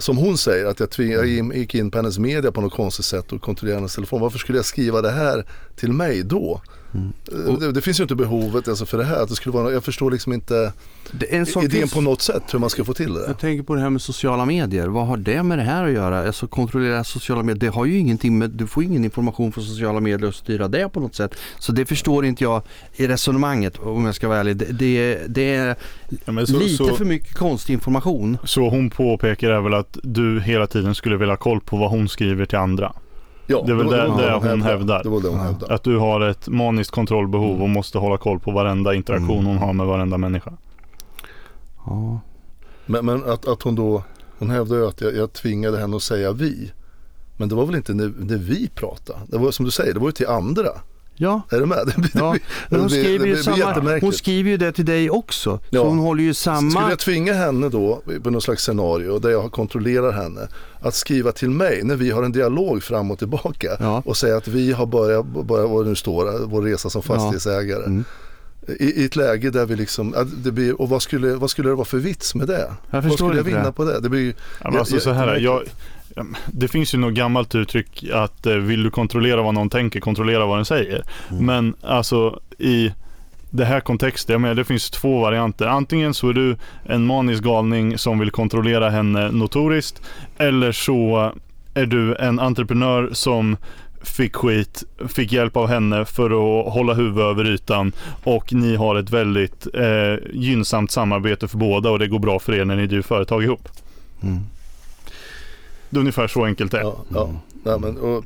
som 0.00 0.16
hon 0.16 0.38
säger, 0.38 0.66
att 0.66 0.80
jag, 0.80 0.90
tving, 0.90 1.12
jag 1.12 1.26
gick 1.56 1.74
in 1.74 1.90
på 1.90 1.98
hennes 1.98 2.18
media 2.18 2.52
på 2.52 2.60
något 2.60 2.72
konstigt 2.72 3.04
sätt 3.04 3.32
och 3.32 3.42
kontrollerade 3.42 3.80
hennes 3.80 3.94
telefon. 3.94 4.20
Varför 4.20 4.38
skulle 4.38 4.58
jag 4.58 4.64
skriva 4.64 5.02
det 5.02 5.10
här 5.10 5.46
till 5.76 5.92
mig 5.92 6.22
då? 6.22 6.60
Eh, 6.94 7.54
Det, 7.60 7.72
det 7.72 7.80
finns 7.80 8.00
ju 8.00 8.02
inte 8.04 8.14
behovet 8.14 8.68
alltså 8.68 8.86
för 8.86 8.98
det 8.98 9.04
här. 9.04 9.22
Att 9.22 9.28
det 9.28 9.34
skulle 9.34 9.52
vara, 9.52 9.72
jag 9.72 9.84
förstår 9.84 10.10
liksom 10.10 10.32
inte 10.32 10.72
Det 11.12 11.34
är 11.34 11.38
en 11.38 11.46
sak 11.46 11.64
idén 11.64 11.82
till- 11.88 11.94
på 11.94 12.00
något 12.00 12.22
sätt 12.22 12.42
hur 12.52 12.58
man 12.58 12.70
ska 12.70 12.84
få 12.84 12.94
till 12.94 13.14
det. 13.14 13.24
Jag 13.26 13.38
tänker 13.38 13.62
på 13.64 13.74
det 13.74 13.80
här 13.80 13.90
med 13.90 14.02
sociala 14.02 14.44
medier. 14.46 14.86
Vad 14.86 15.06
har 15.06 15.16
det 15.16 15.42
med 15.42 15.58
det 15.58 15.62
här 15.64 15.84
att 15.84 15.92
göra? 15.92 16.26
Alltså 16.26 16.46
kontrollera 16.46 17.04
sociala 17.04 17.42
medier. 17.42 17.60
Det 17.60 17.68
har 17.76 17.84
ju 17.84 17.98
ingenting 17.98 18.38
med, 18.38 18.50
du 18.50 18.66
får 18.66 18.82
ingen 18.84 19.04
information 19.04 19.52
från 19.52 19.64
sociala 19.64 20.00
medier 20.00 20.28
och 20.28 20.34
styra 20.34 20.68
det 20.68 20.88
på 20.88 21.00
något 21.00 21.14
sätt. 21.14 21.34
Så 21.58 21.72
det 21.72 21.86
förstår 21.86 22.24
inte 22.24 22.44
jag 22.44 22.62
i 22.96 23.06
resonemanget 23.06 23.78
om 23.78 24.04
jag 24.04 24.14
ska 24.14 24.28
vara 24.28 24.38
ärlig. 24.38 24.56
Det, 24.56 24.64
det, 24.72 25.18
det 25.28 25.54
är 25.54 25.76
Ja, 26.24 26.46
så, 26.46 26.58
lite 26.58 26.76
så, 26.76 26.94
för 26.94 27.04
mycket 27.04 27.34
konstig 27.34 27.72
information. 27.72 28.38
så 28.44 28.68
hon 28.70 28.90
påpekar 28.90 29.50
är 29.50 29.60
väl 29.60 29.74
att 29.74 29.98
du 30.02 30.40
hela 30.40 30.66
tiden 30.66 30.94
skulle 30.94 31.16
vilja 31.16 31.32
ha 31.32 31.36
koll 31.36 31.60
på 31.60 31.76
vad 31.76 31.90
hon 31.90 32.08
skriver 32.08 32.46
till 32.46 32.58
andra. 32.58 32.92
Ja, 33.50 33.62
Det 33.66 33.72
är 33.72 33.76
väl 33.76 33.86
var- 33.86 33.96
det- 33.96 34.08
var 34.08 34.40
det 34.40 34.48
hon 34.50 34.62
hävdar. 34.62 35.02
Det 35.02 35.08
var 35.08 35.20
det 35.20 35.28
hon 35.28 35.36
Ja. 35.38 35.42
hävdade. 35.44 35.74
Att 35.74 35.82
du 35.82 35.96
har 35.98 36.20
ett 36.20 36.48
maniskt 36.48 36.90
kontrollbehov 36.90 37.62
och 37.62 37.68
måste 37.68 37.98
hålla 37.98 38.18
koll 38.18 38.40
på 38.40 38.50
varenda 38.50 38.94
interaktion 38.94 39.30
Mm. 39.38 39.46
hon 39.46 39.58
har 39.58 39.72
med 39.72 39.86
varenda 39.86 40.18
människa. 40.18 40.52
Ja. 41.86 42.20
Men, 42.86 43.06
men 43.06 43.24
att, 43.30 43.48
att 43.48 43.62
hon 43.62 43.74
då, 43.74 44.02
hon 44.38 44.50
hävdade 44.50 44.80
ju 44.80 44.88
att 44.88 45.00
jag, 45.00 45.16
jag 45.16 45.32
tvingade 45.32 45.78
henne 45.78 45.96
att 45.96 46.02
säga 46.02 46.32
vi. 46.32 46.72
Men 47.36 47.48
det 47.48 47.54
var 47.54 47.66
väl 47.66 47.74
inte 47.76 47.94
när, 47.94 48.12
när 48.18 48.36
vi 48.36 48.68
pratade. 48.74 49.18
Det 49.26 49.38
var 49.38 49.50
som 49.50 49.64
du 49.64 49.70
säger, 49.70 49.94
det 49.94 50.00
var 50.00 50.08
ju 50.08 50.12
till 50.12 50.26
andra. 50.28 50.68
Ja. 51.20 51.42
Är 51.50 51.60
du 51.60 51.66
med? 51.66 51.78
Det 51.86 52.00
blir, 52.00 52.10
Ja, 52.14 52.36
det 52.68 52.76
hon 52.78 52.90
skriver, 52.90 53.06
det 53.06 53.12
ju 53.12 53.18
blir 53.18 53.36
samma, 53.36 53.98
hon 54.00 54.12
skriver 54.12 54.50
ju 54.50 54.56
det 54.56 54.72
till 54.72 54.84
dig 54.84 55.10
också. 55.10 55.56
Så 55.58 55.62
Ja. 55.70 55.82
hon 55.84 55.98
håller 55.98 56.22
ju 56.22 56.34
Skulle 56.34 56.54
samma... 56.56 56.90
jag 56.90 56.98
tvinga 56.98 57.32
henne 57.32 57.68
då, 57.68 58.02
på 58.22 58.30
något 58.30 58.42
slags 58.42 58.62
scenario 58.62 59.18
där 59.18 59.30
jag 59.30 59.52
kontrollerar 59.52 60.12
henne, 60.12 60.48
att 60.80 60.94
skriva 60.94 61.32
till 61.32 61.50
mig 61.50 61.80
när 61.84 61.96
vi 61.96 62.10
har 62.10 62.22
en 62.22 62.32
dialog 62.32 62.82
fram 62.82 63.10
och 63.10 63.18
tillbaka 63.18 63.76
Ja. 63.80 64.02
och 64.06 64.16
säga 64.16 64.36
att 64.36 64.48
vi 64.48 64.72
har 64.72 64.86
börjat, 64.86 65.26
börjat 65.26 65.70
vad 65.70 65.86
nu 65.86 65.94
står, 65.94 66.46
vår 66.46 66.62
resa 66.62 66.90
som 66.90 67.02
fastighetsägare. 67.02 67.84
Mm. 67.84 68.04
I, 68.78 68.84
I 69.02 69.04
ett 69.04 69.16
läge 69.16 69.50
där 69.50 69.66
vi 69.66 69.76
liksom, 69.76 70.14
det 70.44 70.52
blir, 70.52 70.80
och 70.80 70.88
vad 70.88 71.02
skulle, 71.02 71.34
vad 71.34 71.50
skulle 71.50 71.68
det 71.68 71.74
vara 71.74 71.84
för 71.84 71.98
vits 71.98 72.34
med 72.34 72.46
det? 72.46 72.70
Jag 72.90 73.02
vad 73.02 73.12
skulle 73.12 73.36
jag 73.36 73.44
vinna 73.44 73.64
det. 73.64 73.72
på 73.72 73.84
det? 73.84 74.00
Det 74.00 74.08
blir 74.08 74.20
ju, 74.20 74.32
Ja, 74.62 74.70
men 74.70 74.78
alltså 74.78 74.94
Ja, 74.94 75.00
så 75.00 75.10
här, 75.12 75.26
ja, 75.26 75.38
jag, 75.38 75.62
ja, 75.62 75.68
det 76.46 76.68
finns 76.68 76.94
ju 76.94 76.98
något 76.98 77.14
gammalt 77.14 77.54
uttryck 77.54 78.04
att 78.12 78.46
eh, 78.46 78.54
vill 78.54 78.82
du 78.82 78.90
kontrollera 78.90 79.42
vad 79.42 79.54
någon 79.54 79.70
tänker, 79.70 80.00
kontrollera 80.00 80.46
vad 80.46 80.58
den 80.58 80.64
säger. 80.64 81.02
Mm. 81.30 81.46
Men 81.46 81.74
alltså 81.82 82.40
i 82.58 82.92
det 83.50 83.64
här 83.64 83.80
kontextet, 83.80 84.32
jag 84.32 84.40
menar, 84.40 84.54
det 84.54 84.64
finns 84.64 84.90
två 84.90 85.20
varianter. 85.20 85.66
Antingen 85.66 86.14
så 86.14 86.28
är 86.28 86.32
du 86.32 86.56
en 86.84 87.06
manisk 87.06 87.42
galning 87.42 87.98
som 87.98 88.18
vill 88.18 88.30
kontrollera 88.30 88.90
henne 88.90 89.30
notoriskt. 89.30 90.02
Eller 90.38 90.72
så 90.72 91.32
är 91.74 91.86
du 91.86 92.16
en 92.16 92.40
entreprenör 92.40 93.10
som 93.12 93.56
fick 94.02 94.36
skit, 94.36 94.84
fick 95.08 95.32
hjälp 95.32 95.56
av 95.56 95.68
henne 95.68 96.04
för 96.04 96.24
att 96.30 96.72
hålla 96.72 96.94
huvudet 96.94 97.24
över 97.24 97.46
ytan 97.46 97.92
och 98.24 98.52
ni 98.52 98.76
har 98.76 98.96
ett 98.96 99.10
väldigt 99.10 99.66
eh, 99.74 100.14
gynnsamt 100.32 100.90
samarbete 100.90 101.48
för 101.48 101.58
båda 101.58 101.90
och 101.90 101.98
det 101.98 102.08
går 102.08 102.18
bra 102.18 102.38
för 102.38 102.54
er 102.54 102.64
när 102.64 102.76
ni 102.76 102.86
driver 102.86 103.02
företag 103.02 103.44
ihop. 103.44 103.68
Mm. 104.22 104.40
Det 105.90 105.96
är 105.96 106.00
ungefär 106.00 106.28
så 106.28 106.44
enkelt 106.44 106.72
det 106.72 106.78
är. 106.78 106.82
ja, 106.82 107.04
ja. 107.08 107.34
Nej, 107.62 107.78
men, 107.80 107.98
och 107.98 108.24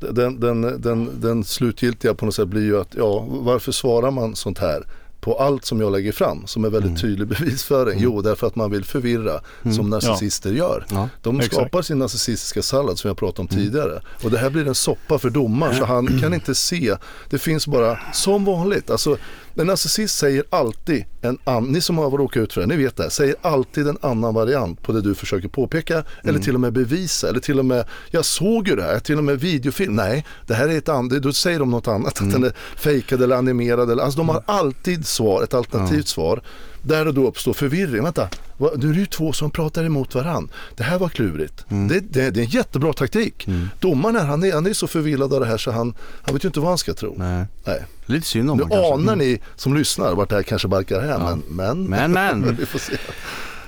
den, 0.00 0.40
den, 0.40 0.80
den, 0.80 1.20
den 1.20 1.44
slutgiltiga 1.44 2.14
på 2.14 2.24
något 2.24 2.34
sätt 2.34 2.48
blir 2.48 2.62
ju 2.62 2.80
att, 2.80 2.94
ja, 2.94 3.24
varför 3.28 3.72
svarar 3.72 4.10
man 4.10 4.36
sånt 4.36 4.58
här? 4.58 4.86
På 5.28 5.34
allt 5.38 5.64
som 5.64 5.80
jag 5.80 5.92
lägger 5.92 6.12
fram 6.12 6.46
som 6.46 6.64
är 6.64 6.70
väldigt 6.70 6.88
Mm. 6.90 7.00
tydlig 7.00 7.28
bevisföring. 7.28 7.98
Jo, 8.02 8.22
därför 8.22 8.46
att 8.46 8.56
man 8.56 8.70
vill 8.70 8.84
förvirra 8.84 9.40
som 9.76 9.90
narcissister 9.90 10.52
gör. 10.52 10.86
Ja. 10.90 11.08
De 11.22 11.36
Exakt. 11.40 11.54
skapar 11.54 11.82
sin 11.82 11.98
narcissistiska 11.98 12.62
sallad 12.62 12.98
som 12.98 13.08
jag 13.08 13.16
pratade 13.18 13.40
om 13.40 13.48
tidigare. 13.48 14.02
Och 14.24 14.30
det 14.30 14.38
här 14.38 14.50
blir 14.50 14.68
en 14.68 14.74
soppa 14.74 15.18
för 15.18 15.30
domaren 15.30 15.76
så 15.76 15.84
han 15.84 16.20
kan 16.20 16.34
inte 16.34 16.54
se. 16.54 16.96
Det 17.30 17.38
finns 17.38 17.66
bara, 17.66 17.98
som 18.12 18.44
vanligt, 18.44 18.90
alltså 18.90 19.16
en 19.54 19.66
narcissist 19.66 20.18
säger 20.18 20.44
alltid 20.50 21.04
en 21.22 21.38
annan, 21.44 21.64
ni 21.64 21.80
som 21.80 21.98
har 21.98 22.10
råkat 22.10 22.40
ut 22.42 22.52
för 22.52 22.60
det, 22.60 22.66
ni 22.66 22.76
vet 22.76 22.96
det, 22.96 23.10
säger 23.10 23.34
alltid 23.42 23.88
en 23.88 23.98
annan 24.02 24.34
variant 24.34 24.82
på 24.82 24.92
det 24.92 25.00
du 25.00 25.14
försöker 25.14 25.48
påpeka 25.48 26.04
eller 26.24 26.38
till 26.38 26.54
och 26.54 26.60
med 26.60 26.72
bevisa 26.72 27.28
eller 27.28 27.40
till 27.40 27.58
och 27.58 27.64
med, 27.64 27.84
jag 28.10 28.24
såg 28.24 28.68
ju 28.68 28.76
det 28.76 28.82
här, 28.82 28.98
till 28.98 29.18
och 29.18 29.24
med 29.24 29.40
videofilm, 29.40 29.96
nej, 29.96 30.24
det 30.46 30.54
här 30.54 30.68
är 30.68 30.78
ett 30.78 30.88
annat, 30.88 31.22
då 31.22 31.32
säger 31.32 31.58
de 31.58 31.70
något 31.70 31.88
annat, 31.88 32.22
att 32.22 32.30
den 32.32 32.44
är 32.44 32.52
fejkad 32.76 33.22
eller 33.22 33.36
animerad 33.36 33.90
eller, 33.90 34.02
alltså 34.02 34.18
de 34.18 34.28
har 34.28 34.42
alltid 34.46 35.06
svar, 35.18 35.42
ett 35.42 35.54
alternativt 35.54 36.08
svar. 36.08 36.40
Där 36.82 37.04
det 37.04 37.12
då 37.12 37.26
uppstår 37.28 37.52
förvirring. 37.52 38.02
Vänta, 38.04 38.28
vad- 38.56 38.82
nu 38.84 38.88
är 38.90 38.92
det 38.94 38.98
ju 39.00 39.06
två 39.06 39.32
som 39.32 39.50
pratar 39.50 39.84
emot 39.84 40.14
varann. 40.14 40.48
Det 40.76 40.82
här 40.84 40.98
var 40.98 41.08
klurigt. 41.08 41.64
Det, 41.68 42.00
det, 42.00 42.30
det 42.30 42.40
är 42.40 42.44
en 42.44 42.50
jättebra 42.50 42.92
taktik. 42.92 43.48
Domaren 43.80 44.16
här, 44.16 44.24
han 44.24 44.44
är, 44.44 44.52
han 44.52 44.66
är 44.66 44.72
så 44.72 44.86
förvillad 44.86 45.34
av 45.34 45.40
det 45.40 45.46
här 45.46 45.58
så 45.58 45.70
han, 45.70 45.94
han 46.22 46.34
vet 46.34 46.44
ju 46.44 46.48
inte 46.48 46.60
vad 46.60 46.68
han 46.68 46.78
ska 46.78 46.94
tro. 46.94 47.14
Nej. 47.18 47.44
Nej. 47.64 47.84
Lite 48.06 48.26
synd 48.26 48.50
om 48.50 48.56
Nu 48.56 48.62
honom 48.62 48.78
kanske. 48.78 48.94
anar 48.94 49.16
ni 49.16 49.38
som 49.56 49.74
lyssnar 49.76 50.14
vart 50.14 50.28
det 50.28 50.34
här 50.36 50.42
kanske 50.42 50.68
barkar 50.68 51.00
hem. 51.00 51.20
Ja. 51.20 51.38
Men, 51.48 51.78
men, 51.84 52.12
Men, 52.12 52.12
men. 52.40 52.56
vi 52.60 52.66
får 52.66 52.78
se. 52.78 52.92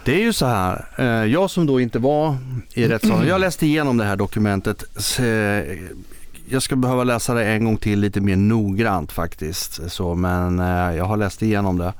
Det 0.04 0.14
är 0.14 0.20
ju 0.20 0.32
så 0.32 0.46
här, 0.46 0.84
eh, 0.98 1.06
jag 1.32 1.50
som 1.50 1.66
då 1.66 1.80
inte 1.80 1.98
var 1.98 2.36
i 2.74 2.88
rättssalen, 2.88 3.28
jag 3.28 3.40
läste 3.40 3.66
igenom 3.66 3.96
det 3.96 4.04
här 4.04 4.16
dokumentet. 4.16 4.84
Jag 6.52 6.62
ska 6.62 6.76
behöva 6.76 7.04
läsa 7.04 7.34
det 7.34 7.44
en 7.44 7.64
gång 7.64 7.76
till 7.76 8.00
lite 8.00 8.20
mer 8.20 8.36
noggrant 8.36 9.12
faktiskt. 9.12 9.80
Så, 9.92 10.14
men 10.14 10.58
eh, 10.58 10.96
jag 10.96 11.04
har 11.04 11.16
läst 11.16 11.42
igenom 11.42 11.78
det. 11.78 11.92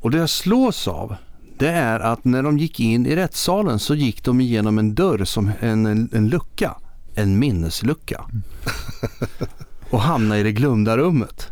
Och 0.00 0.10
det 0.10 0.18
jag 0.18 0.30
slås 0.30 0.88
av, 0.88 1.14
det 1.58 1.68
är 1.68 2.00
att 2.00 2.24
när 2.24 2.42
de 2.42 2.58
gick 2.58 2.80
in 2.80 3.06
i 3.06 3.16
rättssalen 3.16 3.78
så 3.78 3.94
gick 3.94 4.24
de 4.24 4.40
igenom 4.40 4.78
en 4.78 4.94
dörr 4.94 5.24
som 5.24 5.50
en, 5.60 5.86
en, 5.86 6.08
en 6.12 6.28
lucka. 6.28 6.74
En 7.14 7.38
minneslucka. 7.38 8.24
Och 9.90 10.00
hamnade 10.00 10.40
i 10.40 10.42
det 10.42 10.52
glömda 10.52 10.96
rummet. 10.96 11.48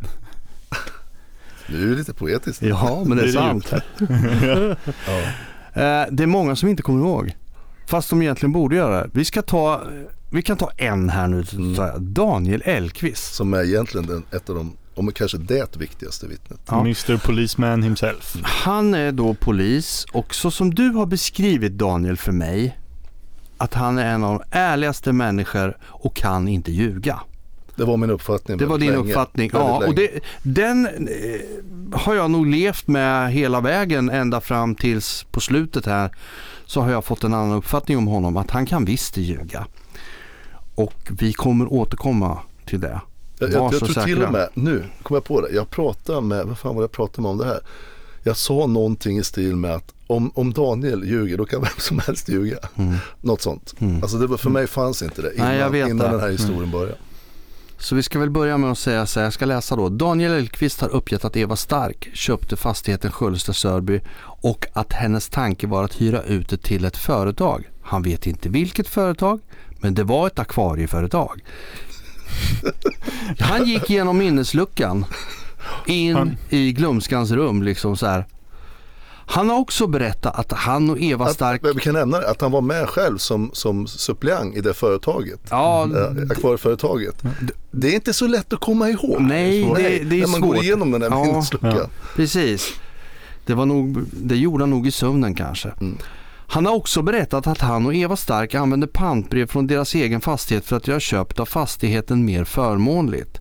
Nu 1.66 1.83
är 1.83 1.87
det 1.90 1.97
lite 1.97 2.14
poetiskt. 2.14 2.62
Ja, 2.62 3.03
men 3.07 3.16
det 3.18 3.23
är 3.23 3.27
Det 3.27 3.38
är 3.38 3.55
det 3.55 4.77
sant. 4.79 4.79
Ja. 5.07 5.18
Eh, 5.83 6.07
Det 6.11 6.23
är 6.23 6.27
många 6.27 6.57
som 6.57 6.68
inte 6.68 6.83
kommer 6.83 7.01
ihåg. 7.07 7.37
Fast 7.87 8.11
de 8.11 8.23
egentligen 8.23 8.53
borde 8.53 8.77
göra 8.77 9.03
det. 9.03 9.11
Vi 9.12 9.25
ska 9.25 9.42
ta, 9.42 9.83
vi 10.31 10.43
kan 10.43 10.57
ta 10.57 10.71
en 10.77 11.09
här 11.09 11.29
nu. 11.29 11.45
Mm. 11.53 12.14
Daniel 12.14 12.62
Elkvist. 12.64 13.35
Som 13.35 13.55
är 13.55 13.64
egentligen 13.64 14.07
den, 14.07 14.23
ett 14.31 14.51
av 14.51 14.57
de, 14.57 14.77
om 14.95 15.12
kanske 15.12 15.38
det 15.38 15.77
viktigaste 15.77 16.27
vittnet. 16.27 16.61
Ja. 16.67 16.81
Mr 16.81 17.27
Policeman 17.27 17.83
himself. 17.83 18.37
Han 18.43 18.95
är 18.95 19.12
då 19.12 19.35
polis 19.35 20.07
och 20.12 20.35
så 20.35 20.51
som 20.51 20.75
du 20.75 20.88
har 20.88 21.07
beskrivit 21.07 21.73
Daniel 21.73 22.17
för 22.17 22.33
mig. 22.33 22.79
Att 23.57 23.75
han 23.75 23.99
är 23.99 24.14
en 24.14 24.25
av 24.25 24.38
de 24.38 24.59
ärligaste 24.59 25.12
människor 25.12 25.77
och 25.85 26.17
kan 26.17 26.49
inte 26.49 26.73
ljuga. 26.73 27.21
Det 27.79 27.85
var 27.85 27.97
min 27.97 28.11
uppfattning. 28.11 28.59
Det 28.59 28.67
var 28.67 28.79
din 28.79 28.93
länge. 28.93 29.09
uppfattning. 29.09 29.51
Väldigt 29.53 29.69
Ja, 29.69 29.87
och 29.87 29.95
det, 29.95 30.11
den 30.43 30.87
eh, 30.87 31.99
har 31.99 32.14
jag 32.14 32.31
nog 32.31 32.47
levt 32.47 32.87
med 32.87 33.33
hela 33.33 33.61
vägen 33.61 34.11
ända 34.11 34.41
fram 34.41 34.75
tills 34.75 35.27
på 35.31 35.41
slutet 35.41 35.87
här. 35.87 36.11
Så 36.67 36.81
har 36.81 36.91
jag 36.91 37.05
fått 37.05 37.25
en 37.25 37.35
annan 37.35 37.57
uppfattning 37.57 37.99
om 37.99 38.07
honom. 38.07 38.37
Att 38.37 38.51
han 38.51 38.67
kan 38.67 38.85
visst 38.85 39.17
ljuga. 39.17 39.67
Och 40.79 40.95
vi 41.09 41.33
kommer 41.33 41.73
återkomma 41.73 42.38
till 42.67 42.81
det. 42.81 43.01
Jag, 43.38 43.51
jag, 43.51 43.64
jag 43.64 43.71
tror 43.71 43.87
till 43.87 43.95
säkra. 43.95 44.27
och 44.27 44.33
med, 44.33 44.49
nu 44.55 44.85
kom 45.03 45.14
jag 45.14 45.25
på 45.25 45.41
det, 45.41 45.51
jag 45.51 45.71
pratade 45.71 46.21
med, 46.21 46.47
vad 46.47 46.59
fan 46.59 46.75
var 46.75 46.83
det 46.83 46.85
jag 46.85 46.93
pratade 46.93 47.23
med 47.23 47.31
om 47.31 47.38
det 47.38 47.45
här? 47.45 47.61
Jag 48.23 48.37
sa 48.37 48.67
någonting 48.67 49.19
i 49.19 49.25
stil 49.25 49.57
med 49.57 49.75
att 49.75 49.95
om, 50.07 50.31
om 50.35 50.53
Daniel 50.53 51.05
ljuger 51.05 51.37
då 51.38 51.45
kan 51.45 51.61
vem 51.61 51.71
som 51.79 51.99
helst 51.99 52.29
ljuga. 52.29 52.59
Något 53.21 53.43
sånt. 53.43 53.75
Mm. 53.79 54.03
Alltså 54.03 54.19
det 54.19 54.27
var, 54.27 54.37
för 54.37 54.51
mig 54.51 54.67
fanns 54.67 55.03
inte 55.03 55.23
det 55.23 55.35
innan, 55.35 55.49
Nej, 55.49 55.57
innan 55.57 55.73
det. 55.73 55.81
Mm. 55.81 55.99
den 55.99 56.21
här 56.21 56.31
historien 56.31 56.71
började. 56.71 56.99
Så 57.79 57.95
vi 57.95 58.03
ska 58.03 58.19
väl 58.19 58.31
börja 58.31 58.59
med 58.59 58.71
att 58.71 58.79
säga 58.79 59.07
så 59.07 59.21
här, 59.21 59.27
jag 59.27 59.33
ska 59.33 59.45
läsa 59.45 59.77
då. 59.77 59.88
Daniel 59.88 60.33
Elkvist 60.33 60.81
har 60.81 60.88
uppgett 60.88 61.25
att 61.25 61.37
Eva 61.37 61.57
Stark 61.57 62.09
köpte 62.12 62.57
fastigheten 62.57 63.12
Sköldsta 63.12 63.53
Sörby 63.53 64.01
och 64.43 64.67
att 64.73 64.93
hennes 64.93 65.29
tanke 65.29 65.67
var 65.67 65.85
att 65.85 66.01
hyra 66.01 66.23
ut 66.23 66.49
det 66.49 66.62
till 66.62 66.85
ett 66.85 66.97
företag. 66.97 67.69
Han 67.83 68.03
vet 68.03 68.27
inte 68.27 68.49
vilket 68.49 68.88
företag, 68.88 69.41
men 69.81 69.95
det 69.95 70.05
var 70.05 70.27
ett 70.27 70.38
akvarieföretag. 70.38 71.41
Han 73.41 73.64
gick 73.67 73.91
genom 73.91 74.19
minnesluckan 74.19 75.05
in 75.87 76.14
Han- 76.17 76.37
i 76.49 76.73
glömskans 76.73 77.31
rum 77.31 77.62
liksom 77.62 77.97
så 77.97 78.07
här. 78.07 78.27
Han 79.31 79.51
har 79.51 79.59
också 79.59 79.87
berättat 79.87 80.38
att 80.38 80.53
han 80.53 80.91
och 80.91 80.99
Eva 81.01 81.27
Stark... 81.29 81.64
Att, 81.64 81.77
vi 81.77 81.81
kan 81.81 81.95
nämna 81.95 82.19
att 82.19 82.41
han 82.41 82.53
var 82.53 82.61
med 82.61 82.88
själv 82.88 83.19
som, 83.19 83.51
som 83.53 83.87
suppleant 83.87 84.57
i 84.57 84.61
det 84.61 84.75
företaget. 84.75 85.41
Ja, 85.51 85.85
äh, 85.97 86.31
akvarieföretaget. 86.31 87.23
Det 87.71 87.88
är 87.88 87.95
inte 87.95 88.12
så 88.12 88.27
lätt 88.27 88.53
att 88.53 88.61
komma 88.61 88.88
ihåg. 88.88 89.21
Nej, 89.21 89.64
Så, 89.69 89.75
det- 89.75 89.83
det 89.83 90.17
är 90.17 90.21
När 90.21 90.27
man 90.29 90.41
svårt. 90.41 90.55
går 90.55 90.64
igenom 90.64 90.91
den 90.91 91.03
här 91.03 91.11
Ja. 91.11 91.25
minnesluckan. 91.25 91.77
Ja. 91.77 91.88
Precis. 92.17 92.69
Det, 93.47 93.55
var 93.55 93.67
nog, 93.67 94.05
det 94.12 94.37
gjorde 94.37 94.62
han 94.62 94.71
nog 94.71 94.87
i 94.87 94.91
sömnen 94.91 95.35
kanske. 95.35 95.69
Mm. 95.81 95.99
Han 96.51 96.67
har 96.67 96.75
också 96.75 97.03
berättat 97.03 97.47
att 97.47 97.61
han 97.61 97.87
och 97.87 97.95
Eva 97.95 98.17
Stark 98.17 98.55
använder 98.55 98.87
pantbrev 98.87 99.47
från 99.47 99.67
deras 99.67 99.95
egen 99.95 100.21
fastighet 100.21 100.65
för 100.65 100.77
att 100.77 100.89
göra 100.89 101.01
köpet 101.01 101.41
av 101.41 101.47
fastigheten 101.47 102.25
mer 102.25 102.45
förmånligt. 102.45 103.41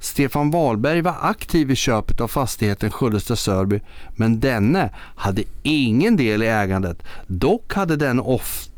Stefan 0.00 0.50
Wahlberg 0.50 1.00
var 1.00 1.16
aktiv 1.20 1.70
i 1.70 1.76
köpet 1.76 2.20
av 2.20 2.28
fastigheten 2.28 2.90
Sköldesta 2.90 3.36
Sörby 3.36 3.80
men 4.16 4.40
denne 4.40 4.90
hade 5.16 5.42
ingen 5.62 6.16
del 6.16 6.42
i 6.42 6.46
ägandet. 6.46 7.02
Dock 7.26 7.74
hade 7.74 7.96
den 7.96 8.20
of 8.20 8.68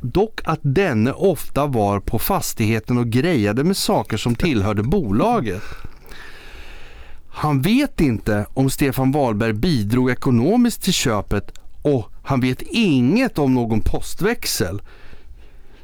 Dock 0.00 0.40
att 0.44 0.60
denne 0.62 1.12
ofta 1.12 1.66
var 1.66 2.00
på 2.00 2.18
fastigheten 2.18 2.98
och 2.98 3.06
grejade 3.06 3.64
med 3.64 3.76
saker 3.76 4.16
som 4.16 4.34
tillhörde 4.34 4.82
bolaget. 4.82 5.62
Han 7.28 7.62
vet 7.62 8.00
inte 8.00 8.46
om 8.54 8.70
Stefan 8.70 9.12
Wahlberg 9.12 9.52
bidrog 9.52 10.10
ekonomiskt 10.10 10.82
till 10.82 10.92
köpet 10.92 11.58
och 11.82 12.10
han 12.26 12.40
vet 12.40 12.62
inget 12.62 13.38
om 13.38 13.54
någon 13.54 13.80
postväxel. 13.80 14.82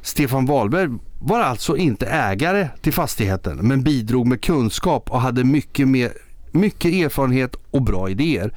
Stefan 0.01 0.45
Wahlberg 0.45 0.89
var 1.19 1.39
alltså 1.39 1.77
inte 1.77 2.05
ägare 2.05 2.69
till 2.81 2.93
fastigheten 2.93 3.67
men 3.67 3.83
bidrog 3.83 4.27
med 4.27 4.41
kunskap 4.41 5.11
och 5.11 5.21
hade 5.21 5.43
mycket, 5.43 5.87
mer, 5.87 6.11
mycket 6.51 6.93
erfarenhet 6.93 7.55
och 7.71 7.81
bra 7.81 8.09
idéer. 8.09 8.53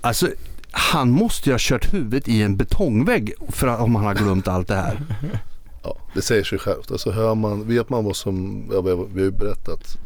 Alltså, 0.00 0.28
han 0.70 1.10
måste 1.10 1.48
ju 1.48 1.54
ha 1.54 1.58
kört 1.60 1.94
huvudet 1.94 2.28
i 2.28 2.42
en 2.42 2.56
betongvägg 2.56 3.32
för 3.48 3.66
att, 3.66 3.80
om 3.80 3.94
han 3.94 4.04
har 4.04 4.14
glömt 4.14 4.48
allt 4.48 4.68
det 4.68 4.74
här. 4.74 5.00
Ja, 5.82 5.96
det 6.14 6.22
säger 6.22 6.44
sig 6.44 6.58
självt. 6.58 6.90
Alltså 6.90 7.10
hör 7.10 7.34
man, 7.34 7.68
vet 7.68 7.90
man 7.90 8.04
vad 8.04 8.16
som, 8.16 8.64
ja, 8.72 8.80
vi 8.80 8.90
har 8.90 9.30
berättat 9.30 9.98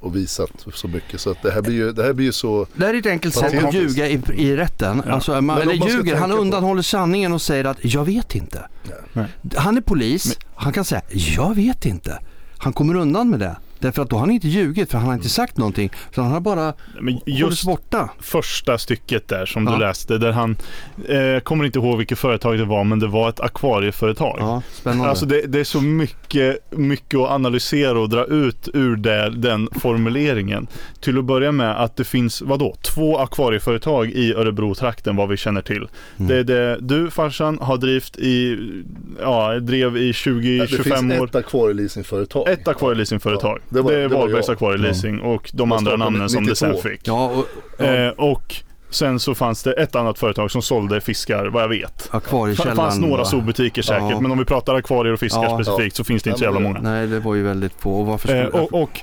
och 0.00 0.16
visat 0.16 0.50
så 0.74 0.88
mycket. 0.88 1.20
Så 1.20 1.30
att 1.30 1.42
det 1.42 1.50
här 1.50 1.62
blir 1.62 1.74
ju, 1.74 1.92
det 1.92 2.02
här 2.02 2.12
blir 2.12 2.26
ju 2.26 2.32
så, 2.32 2.66
Det 2.74 2.84
här 2.86 2.94
är 2.94 2.98
ett 2.98 3.06
enkelt 3.06 3.34
sätt 3.34 3.64
att 3.64 3.74
ljuga 3.74 4.08
i, 4.08 4.20
i 4.34 4.56
rätten. 4.56 5.02
Ja. 5.06 5.12
Alltså, 5.12 5.32
man, 5.32 5.44
Men 5.44 5.68
eller 5.68 5.78
man 5.78 5.88
ljuger, 5.88 6.12
han 6.14 6.22
tänka 6.22 6.36
på- 6.36 6.42
undanhåller 6.42 6.82
sanningen 6.82 7.32
och 7.32 7.42
säger 7.42 7.64
att 7.64 7.76
jag 7.80 8.04
vet 8.04 8.34
inte. 8.34 8.68
Nej. 9.12 9.26
Han 9.56 9.76
är 9.76 9.80
polis, 9.80 10.38
han 10.54 10.72
kan 10.72 10.84
säga 10.84 11.02
jag 11.10 11.54
vet 11.54 11.86
inte. 11.86 12.18
Han 12.58 12.72
kommer 12.72 12.94
undan 12.94 13.30
med 13.30 13.40
det. 13.40 13.56
Därför 13.80 14.02
att 14.02 14.10
då 14.10 14.16
har 14.16 14.20
han 14.20 14.30
inte 14.30 14.48
ljugit 14.48 14.90
för 14.90 14.98
han 14.98 15.06
har 15.06 15.14
inte 15.14 15.28
sagt 15.28 15.56
någonting. 15.56 15.90
Så 16.14 16.22
han 16.22 16.32
har 16.32 16.40
bara 16.40 16.72
Men 17.00 17.20
just 17.26 17.64
borta. 17.64 18.10
första 18.20 18.78
stycket 18.78 19.28
där 19.28 19.46
som 19.46 19.64
Ja. 19.66 19.72
du 19.72 19.78
läste, 19.78 20.18
där 20.18 20.32
han, 20.32 20.56
eh, 21.08 21.40
kommer 21.40 21.64
inte 21.64 21.78
ihåg 21.78 21.98
vilket 21.98 22.18
företag 22.18 22.58
det 22.58 22.64
var, 22.64 22.84
men 22.84 22.98
det 22.98 23.06
var 23.06 23.28
ett 23.28 23.40
akvarieföretag. 23.40 24.36
Ja, 24.40 24.62
spännande. 24.72 25.08
Alltså 25.10 25.26
det, 25.26 25.42
det 25.46 25.60
är 25.60 25.64
så 25.64 25.80
mycket, 25.80 26.72
mycket 26.72 27.20
att 27.20 27.30
analysera 27.30 27.98
och 28.00 28.08
dra 28.08 28.24
ut 28.24 28.68
ur 28.74 28.96
det, 28.96 29.30
den 29.30 29.68
formuleringen. 29.80 30.66
Till 31.00 31.18
att 31.18 31.24
börja 31.24 31.52
med 31.52 31.82
att 31.82 31.96
det 31.96 32.04
finns, 32.04 32.42
vadå, 32.42 32.76
två 32.82 33.18
akvarieföretag 33.18 34.10
i 34.10 34.34
Örebro-trakten 34.34 35.16
vad 35.16 35.28
vi 35.28 35.36
känner 35.36 35.60
till. 35.62 35.88
Mm. 36.16 36.28
Det 36.28 36.36
är 36.38 36.44
det 36.44 36.78
du 36.80 37.10
farsan 37.10 37.58
har 37.58 37.76
drivit 37.76 38.16
i, 38.18 38.58
ja, 39.20 39.58
drev 39.60 39.96
i 39.96 40.06
det 40.06 40.12
20-25 40.12 40.98
finns 41.00 41.20
år. 41.20 41.24
ett 41.28 41.34
akvarieleasingföretag. 41.34 42.48
Ett 42.48 42.68
akvarieleasingföretag. 42.68 43.58
Ja, 43.67 43.67
det 43.70 43.82
var- 43.82 43.92
det 43.92 43.98
är 43.98 44.08
Wahlbergs 44.08 44.46
jag. 44.48 44.54
akvarieleasing 44.54 45.20
och 45.20 45.50
de 45.54 45.72
andra 45.72 45.96
namnen 45.96 46.28
som 46.30 46.46
det 46.46 46.56
sen 46.56 46.70
92. 46.70 46.88
fick. 46.88 47.00
ja, 47.08 47.26
och, 47.30 47.46
ja, 47.78 47.84
Eh, 47.84 48.08
och 48.10 48.54
sen 48.90 49.20
så 49.20 49.34
fanns 49.34 49.62
det 49.62 49.72
ett 49.72 49.96
annat 49.96 50.18
företag 50.18 50.50
som 50.50 50.62
sålde 50.62 51.00
fiskar, 51.00 51.46
vad 51.46 51.62
jag 51.62 51.68
vet. 51.68 52.10
Det 52.66 52.74
fanns 52.76 52.98
några 52.98 53.24
zoobutiker 53.24 53.82
säkert, 53.82 54.10
Ja. 54.10 54.20
men 54.20 54.30
om 54.30 54.38
vi 54.38 54.44
pratar 54.44 54.74
akvarier 54.74 55.12
och 55.12 55.20
fiskar 55.20 55.42
Ja. 55.44 55.62
specifikt 55.62 55.96
så 55.96 56.04
finns 56.04 56.22
det 56.22 56.30
inte 56.30 56.38
så 56.38 56.44
Ja, 56.44 56.50
jävla 56.50 56.60
många. 56.68 56.80
Nej, 56.80 57.06
det 57.06 57.20
var 57.20 57.34
ju 57.34 57.42
väldigt 57.42 57.72
få. 57.78 58.00
Och 58.00 58.06
varför 58.06 58.34
Eh, 58.36 58.48
skulle... 58.48 58.62
och, 58.62 58.82
och 58.82 59.00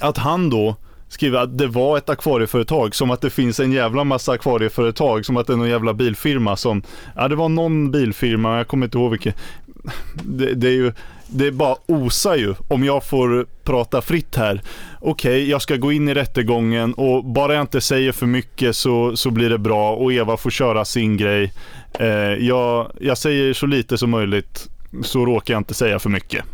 att 0.00 0.18
han 0.18 0.50
då 0.50 0.76
skriver 1.08 1.38
att 1.38 1.58
det 1.58 1.66
var 1.66 1.98
ett 1.98 2.08
akvarieföretag, 2.08 2.94
som 2.94 3.10
att 3.10 3.20
det 3.20 3.30
finns 3.30 3.60
en 3.60 3.72
jävla 3.72 4.04
massa 4.04 4.32
akvarieföretag, 4.32 5.24
som 5.26 5.36
att 5.36 5.46
det 5.46 5.52
är 5.52 5.56
någon 5.56 5.68
jävla 5.68 5.92
bilfirma 5.94 6.56
som, 6.56 6.82
ja 7.16 7.28
det 7.28 7.36
var 7.36 7.48
någon 7.48 7.90
bilfirma, 7.90 8.56
jag 8.56 8.68
kommer 8.68 8.86
inte 8.86 8.98
ihåg 8.98 9.10
vilken. 9.10 9.32
Det, 10.24 10.54
det 10.54 10.68
är 10.68 10.72
ju, 10.72 10.92
det 11.28 11.50
bara 11.50 11.76
osar 11.86 12.36
ju, 12.36 12.54
om 12.68 12.84
jag 12.84 13.04
får 13.04 13.46
prata 13.64 14.02
fritt 14.02 14.36
här. 14.36 14.60
Okej, 15.00 15.50
jag 15.50 15.62
ska 15.62 15.76
gå 15.76 15.92
in 15.92 16.08
i 16.08 16.14
rättegången 16.14 16.94
och 16.94 17.24
bara 17.24 17.54
jag 17.54 17.60
inte 17.60 17.80
säger 17.80 18.12
för 18.12 18.26
mycket 18.26 18.76
så, 18.76 19.16
så 19.16 19.30
blir 19.30 19.50
det 19.50 19.58
bra 19.58 19.92
och 19.96 20.12
Eva 20.12 20.36
får 20.36 20.50
köra 20.50 20.84
sin 20.84 21.16
grej. 21.16 21.52
Eh, 21.98 22.08
jag, 22.46 22.92
jag 23.00 23.18
säger 23.18 23.52
så 23.52 23.66
lite 23.66 23.98
som 23.98 24.10
möjligt 24.10 24.68
så 25.02 25.26
råkar 25.26 25.54
jag 25.54 25.60
inte 25.60 25.74
säga 25.74 25.98
för 25.98 26.10
mycket. 26.10 26.44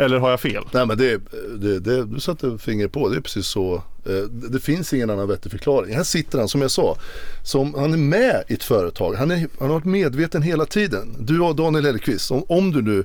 Eller 0.00 0.18
har 0.18 0.30
jag 0.30 0.40
fel? 0.40 0.64
Nej 0.72 0.86
men 0.86 0.98
det, 0.98 1.20
det, 1.58 1.80
det, 1.80 2.04
du 2.04 2.20
satte 2.20 2.58
fingret 2.58 2.92
på, 2.92 3.08
det 3.08 3.16
är 3.16 3.20
precis 3.20 3.46
så. 3.46 3.74
Eh, 3.74 4.12
det, 4.12 4.48
det 4.48 4.60
finns 4.60 4.92
ingen 4.92 5.10
annan 5.10 5.28
vettig 5.28 5.52
förklaring. 5.52 5.96
Här 5.96 6.02
sitter 6.02 6.38
han 6.38 6.48
som 6.48 6.62
jag 6.62 6.70
sa, 6.70 6.96
som, 7.42 7.74
han 7.74 7.92
är 7.92 7.98
med 7.98 8.44
i 8.48 8.54
ett 8.54 8.64
företag. 8.64 9.14
Han, 9.14 9.30
är, 9.30 9.36
han 9.36 9.68
har 9.68 9.74
varit 9.74 9.84
medveten 9.84 10.42
hela 10.42 10.66
tiden. 10.66 11.16
Du 11.18 11.40
och 11.40 11.56
Daniel 11.56 11.84
Hellqvist, 11.84 12.30
om, 12.30 12.44
om 12.48 12.72
du 12.72 12.82
nu 12.82 13.04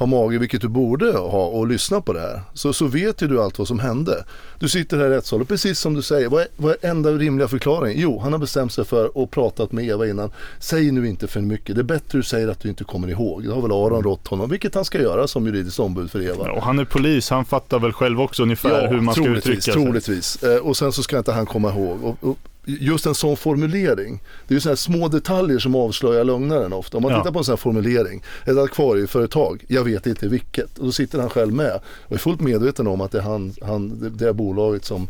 har 0.00 0.06
mage, 0.06 0.38
vilket 0.38 0.60
du 0.60 0.68
borde 0.68 1.12
ha 1.12 1.46
och 1.46 1.66
lyssna 1.66 2.00
på 2.00 2.12
det 2.12 2.20
här, 2.20 2.40
så, 2.54 2.72
så 2.72 2.86
vet 2.86 3.22
ju 3.22 3.28
du 3.28 3.42
allt 3.42 3.58
vad 3.58 3.68
som 3.68 3.78
hände. 3.78 4.24
Du 4.58 4.68
sitter 4.68 4.98
här 4.98 5.06
i 5.06 5.08
rättssalen, 5.08 5.46
precis 5.46 5.78
som 5.78 5.94
du 5.94 6.02
säger, 6.02 6.28
vad 6.28 6.42
är, 6.42 6.48
vad 6.56 6.72
är 6.72 6.90
enda 6.90 7.10
rimliga 7.10 7.48
förklaringen? 7.48 8.00
Jo, 8.00 8.18
han 8.18 8.32
har 8.32 8.38
bestämt 8.38 8.72
sig 8.72 8.84
för 8.84 9.18
och 9.18 9.30
pratat 9.30 9.72
med 9.72 9.84
Eva 9.84 10.06
innan. 10.06 10.30
Säg 10.58 10.90
nu 10.90 11.08
inte 11.08 11.26
för 11.26 11.40
mycket, 11.40 11.74
det 11.74 11.80
är 11.80 11.84
bättre 11.84 12.18
du 12.18 12.22
säger 12.22 12.48
att 12.48 12.60
du 12.60 12.68
inte 12.68 12.84
kommer 12.84 13.08
ihåg. 13.08 13.44
Det 13.44 13.52
har 13.52 13.62
väl 13.62 13.72
Aron 13.72 14.02
rått 14.02 14.28
honom, 14.28 14.50
vilket 14.50 14.74
han 14.74 14.84
ska 14.84 15.00
göra 15.02 15.26
som 15.26 15.46
juridiskt 15.46 15.80
ombud 15.80 16.10
för 16.10 16.22
Eva. 16.22 16.46
Ja, 16.46 16.52
och 16.52 16.62
han 16.62 16.78
är 16.78 16.84
polis, 16.84 17.30
han 17.30 17.44
fattar 17.44 17.78
väl 17.78 17.92
själv 17.92 18.20
också 18.20 18.42
ungefär 18.42 18.88
hur 18.88 19.00
man 19.00 19.14
ska 19.14 19.26
uttrycka 19.26 19.60
sig. 19.60 19.74
troligtvis. 19.74 20.42
Eh, 20.42 20.56
och 20.56 20.76
sen 20.76 20.92
så 20.92 21.02
ska 21.02 21.18
inte 21.18 21.32
han 21.32 21.46
komma 21.46 21.70
ihåg. 21.70 22.04
Och, 22.04 22.16
och 22.20 22.38
just 22.80 23.06
en 23.06 23.14
sån 23.14 23.36
formulering, 23.36 24.22
det 24.48 24.52
är 24.52 24.56
ju 24.56 24.60
sådana 24.60 24.72
här 24.72 24.76
små 24.76 25.08
detaljer 25.08 25.58
som 25.58 25.74
avslöjar 25.74 26.24
lögnaren 26.24 26.72
ofta. 26.72 26.96
Om 26.96 27.02
man 27.02 27.12
Ja. 27.12 27.18
tittar 27.18 27.32
på 27.32 27.38
en 27.38 27.44
sån 27.44 27.52
här 27.52 27.56
formulering, 27.56 28.22
ett 28.44 28.58
akvarieföretag, 28.58 29.64
jag 29.68 29.84
vet 29.84 30.06
inte 30.06 30.28
vilket. 30.28 30.78
Och 30.78 30.84
då 30.84 30.92
sitter 30.92 31.18
han 31.18 31.30
själv 31.30 31.52
med 31.52 31.80
och 32.06 32.12
är 32.12 32.18
fullt 32.18 32.40
medveten 32.40 32.86
om 32.86 33.00
att 33.00 33.12
det 33.12 33.18
är 33.18 33.22
han, 33.22 33.52
han 33.62 34.00
det, 34.00 34.10
det 34.10 34.28
är 34.28 34.32
bolaget 34.32 34.84
som 34.84 35.08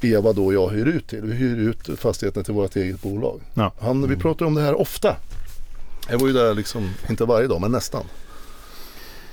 Eva 0.00 0.32
då 0.32 0.46
och 0.46 0.54
jag 0.54 0.68
hyr 0.68 0.86
ut 0.86 1.06
till. 1.08 1.20
Vi 1.22 1.34
hyr 1.34 1.56
ut 1.68 1.98
fastigheten 2.00 2.44
till 2.44 2.54
vårt 2.54 2.76
eget 2.76 3.02
bolag. 3.02 3.40
Ja. 3.54 3.72
Han, 3.80 4.08
vi 4.08 4.16
pratar 4.16 4.46
om 4.46 4.54
det 4.54 4.60
här 4.62 4.80
ofta. 4.80 5.16
Jag 6.10 6.18
var 6.18 6.26
ju 6.26 6.32
där 6.32 6.54
liksom, 6.54 6.90
inte 7.10 7.24
varje 7.24 7.46
dag 7.48 7.60
men 7.60 7.72
nästan. 7.72 8.04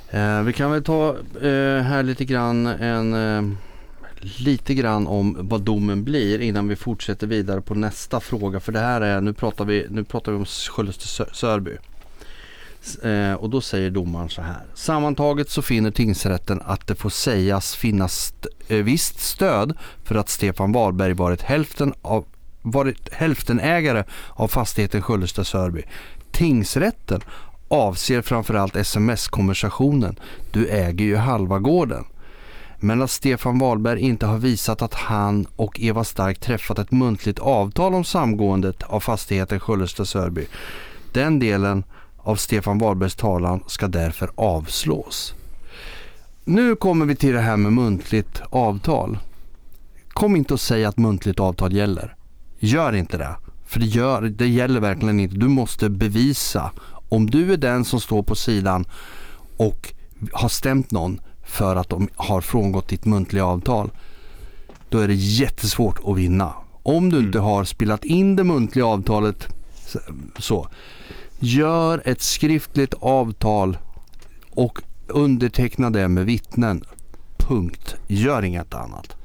Eh, 0.10 0.42
vi 0.42 0.54
kan 0.54 0.72
väl 0.72 0.84
ta 0.84 1.10
eh, 1.42 1.82
här 1.84 2.04
lite 2.04 2.26
grann 2.26 2.66
en 2.68 3.14
eh, 3.14 3.58
lite 4.24 4.74
grann 4.74 5.08
om 5.08 5.38
vad 5.40 5.62
domen 5.62 6.04
blir 6.04 6.42
innan 6.42 6.68
vi 6.68 6.76
fortsätter 6.76 7.28
vidare 7.28 7.62
på 7.62 7.76
nästa 7.76 8.20
fråga. 8.20 8.60
För 8.60 8.72
det 8.72 8.80
här 8.80 9.02
är, 9.02 9.22
nu 9.22 9.34
pratar 9.34 9.66
vi, 9.66 9.88
nu 9.90 10.04
pratar 10.04 10.32
vi 10.32 10.38
om 10.38 10.46
Skellefteå 10.46 11.26
Sörby. 11.34 11.78
Eh, 13.04 13.34
och 13.34 13.50
då 13.50 13.62
säger 13.62 13.90
domaren 13.90 14.30
så 14.30 14.42
här. 14.42 14.64
Sammantaget 14.74 15.50
så 15.50 15.62
finner 15.62 15.92
tingsrätten 15.92 16.62
att 16.66 16.88
det 16.88 16.96
får 16.96 17.10
sägas 17.10 17.76
finnas 17.76 18.14
st- 18.18 18.50
eh, 18.68 18.84
visst 18.84 19.20
stöd 19.20 19.78
för 20.04 20.16
att 20.16 20.30
Stefan 20.30 20.72
Wahlberg 20.72 21.14
varit 21.14 21.42
hälften 21.42 21.94
av 22.02 22.26
varit 22.62 23.14
hälftenägare 23.14 24.04
av 24.30 24.48
fastigheten 24.48 25.02
Sköllersta 25.02 25.44
Sörby. 25.44 25.84
Tingsrätten 26.32 27.22
avser 27.68 28.22
framförallt 28.22 28.76
sms-konversationen. 28.76 30.20
Du 30.52 30.68
äger 30.68 31.06
ju 31.06 31.16
halva 31.16 31.60
gården. 31.60 32.06
Men 32.84 33.02
att 33.02 33.12
Stefan 33.12 33.58
Wahlberg 33.58 34.00
inte 34.00 34.26
har 34.26 34.38
visat 34.38 34.82
att 34.82 34.94
han 34.94 35.48
och 35.56 35.80
Eva 35.80 36.04
Stark 36.04 36.40
träffat 36.40 36.80
ett 36.80 36.92
muntligt 36.92 37.40
avtal 37.40 37.94
om 37.94 38.04
samgåendet 38.04 38.84
av 38.84 39.00
fastigheten 39.00 39.60
Sköllersta 39.60 40.06
Sörby. 40.06 40.46
Den 41.14 41.40
delen 41.40 41.84
av 42.18 42.36
Stefan 42.36 42.78
Wahlbergs 42.78 43.16
talan 43.16 43.64
ska 43.68 43.88
därför 43.88 44.30
avslås. 44.36 45.34
Nu 46.44 46.76
kommer 46.76 47.06
vi 47.06 47.16
till 47.16 47.34
det 47.34 47.40
här 47.40 47.58
med 47.58 47.74
muntligt 47.74 48.42
avtal. 48.50 49.18
Kom 50.08 50.36
inte 50.36 50.54
och 50.54 50.62
säg 50.62 50.86
att 50.86 50.98
muntligt 50.98 51.40
avtal 51.40 51.74
gäller. 51.74 52.16
Gör 52.60 52.96
inte 52.96 53.18
det. 53.18 53.36
För 53.66 53.80
det, 53.80 53.86
gör, 53.86 54.22
det 54.22 54.48
gäller 54.48 54.80
verkligen 54.80 55.20
inte. 55.20 55.36
Du 55.36 55.48
måste 55.48 55.90
bevisa. 55.90 56.72
Om 57.10 57.30
du 57.30 57.54
är 57.54 57.58
den 57.58 57.86
som 57.86 58.00
står 58.00 58.24
på 58.24 58.36
sidan 58.36 58.86
och 59.58 59.94
har 60.32 60.50
stämt 60.50 60.92
någon 60.92 61.20
för 61.54 61.76
att 61.76 61.90
de 61.90 62.08
har 62.16 62.42
frångått 62.42 62.88
ditt 62.88 63.06
muntliga 63.06 63.46
avtal. 63.46 63.92
Då 64.90 65.00
är 65.00 65.08
det 65.08 65.14
jättesvårt 65.14 66.00
att 66.06 66.18
vinna. 66.18 66.54
Om 66.84 67.10
du 67.10 67.18
inte 67.20 67.40
har 67.40 67.64
spelat 67.64 68.06
in 68.06 68.36
det 68.36 68.44
muntliga 68.44 68.86
avtalet 68.86 69.48
så. 70.40 70.68
Gör 71.40 72.02
ett 72.06 72.22
skriftligt 72.22 72.94
avtal 73.00 73.78
och 74.50 74.80
underteckna 75.08 75.90
det 75.90 76.08
med 76.08 76.26
vittnen. 76.26 76.84
Punkt. 77.38 77.96
Gör 78.08 78.44
inget 78.44 78.74
annat. 78.74 79.16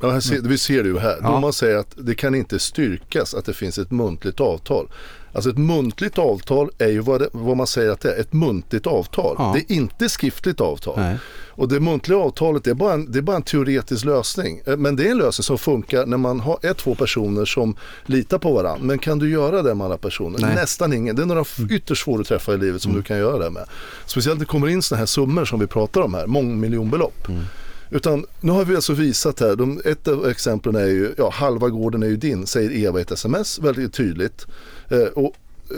Ja, 0.00 0.20
ser, 0.20 0.40
vi 0.40 0.58
ser 0.58 0.82
det 0.82 0.88
ju 0.88 0.98
här. 0.98 1.18
Ja. 1.22 1.28
Domaren 1.30 1.52
säger 1.52 1.76
att 1.76 1.94
det 1.96 2.14
kan 2.14 2.34
inte 2.34 2.58
styrkas 2.58 3.34
att 3.34 3.44
det 3.44 3.54
finns 3.54 3.78
ett 3.78 3.90
muntligt 3.90 4.40
avtal. 4.40 4.88
Alltså 5.34 5.50
ett 5.50 5.58
muntligt 5.58 6.18
avtal 6.18 6.70
är 6.78 6.88
ju 6.88 7.00
vad, 7.00 7.20
det, 7.20 7.28
vad 7.32 7.56
man 7.56 7.66
säger 7.66 7.90
att 7.90 8.00
det 8.00 8.12
är, 8.14 8.20
ett 8.20 8.32
muntligt 8.32 8.86
avtal. 8.86 9.36
Ja. 9.38 9.52
Det 9.56 9.72
är 9.72 9.76
inte 9.76 10.08
skriftligt 10.08 10.60
avtal. 10.60 10.94
Nej. 11.00 11.16
Och 11.56 11.68
det 11.68 11.80
muntliga 11.80 12.18
avtalet 12.18 12.64
det 12.64 12.70
är, 12.70 12.74
bara 12.74 12.92
en, 12.92 13.12
det 13.12 13.18
är 13.18 13.22
bara 13.22 13.36
en 13.36 13.42
teoretisk 13.42 14.04
lösning. 14.04 14.60
Eh, 14.66 14.76
Men 14.76 14.96
det 14.96 15.06
är 15.06 15.10
en 15.10 15.18
lösning 15.18 15.42
som 15.42 15.58
funkar 15.58 16.06
när 16.06 16.16
man 16.16 16.40
har 16.40 16.58
är 16.62 16.74
två 16.74 16.94
personer 16.94 17.44
som 17.44 17.76
litar 18.06 18.38
på 18.38 18.52
varandra. 18.54 18.84
Men 18.86 18.98
kan 18.98 19.18
du 19.18 19.30
göra 19.30 19.62
det 19.62 19.74
med 19.74 19.84
alla 19.84 19.98
personer? 19.98 20.38
Nej. 20.38 20.54
Nästan 20.54 20.92
ingen. 20.92 21.16
Det 21.16 21.22
är 21.22 21.26
några 21.26 21.40
f- 21.40 21.58
ytterst 21.70 22.04
få 22.04 22.18
du 22.18 22.24
träffar 22.24 22.54
i 22.54 22.58
livet 22.58 22.82
som 22.82 22.92
du 22.94 23.02
kan 23.02 23.18
göra 23.18 23.38
det 23.44 23.50
med. 23.50 23.64
Speciellt 24.06 24.38
när 24.38 24.44
det 24.44 24.50
kommer 24.50 24.68
in 24.68 24.82
sådana 24.82 24.98
här 24.98 25.06
summor 25.06 25.44
som 25.44 25.60
vi 25.60 25.66
pratar 25.66 26.00
om 26.00 26.14
här, 26.14 26.26
mångmiljonbelopp. 26.26 27.28
Utan 27.90 28.26
nu 28.40 28.52
har 28.52 28.64
vi 28.64 28.74
alltså 28.76 28.92
visat 28.92 29.40
här, 29.40 29.56
de, 29.56 29.80
ett 29.84 30.08
av 30.08 30.26
exemplen 30.28 30.74
är 30.74 30.86
ju, 30.86 31.14
ja 31.18 31.30
halva 31.30 31.68
gården 31.68 32.02
är 32.02 32.06
ju 32.06 32.16
din, 32.16 32.46
säger 32.46 32.72
Eva 32.72 32.98
i 32.98 33.02
ett 33.02 33.10
sms 33.10 33.58
väldigt 33.58 33.92
tydligt. 33.94 34.46
Eh, 34.88 34.98
och 34.98 35.34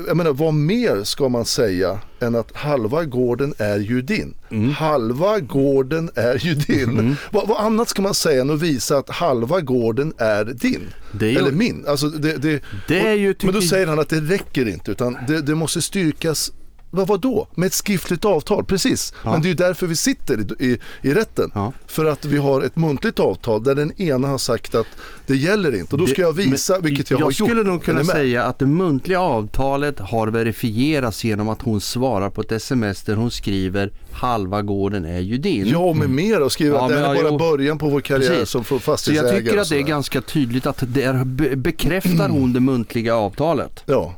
jag 0.06 0.16
menar 0.16 0.32
vad 0.32 0.54
mer 0.54 1.04
ska 1.04 1.28
man 1.28 1.44
säga 1.44 1.98
än 2.20 2.34
att 2.34 2.56
halva 2.56 3.04
gården 3.04 3.54
är 3.58 3.78
ju 3.78 4.02
din. 4.02 4.34
Halva 4.76 5.40
gården 5.40 6.10
är 6.14 6.38
ju 6.46 6.54
din. 6.54 7.16
Vad, 7.30 7.48
vad 7.48 7.60
annat 7.60 7.88
ska 7.88 8.02
man 8.02 8.14
säga 8.14 8.40
än 8.40 8.50
att 8.50 8.62
visa 8.62 8.96
att 8.98 9.10
halva 9.10 9.60
gården 9.60 10.12
är 10.18 10.44
din? 10.44 10.80
Är 11.20 11.26
ju- 11.26 11.38
Eller 11.38 11.52
min. 11.52 11.84
Alltså 11.88 12.08
det, 12.08 12.36
det, 12.36 12.62
Det 12.88 13.14
ju, 13.14 13.34
men 13.42 13.46
då 13.46 13.60
tycker- 13.60 13.66
säger 13.68 13.86
han 13.86 13.98
att 13.98 14.08
det 14.08 14.20
räcker 14.20 14.68
inte 14.68 14.90
utan 14.90 15.16
det, 15.28 15.40
det 15.42 15.54
måste 15.54 15.82
styrkas 15.82 16.52
vad, 16.96 17.06
vad 17.08 17.20
då? 17.20 17.46
Med 17.54 17.66
ett 17.66 17.72
skriftligt 17.72 18.24
avtal, 18.24 18.64
precis. 18.64 19.14
Ja. 19.24 19.32
Men 19.32 19.42
det 19.42 19.46
är 19.46 19.50
ju 19.50 19.54
därför 19.54 19.86
vi 19.86 19.96
sitter 19.96 20.38
i, 20.62 20.66
i, 20.66 20.78
i 21.02 21.14
rätten. 21.14 21.50
Ja. 21.54 21.72
För 21.86 22.04
att 22.04 22.24
vi 22.24 22.36
har 22.38 22.62
ett 22.62 22.76
muntligt 22.76 23.20
avtal 23.20 23.64
där 23.64 23.74
den 23.74 24.00
ena 24.02 24.28
har 24.28 24.38
sagt 24.38 24.74
att 24.74 24.86
det 25.26 25.36
gäller 25.36 25.74
inte. 25.78 25.94
Och 25.94 25.98
då 25.98 26.06
ska 26.06 26.22
jag 26.22 26.32
visa, 26.32 26.72
Men 26.72 26.82
vilket 26.82 27.10
jag, 27.10 27.18
har 27.18 27.22
gjort. 27.24 27.38
Jag 27.38 27.48
skulle 27.48 27.62
nog 27.62 27.82
kunna 27.84 28.04
säga 28.04 28.44
att 28.44 28.58
det 28.58 28.66
muntliga 28.66 29.20
avtalet 29.20 29.98
har 29.98 30.26
verifierats 30.28 31.24
genom 31.24 31.48
att 31.48 31.62
hon 31.62 31.80
svarar 31.80 32.30
på 32.30 32.40
ett 32.40 32.52
sms 32.52 33.02
där 33.02 33.14
hon 33.16 33.30
skriver 33.30 33.90
halva 34.10 34.62
gården 34.62 35.04
är 35.04 35.20
ju 35.20 35.38
din. 35.38 35.66
Ja, 35.66 35.92
med 35.92 36.10
mer 36.10 36.42
och 36.42 36.52
skriva 36.52 36.76
Ja, 36.76 36.82
att 36.84 36.88
det 36.90 36.98
här 36.98 37.14
är 37.14 37.22
bara 37.22 37.28
jo. 37.32 37.38
början 37.38 37.78
på 37.78 37.88
vår 37.88 38.00
karriär 38.00 38.28
Precis. 38.28 38.48
som 38.50 38.64
för 38.64 38.74
Så 38.76 38.80
fastighetsägare. 38.80 39.36
jag 39.36 39.44
tycker 39.44 39.58
att 39.58 39.68
det 39.68 39.76
är 39.78 39.82
ganska 39.82 40.20
tydligt 40.20 40.66
att 40.66 40.82
det 40.86 41.02
är, 41.02 41.24
be, 41.24 41.56
bekräftar 41.56 42.28
hon 42.28 42.52
det 42.52 42.60
muntliga 42.60 43.14
avtalet. 43.16 43.82
Ja, 43.86 44.14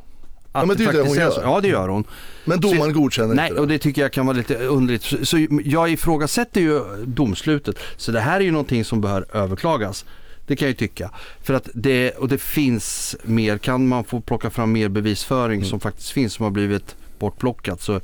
Att 0.51 0.61
Ja, 0.61 0.65
men 0.65 0.77
det 0.77 0.83
är 0.83 0.93
ju 0.93 0.97
det 1.03 1.07
hon 1.07 1.17
är 1.17 1.21
gör. 1.21 1.31
så. 1.31 1.41
Ja 1.43 1.61
det 1.61 1.67
gör 1.67 1.87
hon. 1.87 2.03
Men 2.45 2.59
domaren 2.59 2.93
godkänner 2.93 3.35
Nej, 3.35 3.49
inte 3.49 3.61
och 3.61 3.67
det. 3.67 3.73
det 3.73 3.79
tycker 3.79 4.01
jag 4.01 4.13
kan 4.13 4.25
vara 4.25 4.37
lite 4.37 4.55
underligt. 4.55 5.03
Så, 5.03 5.25
så 5.25 5.47
jag 5.63 5.89
ifrågasätter 5.91 6.61
ju 6.61 6.81
domslutet. 7.05 7.75
Så 7.97 8.11
det 8.11 8.19
här 8.19 8.39
är 8.39 8.43
ju 8.43 8.51
någonting 8.51 8.85
som 8.85 9.01
bör 9.01 9.25
överklagas. 9.33 10.05
Det 10.47 10.55
kan 10.55 10.65
jag 10.65 10.69
ju 10.71 10.77
tycka. 10.77 11.11
För 11.43 11.53
att 11.53 11.69
det, 11.73 12.11
och 12.11 12.27
det 12.27 12.37
finns 12.37 13.15
mer, 13.23 13.57
kan 13.57 13.87
man 13.87 14.03
få 14.03 14.21
plocka 14.21 14.49
fram 14.49 14.71
mer 14.71 14.89
bevisföring 14.89 15.57
Mm. 15.59 15.69
som 15.69 15.79
faktiskt 15.79 16.09
finns 16.09 16.33
som 16.33 16.43
har 16.43 16.51
blivit 16.51 16.95
bortplockat 17.19 17.81
så 17.81 18.01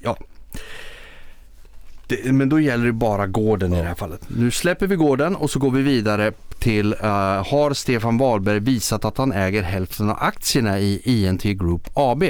ja. 0.00 0.16
Det, 2.06 2.32
men 2.32 2.48
då 2.48 2.60
gäller 2.60 2.86
det 2.86 2.92
bara 2.92 3.26
gården 3.26 3.72
i 3.74 3.76
det 3.76 3.82
här 3.82 3.94
fallet. 3.94 4.20
Nu 4.28 4.50
släpper 4.50 4.86
vi 4.86 4.96
gården 4.96 5.36
och 5.36 5.50
så 5.50 5.58
går 5.58 5.70
vi 5.70 5.82
vidare 5.82 6.32
till 6.60 6.92
uh, 6.92 7.00
har 7.50 7.74
Stefan 7.74 8.18
Wahlberg 8.18 8.60
visat 8.60 9.04
att 9.04 9.18
han 9.18 9.32
äger 9.32 9.62
hälften 9.62 10.10
av 10.10 10.16
aktierna 10.20 10.78
i 10.78 11.02
INT 11.04 11.42
Group 11.42 11.88
AB? 11.94 12.24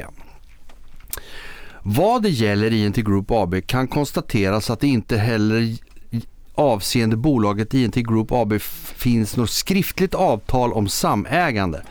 Vad 1.82 2.22
det 2.22 2.30
gäller 2.30 2.72
INT 2.72 2.96
Group 2.96 3.30
AB 3.30 3.66
kan 3.66 3.88
konstateras 3.88 4.70
att 4.70 4.80
det 4.80 4.86
inte 4.88 5.16
heller 5.16 5.76
avseende 6.54 7.16
bolaget 7.16 7.74
INT 7.74 7.94
Group 7.94 8.32
AB 8.32 8.60
finns 8.96 9.36
något 9.36 9.50
skriftligt 9.50 10.14
avtal 10.14 10.72
om 10.72 10.88
samägande. 10.88 11.82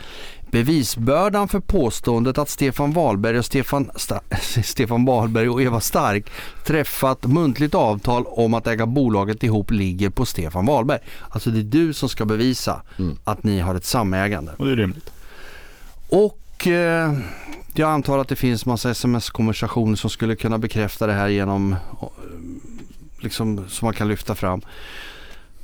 Bevisbördan 0.51 1.47
för 1.47 1.59
påståendet 1.59 2.37
att 2.37 2.49
Stefan 2.49 2.91
Wahlberg 2.93 3.37
och 3.39 3.45
Stefan, 3.45 3.91
Sta- 3.95 4.61
Stefan 4.63 5.05
Wahlberg 5.05 5.49
och 5.49 5.61
Eva 5.61 5.79
Stark 5.79 6.29
träffat 6.65 7.25
muntligt 7.25 7.75
avtal 7.75 8.23
om 8.27 8.53
att 8.53 8.67
äga 8.67 8.85
bolaget 8.85 9.43
ihop 9.43 9.71
ligger 9.71 10.09
på 10.09 10.25
Stefan 10.25 10.65
Wahlberg. 10.65 10.99
Alltså 11.29 11.49
det 11.49 11.59
är 11.59 11.63
du 11.63 11.93
som 11.93 12.09
ska 12.09 12.25
bevisa 12.25 12.81
Mm. 12.99 13.17
att 13.23 13.43
ni 13.43 13.59
har 13.59 13.75
ett 13.75 13.85
samägande. 13.85 14.51
Och 14.57 14.65
det 14.65 14.71
är 14.71 14.75
rimligt. 14.75 15.11
Och 16.09 16.67
eh, 16.67 17.13
jag 17.73 17.89
antar 17.89 18.17
att 18.19 18.27
det 18.27 18.35
finns 18.35 18.65
massa 18.65 18.89
sms-konversationer 18.89 19.95
som 19.95 20.09
skulle 20.09 20.35
kunna 20.35 20.57
bekräfta 20.57 21.07
det 21.07 21.13
här 21.13 21.27
genom 21.27 21.71
eh, 22.01 22.07
liksom 23.19 23.65
som 23.69 23.85
man 23.85 23.93
kan 23.93 24.07
lyfta 24.07 24.35
fram. 24.35 24.61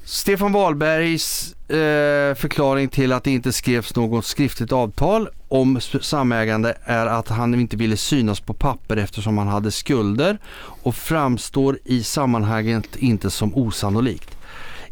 Stefan 0.08 0.52
Wahlbergs 0.52 1.54
eh, 1.70 2.36
förklaring 2.36 2.90
till 2.90 3.12
att 3.12 3.24
det 3.24 3.32
inte 3.32 3.54
skrevs 3.54 3.96
något 3.96 4.26
skriftligt 4.26 4.72
avtal 4.72 5.30
om 5.48 5.80
samägande 6.02 6.78
är 6.84 7.06
att 7.06 7.30
han 7.30 7.56
inte 7.56 7.78
ville 7.78 7.98
synas 7.98 8.40
på 8.40 8.54
papper 8.54 8.98
eftersom 8.98 9.38
han 9.38 9.48
hade 9.48 9.72
skulder 9.72 10.38
och 10.58 10.96
framstår 10.96 11.80
i 11.86 12.04
sammanhanget 12.04 12.96
inte 12.96 13.30
som 13.30 13.56
osannolikt. 13.56 14.38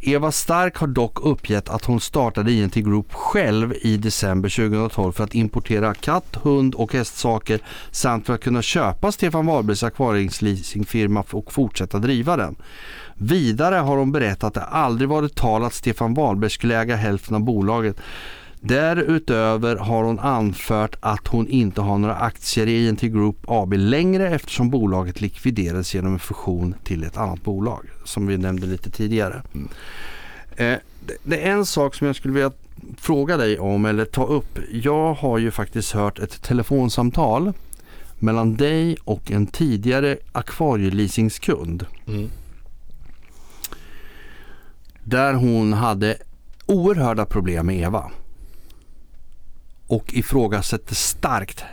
Eva 0.06 0.32
Stark 0.32 0.78
har 0.78 0.88
dock 0.88 1.26
uppgett 1.26 1.70
att 1.70 1.86
hon 1.86 2.02
startade 2.02 2.52
INT 2.52 2.76
Group 2.76 3.14
själv 3.14 3.74
i 3.82 3.98
december 3.98 4.50
2012 4.50 5.12
för 5.12 5.24
att 5.24 5.36
importera 5.36 5.94
katt, 5.94 6.38
hund 6.42 6.76
och 6.76 6.94
hästsaker 6.94 7.60
samt 7.92 8.26
för 8.26 8.34
att 8.34 8.44
kunna 8.44 8.62
köpa 8.62 9.12
Stefan 9.12 9.46
Wahlbergs 9.46 9.84
akvariumsleasingfirma 9.84 11.24
och 11.32 11.54
fortsätta 11.54 12.00
driva 12.00 12.38
den. 12.38 12.56
Vidare 13.24 13.76
har 13.76 13.98
hon 13.98 14.12
berättat 14.12 14.44
att 14.44 14.54
det 14.54 14.62
aldrig 14.62 15.10
varit 15.10 15.36
tal 15.36 15.64
att 15.64 15.74
Stefan 15.74 16.14
Wahlberg 16.14 16.50
skulle 16.50 16.80
äga 16.82 16.96
hälften 16.96 17.36
av 17.36 17.42
bolaget. 17.44 17.96
Därutöver 18.60 19.76
har 19.76 20.04
hon 20.04 20.20
anfört 20.20 20.96
att 21.00 21.28
hon 21.28 21.48
inte 21.48 21.82
har 21.82 21.98
några 21.98 22.16
aktier 22.16 22.68
i 22.68 22.88
INT 22.88 23.02
Group 23.02 23.38
AB 23.48 23.74
längre 23.74 24.30
eftersom 24.30 24.70
bolaget 24.70 25.22
likviderades 25.22 25.96
genom 25.96 26.14
en 26.14 26.20
fusion 26.20 26.76
till 26.84 27.04
ett 27.04 27.18
annat 27.18 27.44
bolag 27.44 27.86
som 28.06 28.28
vi 28.28 28.38
nämnde 28.38 28.68
lite 28.68 28.90
tidigare. 28.90 29.42
Mm. 29.54 29.68
Eh, 30.56 30.80
det- 31.06 31.18
det 31.24 31.38
är 31.48 31.52
en 31.52 31.66
sak 31.66 31.96
som 31.96 32.08
jag 32.08 32.16
skulle 32.16 32.34
vilja 32.34 32.52
fråga 32.98 33.38
dig 33.38 33.60
om 33.60 33.86
eller 33.86 34.06
ta 34.06 34.26
upp. 34.26 34.60
Jag 34.72 35.14
har 35.14 35.38
ju 35.38 35.52
faktiskt 35.52 35.92
hört 35.92 36.20
ett 36.20 36.42
telefonsamtal 36.42 37.54
mellan 38.20 38.56
dig 38.56 38.98
och 39.04 39.32
en 39.32 39.46
tidigare 39.48 40.18
akvarieleasingskund 40.32 41.86
Mm. 42.08 42.30
Där 45.04 45.34
hon 45.34 45.74
hade 45.74 46.18
oerhörda 46.66 47.26
problem 47.26 47.66
med 47.66 47.78
Eva 47.80 48.12
och 49.88 50.14
ifrågasätter 50.14 50.96
starkt 50.96 51.64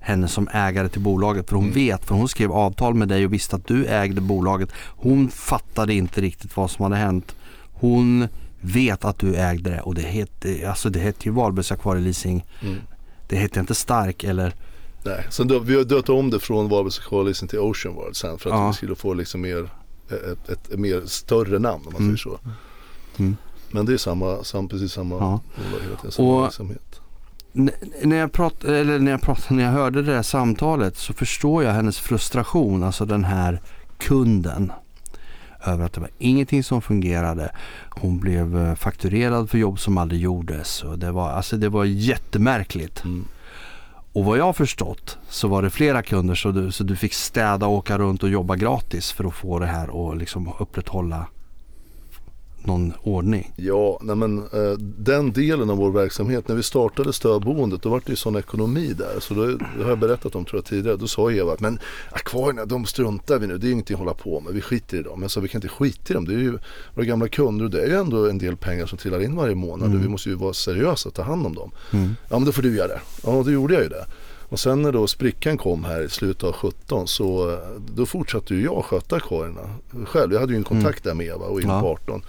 henne 0.00 0.28
som 0.28 0.48
ägare 0.52 0.88
till 0.88 1.00
bolaget 1.00 1.48
för 1.48 1.56
hon 1.56 1.64
Mm. 1.64 1.74
vet, 1.74 2.04
för 2.04 2.14
hon 2.14 2.28
skrev 2.28 2.52
avtal 2.52 2.94
med 2.94 3.08
dig 3.08 3.24
och 3.26 3.32
visste 3.32 3.56
att 3.56 3.66
du 3.66 3.86
ägde 3.86 4.20
bolaget. 4.20 4.68
Hon 4.86 5.28
fattade 5.28 5.94
inte 5.94 6.20
riktigt 6.20 6.56
vad 6.56 6.70
som 6.70 6.82
hade 6.82 6.96
hänt. 6.96 7.36
Hon 7.72 8.28
vet 8.60 9.04
att 9.04 9.18
du 9.18 9.34
ägde 9.36 9.70
det 9.70 9.80
och 9.80 9.94
det 9.94 10.02
hette, 10.02 10.68
alltså 10.68 10.90
det 10.90 10.98
hette 11.00 11.28
ju 11.28 11.30
Wahlbergs 11.34 11.72
Akvarieleasing. 11.72 12.44
Mm. 12.62 12.76
Det 13.28 13.36
hette 13.36 13.60
inte 13.60 13.74
Stark 13.74 14.24
eller 14.24 14.54
Nej, 15.04 15.26
sen 15.30 15.48
då, 15.48 15.58
vi 15.58 15.76
har 15.76 15.84
döpt 15.84 16.08
om 16.08 16.30
det 16.30 16.40
från 16.40 16.68
Varbergs 16.68 16.98
Coalition 16.98 17.48
till 17.48 17.58
Ocean 17.58 17.94
World 17.94 18.16
sen 18.16 18.38
för 18.38 18.50
att 18.50 18.56
Ja. 18.56 18.68
vi 18.68 18.74
skulle 18.74 18.94
få 18.94 19.14
liksom 19.14 19.40
mer, 19.40 19.68
ett, 20.10 20.48
ett, 20.48 20.70
ett 20.72 20.78
mer 20.78 21.02
större 21.06 21.58
namn 21.58 21.82
om 21.86 21.92
man 21.92 22.02
Mm. 22.02 22.16
säger 22.16 22.36
så. 22.36 22.38
Mm. 23.18 23.36
Men 23.70 23.86
det 23.86 23.92
är 23.92 23.96
samma, 23.96 24.44
sam, 24.44 24.68
precis 24.68 24.92
samma 24.92 25.14
Ja. 25.14 25.40
bolag 25.56 25.82
hela 25.84 25.96
tiden, 25.96 26.12
samma 26.12 26.28
Och- 26.36 26.44
verksamhet. 26.44 27.00
När 28.02 28.16
jag, 28.16 28.32
prat, 28.32 28.64
eller 28.64 28.98
när, 28.98 29.10
jag 29.10 29.20
pratade, 29.22 29.54
när 29.54 29.64
jag 29.64 29.70
hörde 29.72 30.02
det 30.02 30.12
där 30.12 30.22
samtalet 30.22 30.96
så 30.96 31.12
förstår 31.12 31.64
jag 31.64 31.72
hennes 31.72 31.98
frustration, 31.98 32.82
alltså 32.82 33.04
den 33.04 33.24
här 33.24 33.60
kunden. 33.98 34.72
Över 35.64 35.84
att 35.84 35.92
det 35.92 36.00
var 36.00 36.10
ingenting 36.18 36.64
som 36.64 36.82
fungerade. 36.82 37.52
Hon 37.90 38.18
blev 38.20 38.58
eh, 38.58 38.74
fakturerad 38.74 39.50
för 39.50 39.58
jobb 39.58 39.78
som 39.80 39.98
aldrig 39.98 40.20
gjordes. 40.20 40.82
Och 40.82 40.98
det, 40.98 41.12
var, 41.12 41.30
alltså 41.30 41.56
det 41.56 41.68
var 41.68 41.84
jättemärkligt. 41.84 43.04
Mm. 43.04 43.24
Och 44.12 44.24
vad 44.24 44.38
jag 44.38 44.44
har 44.44 44.52
förstått 44.52 45.18
så 45.28 45.48
var 45.48 45.62
det 45.62 45.70
flera 45.70 46.02
kunder 46.02 46.34
så 46.34 46.50
du, 46.50 46.72
så 46.72 46.84
du 46.84 46.96
fick 46.96 47.14
städa 47.14 47.66
och 47.66 47.72
åka 47.72 47.98
runt 47.98 48.22
och 48.22 48.28
jobba 48.28 48.56
gratis 48.56 49.12
för 49.12 49.24
att 49.24 49.34
få 49.34 49.58
det 49.58 49.66
här 49.66 49.90
och 49.90 50.16
liksom 50.16 50.52
upprätthålla 50.58 51.26
någon 52.66 52.92
ordning. 53.02 53.52
Ja, 53.56 53.98
nej 54.02 54.16
men 54.16 54.38
eh, 54.38 54.72
den 54.78 55.32
delen 55.32 55.70
av 55.70 55.76
vår 55.76 55.90
verksamhet, 55.90 56.48
när 56.48 56.56
vi 56.56 56.62
startade 56.62 57.12
stödboendet 57.12 57.82
då 57.82 57.88
var 57.88 58.02
det 58.06 58.10
ju 58.12 58.16
sån 58.16 58.36
ekonomi 58.36 58.92
där. 58.98 59.20
Så 59.20 59.34
då, 59.34 59.44
det 59.46 59.82
har 59.82 59.88
jag 59.88 59.98
berättat 59.98 60.34
om 60.34 60.44
tror 60.44 60.58
jag 60.58 60.64
tidigare. 60.64 60.96
Då 60.96 61.06
sa 61.06 61.30
Eva 61.32 61.52
att 61.52 61.60
men 61.60 61.78
akvarierna 62.10 62.64
de 62.64 62.86
struntar 62.86 63.38
vi 63.38 63.46
nu, 63.46 63.58
det 63.58 63.68
är 63.68 63.72
ingenting 63.72 63.94
att 63.94 63.98
hålla 63.98 64.14
på 64.14 64.40
med, 64.40 64.54
vi 64.54 64.60
skiter 64.60 64.98
i 64.98 65.02
dem. 65.02 65.20
Men 65.20 65.28
sa 65.28 65.40
vi 65.40 65.48
kan 65.48 65.58
inte 65.58 65.68
skita 65.68 66.12
i 66.12 66.14
dem, 66.14 66.24
det 66.24 66.34
är 66.34 66.38
ju 66.38 66.58
våra 66.94 67.04
gamla 67.04 67.28
kunder 67.28 67.64
och 67.64 67.70
det 67.70 67.82
är 67.82 67.86
ju 67.86 67.94
ändå 67.96 68.28
en 68.28 68.38
del 68.38 68.56
pengar 68.56 68.86
som 68.86 68.98
trillar 68.98 69.22
in 69.22 69.36
varje 69.36 69.54
månad. 69.54 69.88
Mm. 69.88 70.02
Vi 70.02 70.08
måste 70.08 70.28
ju 70.28 70.34
vara 70.34 70.52
seriösa 70.52 71.08
och 71.08 71.14
ta 71.14 71.22
hand 71.22 71.46
om 71.46 71.54
dem. 71.54 71.70
Mm. 71.92 72.16
Ja 72.30 72.38
men 72.38 72.44
då 72.44 72.52
får 72.52 72.62
du 72.62 72.76
göra 72.76 72.88
det. 72.88 73.00
Ja 73.24 73.42
då 73.44 73.50
gjorde 73.50 73.74
jag 73.74 73.82
ju 73.82 73.88
det. 73.88 74.06
Och 74.48 74.60
sen 74.60 74.82
när 74.82 74.92
då 74.92 75.06
sprickan 75.06 75.58
kom 75.58 75.84
här 75.84 76.02
i 76.02 76.08
slutet 76.08 76.44
av 76.44 76.52
17 76.52 77.06
så 77.08 77.50
eh, 77.52 77.58
då 77.94 78.06
fortsatte 78.06 78.54
ju 78.54 78.64
jag 78.64 78.84
sköta 78.84 79.16
akvarierna 79.16 79.60
själv. 80.06 80.32
Jag 80.32 80.40
hade 80.40 80.52
ju 80.52 80.56
en 80.56 80.64
kontakt 80.64 81.04
där 81.04 81.14
med 81.14 81.26
Eva 81.26 81.46
och 81.46 81.60
in 81.60 81.68
Ja. 81.68 81.80
på 81.80 81.88
18. 81.88 82.22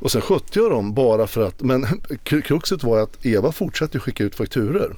Och 0.00 0.12
sen 0.12 0.20
skötte 0.22 0.58
jag 0.58 0.70
dem 0.70 0.94
bara 0.94 1.26
för 1.26 1.46
att, 1.46 1.62
men 1.62 1.84
kru- 2.24 2.42
kruxet 2.42 2.82
var 2.84 2.98
att 3.00 3.26
Eva 3.26 3.52
fortsatte 3.52 3.98
skicka 4.00 4.24
ut 4.24 4.34
fakturer. 4.34 4.96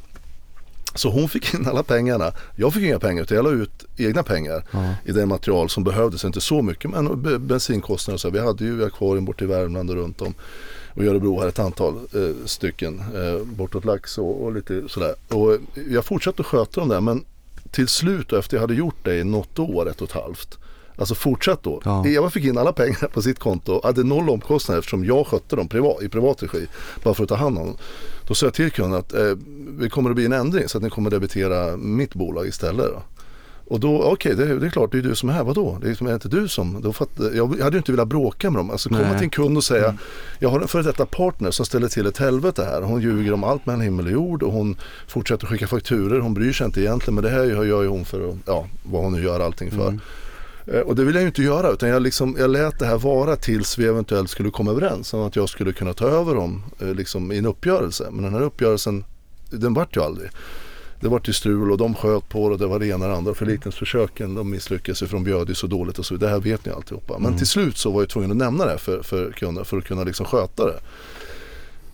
Så 0.95 1.11
hon 1.11 1.29
fick 1.29 1.55
in 1.55 1.67
alla 1.67 1.83
pengarna. 1.83 2.33
Jag 2.57 2.75
fick 2.75 2.83
inga 2.83 2.99
pengar 2.99 3.23
utan 3.23 3.37
jag 3.37 3.45
la 3.45 3.51
ut 3.51 3.85
egna 3.97 4.23
pengar 4.23 4.65
Ja. 4.71 4.95
i 5.05 5.13
det 5.13 5.27
material 5.27 5.69
som 5.71 5.85
behövdes. 5.85 6.25
Inte 6.25 6.41
så 6.41 6.63
mycket 6.63 6.91
men 6.91 7.23
be- 7.23 7.39
bensinkostnader 7.39 8.15
och 8.15 8.21
så. 8.21 8.31
Vi 8.31 8.39
hade 8.39 8.65
ju 8.65 8.85
akvarium 8.85 9.25
bort 9.25 9.43
i 9.43 9.47
Värmland 9.47 9.91
och 9.91 9.97
runt 9.97 10.21
om. 10.23 10.35
Och 10.95 11.05
i 11.05 11.09
Örebro 11.09 11.41
här 11.41 11.49
ett 11.49 11.59
antal 11.59 11.95
eh, 11.97 12.47
stycken 12.47 12.99
eh, 13.15 13.45
bortåt 13.47 13.85
Lax 13.85 14.19
och, 14.19 14.45
och 14.45 14.53
lite 14.53 14.89
sådär. 14.89 15.15
Och 15.29 15.59
jag 15.91 16.05
fortsatte 16.05 16.41
att 16.43 16.47
sköta 16.47 16.81
dem 16.81 16.89
där 16.89 17.01
men 17.01 17.25
till 17.71 17.89
slut 17.89 18.33
efter 18.33 18.57
jag 18.57 18.61
hade 18.61 18.75
gjort 18.75 18.97
det 19.05 19.17
i 19.19 19.25
något 19.25 19.59
år, 19.59 19.89
ett 19.91 20.01
och 20.01 20.09
ett 20.09 20.15
halvt. 20.23 20.59
Alltså 21.03 21.15
fortsatt 21.15 21.63
då. 21.63 21.81
Ja. 21.85 22.07
Eva 22.07 22.31
fick 22.31 22.45
in 22.45 22.59
alla 22.59 22.73
pengar 22.73 23.09
på 23.09 23.23
sitt 23.23 23.39
konto, 23.39 23.81
hade 23.85 24.05
noll 24.05 24.31
omkostnader 24.31 24.79
eftersom 24.79 25.05
jag 25.05 25.27
skötte 25.27 25.57
dem 25.57 25.69
privat, 25.69 26.03
i 26.03 26.09
privat 26.09 26.43
regi. 26.43 26.67
Bara 27.03 27.15
för 27.15 27.23
att 27.23 27.29
ta 27.29 27.35
hand 27.37 27.59
om 27.59 27.67
dem. 27.67 27.77
Då 28.27 28.35
sa 28.35 28.47
jag 28.47 28.55
till 28.55 28.71
kunden 28.71 28.99
att 28.99 29.15
eh, 29.15 29.31
det 29.81 29.89
kommer 29.89 30.11
att 30.11 30.17
bli 30.17 30.27
en 30.27 30.33
ändring 30.33 30.69
så 30.69 30.79
att 30.79 30.85
ni 30.85 30.91
kommer 30.91 31.11
debitera 31.11 31.77
mitt 31.77 32.15
bolag 32.15 32.47
istället. 32.47 32.87
Då. 32.87 33.03
Och 33.73 33.81
då, 33.81 34.03
okej 34.03 34.35
det, 34.37 34.59
det 34.59 34.67
är 34.67 34.71
klart 34.71 34.93
det 34.93 34.99
är 34.99 35.03
du 35.03 35.15
som 35.15 35.29
är 35.29 35.33
här, 35.33 35.45
vadå? 35.45 35.79
Det 35.81 35.87
är, 35.87 35.89
liksom, 35.89 36.07
är 36.07 36.15
inte 36.15 36.29
du 36.29 36.49
som, 36.49 36.81
då 36.83 36.93
fatt, 36.93 37.09
jag 37.35 37.47
hade 37.47 37.77
ju 37.77 37.79
inte 37.79 37.93
velat 37.93 38.09
bråka 38.09 38.51
med 38.51 38.61
dem. 38.61 38.71
Alltså 38.71 38.89
komma 38.89 39.01
Nej. 39.01 39.15
till 39.15 39.25
en 39.25 39.31
kund 39.31 39.57
och 39.57 39.65
säga, 39.65 39.97
jag 40.39 40.49
har 40.49 40.61
en 40.61 40.69
före 40.69 40.83
detta 40.83 41.07
partner 41.07 41.51
som 41.51 41.67
ställer 41.67 41.89
till 41.89 42.07
ett 42.07 42.19
helvete 42.19 42.65
här. 42.65 42.83
Hon 42.83 43.01
ljuger 43.01 43.33
om 43.33 43.45
allt 43.45 43.67
mellan 43.67 43.81
himmel 43.81 44.07
och 44.07 44.13
jord 44.13 44.43
och 44.43 44.53
hon 44.53 44.77
fortsätter 45.07 45.47
skicka 45.47 45.67
fakturer. 45.67 46.21
Hon 46.21 46.35
bryr 46.35 46.53
sig 46.53 46.67
inte 46.67 46.81
egentligen 46.81 47.15
men 47.15 47.25
det 47.25 47.31
här 47.31 47.45
gör 47.45 47.83
ju 47.83 47.89
hon 47.89 48.05
för 48.05 48.29
att, 48.29 48.37
ja, 48.47 48.67
vad 48.83 49.03
hon 49.03 49.13
nu 49.13 49.23
gör 49.23 49.41
allting 49.41 49.71
för. 49.71 49.89
Mm. 49.89 50.01
Eh, 50.67 50.81
Och 50.81 50.97
det 50.97 51.05
vill 51.05 51.15
jag 51.15 51.23
ju 51.23 51.29
inte 51.29 51.43
göra 51.43 51.71
utan 51.71 51.89
jag, 51.89 52.03
liksom, 52.03 52.37
jag 52.39 52.51
lät 52.51 52.79
det 52.79 52.87
här 52.87 52.99
vara 52.99 53.37
tills 53.37 53.79
vi 53.79 53.87
eventuellt 53.87 54.31
skulle 54.31 54.51
komma 54.51 54.71
överens 54.71 55.15
om 55.15 55.21
att 55.21 55.37
jag 55.37 55.49
skulle 55.49 55.73
kunna 55.73 55.93
ta 55.95 56.07
över 56.09 56.35
dem 56.35 56.63
eh, 56.81 56.95
liksom, 56.95 57.33
i 57.33 57.39
en 57.39 57.47
uppgörelse. 57.47 58.09
Men 58.11 58.25
den 58.25 58.33
här 58.35 58.43
uppgörelsen, 58.43 59.05
den 59.51 59.75
vart 59.75 59.97
ju 59.97 60.01
aldrig. 60.03 60.31
Det 61.01 61.09
vart 61.09 61.29
ju 61.29 61.33
strul 61.33 61.71
och 61.73 61.79
de 61.79 61.95
sköt 61.95 62.29
på 62.29 62.49
det 62.49 62.53
och 62.55 62.59
det 62.59 62.67
var 62.67 62.79
det 62.79 62.87
ena 62.87 63.05
och 63.05 63.11
det 63.11 63.17
andra. 63.17 63.35
Förlikningsförsöken 63.35 64.35
de 64.35 64.51
misslyckades 64.51 65.03
ju 65.03 65.07
för 65.07 65.15
de 65.17 65.25
bjöd 65.25 65.49
ju 65.49 65.55
så 65.55 65.67
dåligt 65.67 65.99
och 65.99 66.07
så 66.07 66.15
Det 66.17 66.29
här 66.29 66.41
vet 66.41 66.65
ni 66.65 66.73
alltihopa. 66.73 67.15
Men 67.19 67.27
Mm. 67.27 67.39
till 67.39 67.47
slut 67.47 67.77
så 67.77 67.91
var 67.91 68.01
jag 68.03 68.09
tvungen 68.09 68.31
att 68.31 68.37
nämna 68.37 68.67
det 68.67 68.79
för, 68.79 69.03
för 69.03 69.33
för 69.65 69.79
att 69.79 69.85
kunna 69.85 70.05
liksom 70.05 70.27
sköta 70.27 70.67
det. 70.67 70.79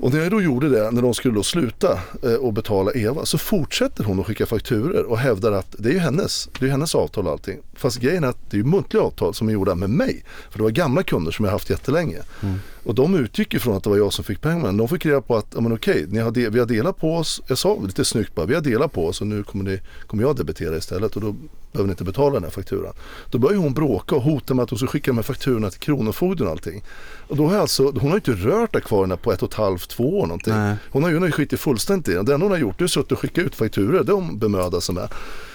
Och 0.01 0.13
när 0.13 0.21
jag 0.21 0.31
då 0.31 0.43
gjorde 0.43 0.69
det, 0.69 0.91
när 0.91 1.03
de 1.03 1.15
skulle 1.15 1.35
då 1.35 1.43
sluta 1.43 2.01
eh, 2.23 2.35
och 2.35 2.53
betala 2.53 2.93
Eva, 2.93 3.27
så 3.27 3.39
fortsätter 3.39 4.05
hon 4.05 4.21
att 4.21 4.27
skicka 4.27 4.47
fakturer 4.47 5.05
och 5.05 5.19
hävdar 5.19 5.53
att 5.53 5.75
det 5.79 5.89
är 5.89 5.93
ju 5.93 5.99
hennes, 5.99 6.49
det 6.59 6.67
är 6.67 6.71
hennes 6.71 6.95
avtal 6.95 7.27
och 7.27 7.33
allting. 7.33 7.59
Fast 7.75 7.99
grejen 7.99 8.25
är 8.25 8.29
att 8.29 8.51
det 8.51 8.57
är 8.57 8.59
ju 8.59 8.65
muntliga 8.65 9.03
avtal 9.03 9.35
som 9.35 9.49
är 9.49 9.53
gjorda 9.53 9.75
med 9.75 9.91
mig. 9.91 10.25
För 10.51 10.59
det 10.59 10.63
var 10.63 10.71
gamla 10.71 11.03
kunder 11.03 11.33
som 11.33 11.45
jag 11.45 11.53
haft 11.53 11.71
jättelänge. 11.71 12.19
Mm. 12.43 12.59
Och 12.85 12.95
de 12.95 13.15
utgick 13.15 13.55
ifrån 13.55 13.77
att 13.77 13.85
det 13.85 13.91
var 13.91 13.97
jag 13.97 14.13
som 14.13 14.25
fick 14.25 14.41
pengarna. 14.41 14.73
De 14.73 14.89
fick 14.89 15.07
reda 15.07 15.21
på 15.21 15.37
att, 15.37 15.47
ja 15.55 15.61
men 15.61 15.73
okej, 15.73 16.07
ni 16.09 16.19
har 16.19 16.31
de, 16.31 16.49
vi 16.49 16.59
har 16.59 16.67
delat 16.67 16.97
på 16.97 17.17
oss. 17.17 17.43
Jag 17.47 17.59
sa 17.59 17.79
lite 17.87 18.05
snyggt 18.05 18.35
bara, 18.35 18.47
vi 18.47 18.55
har 18.55 18.63
delat 18.63 18.93
på 18.93 19.07
oss 19.07 19.21
och 19.21 19.27
nu 19.27 19.43
kommer, 19.43 19.65
ni, 19.65 19.81
kommer 20.07 20.23
jag 20.23 20.37
debitera 20.37 20.77
istället 20.77 21.17
och 21.17 21.23
då 21.23 21.35
behöver 21.79 21.89
ni 21.89 21.93
inte 21.93 22.05
betala 22.05 22.35
den 22.35 22.45
här 22.45 22.51
fakturan. 22.51 22.95
Då 23.31 23.39
börjar 23.39 23.59
hon 23.59 23.75
bråka 23.75 24.15
och 24.15 24.23
hota 24.23 24.55
med 24.55 24.63
att 24.63 24.71
hon 24.71 24.79
ska 24.79 24.89
skicka 24.89 25.11
de 25.11 25.17
här 25.17 25.23
fakturorna 25.23 25.71
till 25.71 25.81
Kronofogden 25.81 26.47
och 26.47 26.53
allting. 26.53 26.83
Och 27.29 27.37
då 27.37 27.47
har 27.47 27.59
alltså, 27.59 27.91
hon 27.91 28.11
har 28.11 28.17
inte 28.17 28.33
rört 28.33 28.77
akvarierna 28.77 29.17
på 29.17 29.33
ett 29.33 29.43
och 29.43 29.49
ett 29.49 29.55
halvt, 29.55 29.89
två 29.89 30.19
år 30.21 30.27
någonting. 30.27 30.55
Nej. 30.55 30.77
Hon 30.91 31.03
har 31.03 31.11
ju 31.11 31.31
skitit 31.31 31.61
fullständigt 31.61 32.09
i 32.09 32.13
det. 32.13 32.23
Det 32.23 32.35
enda 32.35 32.45
hon 32.45 32.51
har 32.51 32.59
gjort 32.59 32.81
är 32.81 32.85
att 32.85 32.91
suttit 32.91 33.13
och 33.13 33.19
skicka 33.19 33.41
ut 33.41 33.55
fakturor. 33.55 34.05
Det 34.05 34.13
har 34.13 34.21
hon 34.21 34.39
bemödat 34.39 34.85
sig 34.85 34.95
med. 34.95 35.09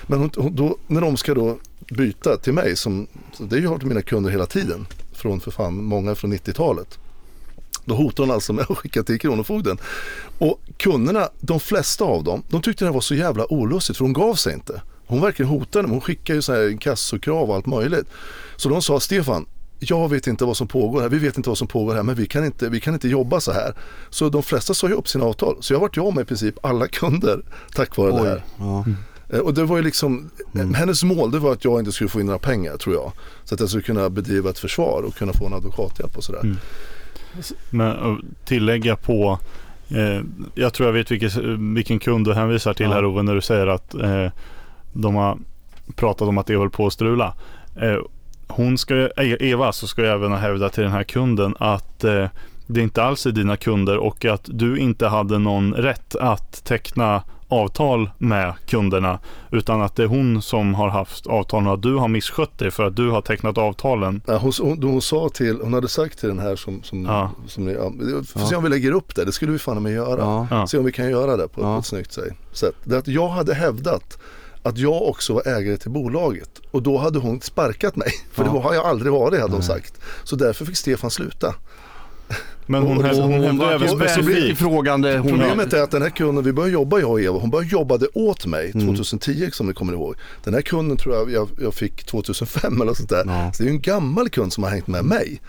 Men 0.07 0.19
hon, 0.19 0.55
då, 0.55 0.77
när 0.87 1.01
de 1.01 1.17
ska 1.17 1.33
då 1.33 1.57
byta 1.89 2.37
till 2.37 2.53
mig, 2.53 2.75
som, 2.75 3.07
det 3.37 3.55
har 3.55 3.61
jag 3.61 3.83
mina 3.83 4.01
kunder 4.01 4.31
hela 4.31 4.45
tiden. 4.45 4.85
Från 5.13 5.39
för 5.39 5.51
fan, 5.51 5.83
många 5.83 6.15
från 6.15 6.33
90-talet. 6.33 6.99
Då 7.85 7.95
hotar 7.95 8.23
hon 8.23 8.31
alltså 8.31 8.53
med 8.53 8.65
att 8.69 8.77
skicka 8.77 9.03
till 9.03 9.19
Kronofogden. 9.19 9.77
Och 10.37 10.59
kunderna, 10.77 11.29
de 11.39 11.59
flesta 11.59 12.03
av 12.03 12.23
dem, 12.23 12.43
de 12.49 12.61
tyckte 12.61 12.85
det 12.85 12.91
var 12.91 13.01
så 13.01 13.15
jävla 13.15 13.53
olustigt 13.53 13.97
för 13.97 14.05
hon 14.05 14.13
gav 14.13 14.35
sig 14.35 14.53
inte. 14.53 14.81
Hon 15.05 15.21
verkligen 15.21 15.49
hotade, 15.49 15.87
hon 15.87 16.01
skickade 16.01 16.37
ju 16.37 16.41
så 16.41 16.53
här 16.53 16.77
kassokrav 16.81 17.49
och 17.49 17.55
allt 17.55 17.65
möjligt. 17.65 18.05
Så 18.55 18.69
de 18.69 18.81
sa, 18.81 18.99
Stefan, 18.99 19.45
jag 19.79 20.09
vet 20.09 20.27
inte 20.27 20.45
vad 20.45 20.57
som 20.57 20.67
pågår 20.67 21.01
här, 21.01 21.09
vi 21.09 21.19
vet 21.19 21.37
inte 21.37 21.49
vad 21.49 21.57
som 21.57 21.67
pågår 21.67 21.95
här 21.95 22.03
men 22.03 22.15
vi 22.15 22.25
kan 22.25 22.45
inte, 22.45 22.69
vi 22.69 22.79
kan 22.79 22.93
inte 22.93 23.07
jobba 23.07 23.39
så 23.39 23.51
här. 23.51 23.73
Så 24.09 24.29
de 24.29 24.43
flesta 24.43 24.73
sa 24.73 24.87
ju 24.87 24.93
upp 24.93 25.07
sina 25.07 25.25
avtal. 25.25 25.57
Så 25.59 25.73
jag 25.73 25.79
vart 25.79 25.97
jag 25.97 26.15
med 26.15 26.21
i 26.21 26.25
princip 26.25 26.65
alla 26.65 26.87
kunder 26.87 27.41
tack 27.75 27.97
vare 27.97 28.11
Oj, 28.11 28.21
det 28.21 28.29
här. 28.29 28.43
Ja. 28.59 28.85
Eh, 29.29 29.39
och 29.39 29.53
det 29.53 29.65
var 29.65 29.77
ju 29.77 29.83
liksom, 29.83 30.29
mm. 30.55 30.73
hennes 30.73 31.03
mål 31.03 31.31
det 31.31 31.39
var 31.39 31.51
att 31.51 31.65
jag 31.65 31.79
inte 31.79 31.91
skulle 31.91 32.09
få 32.09 32.19
in 32.19 32.25
några 32.25 32.39
pengar 32.39 32.77
tror 32.77 32.95
jag. 32.95 33.11
Så 33.43 33.53
att 33.53 33.59
jag 33.59 33.69
skulle 33.69 33.83
kunna 33.83 34.09
bedriva 34.09 34.49
ett 34.49 34.59
försvar 34.59 35.03
och 35.07 35.15
kunna 35.15 35.33
få 35.33 35.45
en 35.45 35.53
advokathjälp 35.53 36.17
och 36.17 36.23
sådär. 36.23 36.41
Mm. 36.41 36.57
Men 37.69 38.25
tillägga 38.45 38.95
på 38.95 39.39
eh, 39.89 40.21
jag 40.55 40.73
tror 40.73 40.87
jag 40.87 40.93
vet 40.93 41.11
vilken, 41.11 41.75
vilken 41.75 41.99
kund 41.99 42.27
du 42.27 42.33
hänvisar 42.33 42.73
till 42.73 42.85
ja. 42.85 42.91
här 42.91 43.05
Ove 43.05 43.23
när 43.23 43.35
du 43.35 43.41
säger 43.41 43.67
att 43.67 43.93
eh, 43.93 44.27
de 44.93 45.15
har 45.15 45.37
pratat 45.95 46.27
om 46.27 46.37
att 46.37 46.47
det 46.47 46.55
håller 46.55 46.69
på 46.69 46.87
att 46.87 46.93
strula. 46.93 47.33
Eh, 47.81 47.97
hon 48.47 48.77
ska, 48.77 48.95
e- 48.95 49.37
Eva 49.39 49.71
så 49.71 49.87
ska 49.87 50.01
jag 50.01 50.13
även 50.13 50.31
hävda 50.31 50.69
till 50.69 50.83
den 50.83 50.91
här 50.91 51.03
kunden 51.03 51.55
att 51.59 52.03
eh, 52.03 52.27
det 52.67 52.81
inte 52.81 53.03
alls 53.03 53.25
är 53.25 53.31
dina 53.31 53.57
kunder 53.57 53.97
och 53.97 54.25
att 54.25 54.45
du 54.45 54.77
inte 54.77 55.07
hade 55.07 55.39
någon 55.39 55.73
rätt 55.73 56.15
att 56.15 56.63
teckna 56.63 57.23
avtal 57.47 58.09
med 58.17 58.53
kunderna 58.67 59.19
utan 59.51 59.81
att 59.81 59.95
det 59.95 60.03
är 60.03 60.07
hon 60.07 60.41
som 60.41 60.73
har 60.73 60.89
haft 60.89 61.27
avtalen 61.27 61.67
och 61.67 61.73
att 61.73 61.81
du 61.81 61.95
har 61.95 62.07
misskött 62.07 62.57
dig 62.57 62.71
för 62.71 62.83
att 62.83 62.95
du 62.95 63.09
har 63.09 63.21
tecknat 63.21 63.57
avtalen. 63.57 64.21
Ja, 64.27 64.37
hon, 64.37 64.51
hon, 64.61 64.83
hon, 64.83 65.01
sa 65.01 65.29
till, 65.29 65.59
hon 65.61 65.73
hade 65.73 65.87
sagt 65.87 66.19
till 66.19 66.29
den 66.29 66.39
här 66.39 66.55
som, 66.55 66.83
som, 66.83 67.05
ja. 67.05 67.31
som 67.47 67.67
ja, 67.67 67.91
får 68.27 68.41
ja. 68.41 68.47
se 68.47 68.55
om 68.55 68.63
vi 68.63 68.69
lägger 68.69 68.91
upp 68.91 69.15
det, 69.15 69.25
det 69.25 69.31
skulle 69.31 69.51
vi 69.51 69.59
fan 69.59 69.83
med 69.83 69.93
göra. 69.93 70.47
Ja. 70.49 70.67
Se 70.67 70.77
om 70.77 70.85
vi 70.85 70.91
kan 70.91 71.09
göra 71.09 71.37
det 71.37 71.47
på, 71.47 71.61
ja. 71.61 71.75
på 71.75 71.79
ett 71.79 71.85
snyggt 71.85 72.19
sätt. 72.53 72.75
Det 72.83 72.97
att 72.97 73.07
jag 73.07 73.27
hade 73.27 73.53
hävdat 73.53 74.17
att 74.63 74.77
jag 74.77 75.01
också 75.01 75.33
var 75.33 75.47
ägare 75.47 75.77
till 75.77 75.91
bolaget 75.91 76.61
och 76.71 76.83
då 76.83 76.97
hade 76.97 77.19
hon 77.19 77.41
sparkat 77.41 77.95
mig. 77.95 78.11
För 78.31 78.43
det 78.43 78.49
har 78.49 78.73
jag 78.73 78.85
aldrig 78.85 79.11
varit 79.11 79.41
hade 79.41 79.53
hon 79.53 79.63
sagt. 79.63 80.01
Så 80.23 80.35
därför 80.35 80.65
fick 80.65 80.77
Stefan 80.77 81.11
sluta. 81.11 81.55
Men 82.65 82.83
hon, 82.83 82.97
hon, 82.97 83.15
hon, 83.21 83.43
hon 83.43 83.57
var 83.57 83.71
även 83.71 83.89
specifikt 83.89 84.59
frågande. 84.59 85.17
Hon 85.17 85.29
Problemet 85.31 85.73
är 85.73 85.83
att 85.83 85.91
den 85.91 86.01
här 86.01 86.09
kunden, 86.09 86.43
vi 86.43 86.53
började 86.53 86.73
jobba 86.73 86.99
jag 86.99 87.11
och 87.11 87.21
Eva, 87.21 87.39
hon 87.39 87.49
började 87.49 87.71
jobba 87.71 87.99
åt 88.13 88.45
mig 88.45 88.71
2010 88.71 89.31
mm. 89.31 89.51
som 89.51 89.67
ni 89.67 89.73
kommer 89.73 89.93
ihåg. 89.93 90.15
Den 90.43 90.53
här 90.53 90.61
kunden 90.61 90.97
tror 90.97 91.15
jag 91.15 91.31
jag, 91.31 91.49
jag 91.61 91.73
fick 91.73 92.03
2005 92.03 92.81
eller 92.81 92.93
sånt 92.93 93.09
där. 93.09 93.23
Ja. 93.25 93.53
Så 93.53 93.63
det 93.63 93.67
är 93.67 93.71
ju 93.71 93.75
en 93.75 93.81
gammal 93.81 94.29
kund 94.29 94.53
som 94.53 94.63
har 94.63 94.71
hängt 94.71 94.87
med 94.87 95.05
mig. 95.05 95.41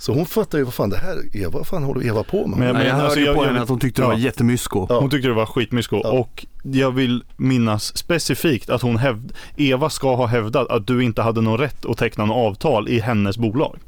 Så 0.00 0.12
hon 0.12 0.26
fattar 0.26 0.58
ju 0.58 0.64
vad 0.64 0.74
fan 0.74 0.90
det 0.90 0.96
här 0.96 1.36
Eva, 1.36 1.50
vad 1.50 1.66
fan 1.66 1.82
håller 1.82 2.06
Eva 2.06 2.22
på 2.22 2.46
med? 2.46 2.58
Men, 2.58 2.72
men, 2.72 2.86
jag 2.86 2.92
hörde 2.92 3.04
alltså, 3.04 3.20
jag, 3.20 3.36
på 3.36 3.44
henne 3.44 3.62
att 3.62 3.68
hon 3.68 3.80
tyckte 3.80 4.02
det 4.02 4.08
var 4.08 4.14
jättemysko. 4.14 4.86
Ja. 4.88 5.00
Hon 5.00 5.10
tyckte 5.10 5.28
det 5.28 5.34
var 5.34 5.46
skitmysko. 5.46 6.00
Ja. 6.04 6.10
Och 6.10 6.46
jag 6.62 6.90
vill 6.90 7.24
minnas 7.36 7.96
specifikt 7.96 8.70
att 8.70 8.82
hon 8.82 8.96
hävd, 8.96 9.32
Eva 9.56 9.90
ska 9.90 10.14
ha 10.14 10.26
hävdat 10.26 10.68
att 10.68 10.86
du 10.86 11.04
inte 11.04 11.22
hade 11.22 11.40
någon 11.40 11.58
rätt 11.58 11.86
att 11.86 11.98
teckna 11.98 12.24
något 12.24 12.36
avtal 12.36 12.88
i 12.88 13.00
hennes 13.00 13.38
bolag. 13.38 13.78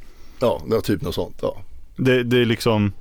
Ja, 0.41 0.63
det 0.67 0.75
var 0.75 0.81
typ 0.81 1.03
något 1.03 1.15
sånt. 1.15 1.39
Ja. 1.43 1.57
Det, 1.97 2.23
det 2.23 2.39
är 2.39 2.45
liksom 2.45 2.93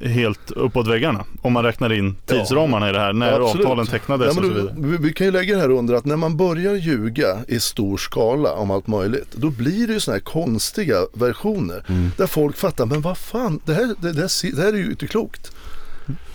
helt 0.00 0.50
uppåt 0.50 0.88
väggarna 0.88 1.24
om 1.42 1.52
man 1.52 1.64
räknar 1.64 1.92
in 1.92 2.16
tidsramarna 2.26 2.86
ja. 2.86 2.90
i 2.90 2.92
det 2.92 3.00
här 3.00 3.12
när 3.12 3.40
ja, 3.40 3.50
avtalen 3.50 3.86
tecknades 3.86 4.36
ja, 4.36 4.40
och 4.40 4.46
så 4.46 4.52
vidare. 4.52 4.74
Vi, 4.78 4.96
vi 4.96 5.12
kan 5.12 5.26
ju 5.26 5.32
lägga 5.32 5.54
det 5.54 5.60
här 5.60 5.70
under 5.70 5.94
att 5.94 6.04
när 6.04 6.16
man 6.16 6.36
börjar 6.36 6.74
ljuga 6.74 7.38
i 7.48 7.60
stor 7.60 7.96
skala 7.96 8.52
om 8.52 8.70
allt 8.70 8.86
möjligt 8.86 9.32
då 9.32 9.50
blir 9.50 9.86
det 9.86 9.92
ju 9.92 10.00
sådana 10.00 10.16
här 10.16 10.24
konstiga 10.24 10.96
versioner 11.12 11.84
mm. 11.88 12.10
där 12.16 12.26
folk 12.26 12.56
fattar 12.56 12.86
men 12.86 13.00
vad 13.00 13.18
fan 13.18 13.60
det 13.64 13.74
här, 13.74 13.94
det, 14.00 14.12
det, 14.12 14.20
här, 14.20 14.56
det 14.56 14.62
här 14.62 14.72
är 14.72 14.76
ju 14.76 14.90
inte 14.90 15.06
klokt. 15.06 15.52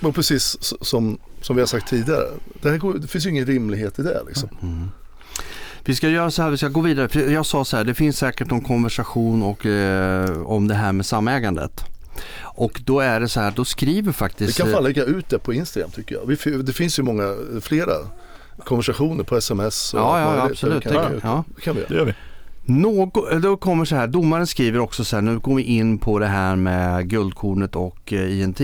Och 0.01 0.15
precis 0.15 0.57
som, 0.81 1.17
som 1.41 1.55
vi 1.55 1.61
har 1.61 1.67
sagt 1.67 1.89
tidigare 1.89 2.27
det, 2.61 2.69
här 2.69 2.77
går, 2.77 2.93
det 2.93 3.07
finns 3.07 3.25
ju 3.25 3.29
ingen 3.29 3.45
rimlighet 3.45 3.99
i 3.99 4.01
det 4.01 4.21
liksom. 4.27 4.49
Mm. 4.61 4.89
Vi 5.85 5.95
ska 5.95 6.09
göra 6.09 6.31
så 6.31 6.41
här, 6.41 6.49
vi 6.49 6.57
ska 6.57 6.67
gå 6.67 6.81
vidare. 6.81 7.31
Jag 7.31 7.45
sa 7.45 7.65
så 7.65 7.77
här, 7.77 7.83
det 7.83 7.93
finns 7.93 8.17
säkert 8.17 8.49
någon 8.49 8.61
konversation 8.61 9.43
och, 9.43 9.65
eh, 9.65 10.41
om 10.41 10.67
det 10.67 10.73
här 10.75 10.91
med 10.91 11.05
samägandet. 11.05 11.85
Och 12.41 12.81
då 12.85 12.99
är 12.99 13.19
det 13.19 13.29
så 13.29 13.39
här, 13.39 13.51
då 13.55 13.65
skriver 13.65 14.11
faktiskt... 14.11 14.59
Vi 14.59 14.63
kan 14.63 14.71
fan 14.71 14.83
lägga 14.83 15.03
ut 15.03 15.29
det 15.29 15.39
på 15.39 15.53
Instagram 15.53 15.91
tycker 15.91 16.15
jag. 16.15 16.65
det 16.65 16.73
finns 16.73 16.99
ju 16.99 17.03
många, 17.03 17.35
flera 17.61 17.93
konversationer 18.63 19.23
på 19.23 19.37
sms. 19.37 19.93
Och 19.93 19.99
ja, 19.99 20.21
ja 20.21 20.43
absolut. 20.43 20.83
Det 20.83 20.89
kan, 20.89 21.19
ja. 21.23 21.43
det 21.55 21.61
kan 21.61 21.75
vi 21.75 21.85
Det 21.87 21.95
gör 21.95 22.05
vi. 22.05 22.13
Något, 22.65 23.41
då 23.41 23.57
kommer 23.57 23.85
så 23.85 23.95
här, 23.95 24.07
domaren 24.07 24.47
skriver 24.47 24.79
också 24.79 25.05
så 25.05 25.15
här, 25.15 25.21
nu 25.21 25.39
går 25.39 25.55
vi 25.55 25.63
in 25.63 25.97
på 25.97 26.19
det 26.19 26.27
här 26.27 26.55
med 26.55 27.09
guldkornet 27.09 27.75
och 27.75 28.13
eh, 28.13 28.41
INT. 28.41 28.61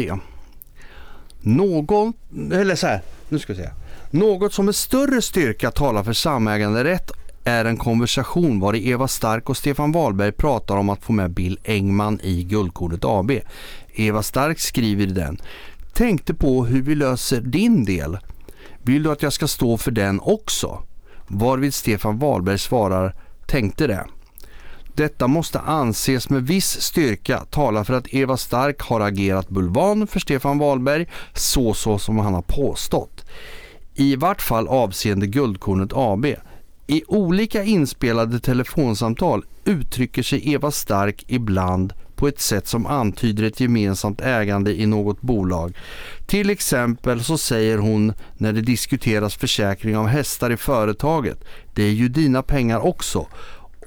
Någon, 1.40 2.14
eller 2.52 2.76
så 2.76 2.88
här, 2.88 3.02
nu 3.30 3.40
ska 3.40 3.54
vi 3.54 3.60
se. 3.60 3.70
Något 4.12 4.54
som 4.54 4.66
med 4.66 4.76
större 4.76 5.22
styrka 5.22 5.72
talar 5.72 6.04
för 6.04 6.14
samäganderätt 6.14 7.12
är 7.46 7.66
en 7.66 7.78
konversation 7.78 8.60
var 8.60 8.76
Eva 8.76 9.08
Stark 9.08 9.50
och 9.50 9.58
Stefan 9.58 9.92
Wahlberg 9.92 10.32
pratar 10.32 10.78
om 10.78 10.90
att 10.90 11.04
få 11.04 11.14
med 11.14 11.32
Bill 11.32 11.60
Engman 11.64 12.20
i 12.24 12.44
Guldkornet 12.44 13.06
AB. 13.06 13.32
Eva 13.94 14.24
Stark 14.24 14.60
skriver 14.60 15.04
i 15.04 15.12
den. 15.12 15.42
Tänkte 15.94 16.34
på 16.34 16.66
hur 16.66 16.82
vi 16.82 16.96
löser 16.96 17.42
din 17.42 17.86
del. 17.86 18.18
Vill 18.84 19.04
du 19.04 19.12
att 19.12 19.24
jag 19.24 19.34
ska 19.34 19.48
stå 19.48 19.78
för 19.78 19.92
den 19.92 20.20
också? 20.20 20.84
Varvid 21.28 21.74
Stefan 21.74 22.20
Wahlberg 22.20 22.60
svarar 22.60 23.16
tänkte 23.48 23.88
det. 23.88 24.06
Detta 24.96 25.28
måste 25.28 25.60
anses 25.60 26.30
med 26.30 26.48
viss 26.48 26.82
styrka 26.82 27.46
tala 27.50 27.84
för 27.84 27.94
att 27.94 28.14
Eva 28.14 28.38
Stark 28.38 28.82
har 28.82 29.00
agerat 29.00 29.50
bulvan 29.50 30.08
för 30.08 30.20
Stefan 30.20 30.58
Wahlberg 30.58 31.08
så, 31.34 31.74
så 31.74 32.00
som 32.00 32.18
han 32.18 32.34
har 32.34 32.42
påstått. 32.42 33.26
I 33.94 34.16
vart 34.16 34.42
fall 34.42 34.68
avseende 34.68 35.28
Guldkornet 35.28 35.92
AB. 35.94 36.26
I 36.88 37.04
olika 37.08 37.64
inspelade 37.64 38.40
telefonsamtal 38.40 39.46
uttrycker 39.66 40.24
sig 40.24 40.54
Eva 40.54 40.72
Stark 40.72 41.24
ibland 41.28 41.94
på 42.16 42.28
ett 42.28 42.40
sätt 42.40 42.68
som 42.68 42.86
antyder 42.86 43.44
ett 43.44 43.60
gemensamt 43.60 44.22
ägande 44.22 44.82
i 44.82 44.86
något 44.86 45.22
bolag. 45.22 45.78
Till 46.26 46.50
exempel 46.50 47.24
så 47.24 47.38
säger 47.38 47.78
hon 47.78 48.14
när 48.38 48.54
det 48.54 48.62
diskuteras 48.62 49.36
försäkring 49.36 49.98
av 49.98 50.08
hästar 50.08 50.52
i 50.52 50.58
företaget, 50.58 51.44
det 51.74 51.84
är 51.84 51.92
ju 51.92 52.10
dina 52.10 52.44
pengar 52.44 52.80
också. 52.86 53.28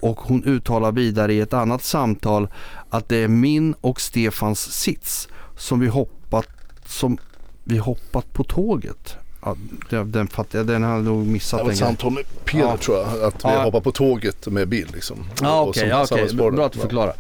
Och 0.00 0.20
hon 0.20 0.44
uttalar 0.44 0.92
vidare 0.92 1.34
i 1.34 1.40
ett 1.40 1.52
annat 1.52 1.82
samtal 1.82 2.48
att 2.90 3.08
det 3.08 3.16
är 3.16 3.28
min 3.28 3.74
och 3.80 4.00
Stefans 4.00 4.72
sits 4.72 5.28
som 5.56 5.80
vi 5.80 5.86
hoppat, 5.86 6.48
som 6.86 7.18
vi 7.64 7.78
hoppat 7.78 8.32
på 8.32 8.44
tåget. 8.44 9.16
Ja, 9.44 9.56
den, 9.90 10.10
den, 10.10 10.28
den 10.66 10.82
har 10.82 10.98
nog 10.98 11.26
missat. 11.26 11.60
Det 11.60 11.64
var 11.64 11.72
ett 11.72 11.78
samtal 11.78 12.12
med 12.12 12.24
Peder 12.44 12.64
ja. 12.64 12.76
tror 12.76 12.98
jag. 12.98 13.22
Att 13.22 13.34
vi 13.34 13.48
ja. 13.48 13.62
hoppar 13.62 13.80
på 13.80 13.92
tåget 13.92 14.46
med 14.46 14.68
bil 14.68 14.88
liksom. 14.94 15.24
Ja 15.40 15.60
okej, 15.60 15.94
okay, 15.94 16.24
okay. 16.24 16.50
bra 16.50 16.66
att 16.66 16.72
du 16.72 16.78
förklarar. 16.78 17.14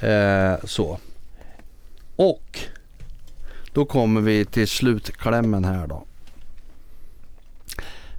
Eh, 0.00 0.58
så. 0.64 0.98
Och 2.16 2.58
då 3.72 3.84
kommer 3.84 4.20
vi 4.20 4.44
till 4.44 4.68
slutklämmen 4.68 5.64
här 5.64 5.86
då. 5.86 6.04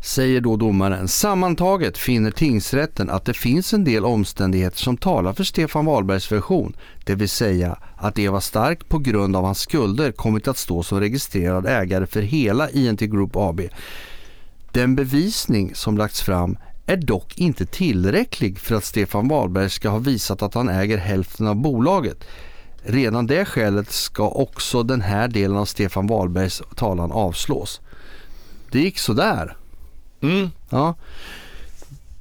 Säger 0.02 0.42
då 0.42 0.56
domaren. 0.56 1.08
Sammantaget 1.08 1.98
finner 1.98 2.32
tingsrätten 2.32 3.10
att 3.10 3.26
det 3.26 3.34
finns 3.34 3.74
en 3.74 3.84
del 3.84 4.06
omständigheter 4.06 4.78
som 4.78 4.98
talar 4.98 5.34
för 5.34 5.44
Stefan 5.44 5.86
Wahlbergs 5.86 6.32
version. 6.32 6.76
Det 7.06 7.16
vill 7.16 7.30
säga 7.30 7.78
att 7.96 8.20
Eva 8.20 8.42
Stark 8.42 8.90
på 8.90 9.00
grund 9.00 9.36
av 9.36 9.44
hans 9.44 9.60
skulder 9.60 10.12
kommit 10.12 10.48
att 10.48 10.58
stå 10.58 10.84
som 10.84 11.00
registrerad 11.00 11.66
ägare 11.66 12.06
för 12.06 12.22
hela 12.22 12.70
INT 12.70 13.00
Group 13.00 13.36
AB. 13.36 13.62
Den 14.72 14.96
bevisning 14.96 15.76
som 15.76 15.98
lagts 15.98 16.22
fram 16.22 16.58
är 16.86 16.98
dock 16.98 17.38
inte 17.38 17.66
tillräcklig 17.66 18.60
för 18.60 18.76
att 18.76 18.86
Stefan 18.86 19.28
Wahlberg 19.28 19.70
ska 19.70 19.90
ha 19.90 20.00
visat 20.00 20.42
att 20.42 20.54
han 20.54 20.70
äger 20.70 20.98
hälften 20.98 21.48
av 21.48 21.56
bolaget. 21.56 22.24
redan 22.84 23.28
det 23.28 23.46
skälet 23.46 23.92
ska 23.92 24.30
också 24.30 24.84
den 24.84 25.02
här 25.02 25.28
delen 25.28 25.58
av 25.58 25.66
Stefan 25.66 26.08
Wahlbergs 26.08 26.62
talan 26.76 27.12
avslås. 27.12 27.82
Det 28.72 28.80
gick 28.80 29.00
sådär. 29.00 29.58
Mm. 30.22 30.50
Ja. 30.70 30.96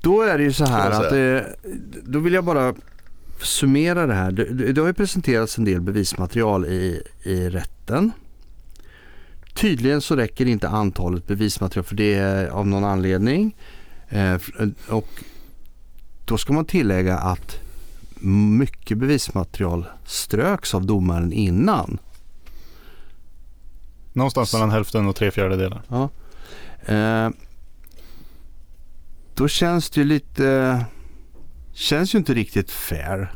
Då 0.01 0.23
är 0.23 0.39
det 0.39 0.45
ju 0.45 0.53
så 0.53 0.65
här 0.65 0.91
att 0.91 1.13
eh, 1.13 1.53
då 2.03 2.19
vill 2.19 2.33
jag 2.33 2.45
bara 2.45 2.75
summera 3.41 4.07
det 4.07 4.15
här. 4.15 4.33
Det, 4.33 4.73
det 4.73 4.81
har 4.81 4.89
ju 4.89 4.95
presenterats 4.95 5.59
en 5.59 5.65
del 5.65 5.81
bevismaterial 5.81 6.65
i, 6.65 7.03
i 7.23 7.49
rätten. 7.49 8.13
Tydligen 9.55 10.01
så 10.01 10.17
räcker 10.17 10.47
inte 10.47 10.69
antalet 10.69 11.27
bevismaterial 11.27 11.85
för 11.85 11.97
det 11.97 12.15
är 12.15 12.49
av 12.49 12.67
någon 12.67 12.85
anledning. 12.85 13.57
Eh, 14.09 14.37
och 14.89 15.09
då 16.25 16.39
ska 16.39 16.53
man 16.53 16.65
tillägga 16.65 17.19
att 17.19 17.61
mycket 18.59 18.99
bevismaterial 18.99 19.87
ströks 20.05 20.75
av 20.75 20.87
domaren 20.87 21.33
innan. 21.33 21.99
Någonstans 24.13 24.53
mellan 24.53 24.71
hälften 24.71 25.07
och 25.07 25.17
tre 25.17 25.31
fjärdedelar. 25.31 25.83
Ja. 25.89 26.09
Eh, 26.95 27.31
då 29.37 29.49
känns 29.49 29.91
det 29.91 30.01
ju 30.01 30.07
lite, 30.07 30.85
känns 31.73 32.15
ju 32.15 32.19
inte 32.19 32.35
riktigt 32.35 32.71
fair. 32.71 33.35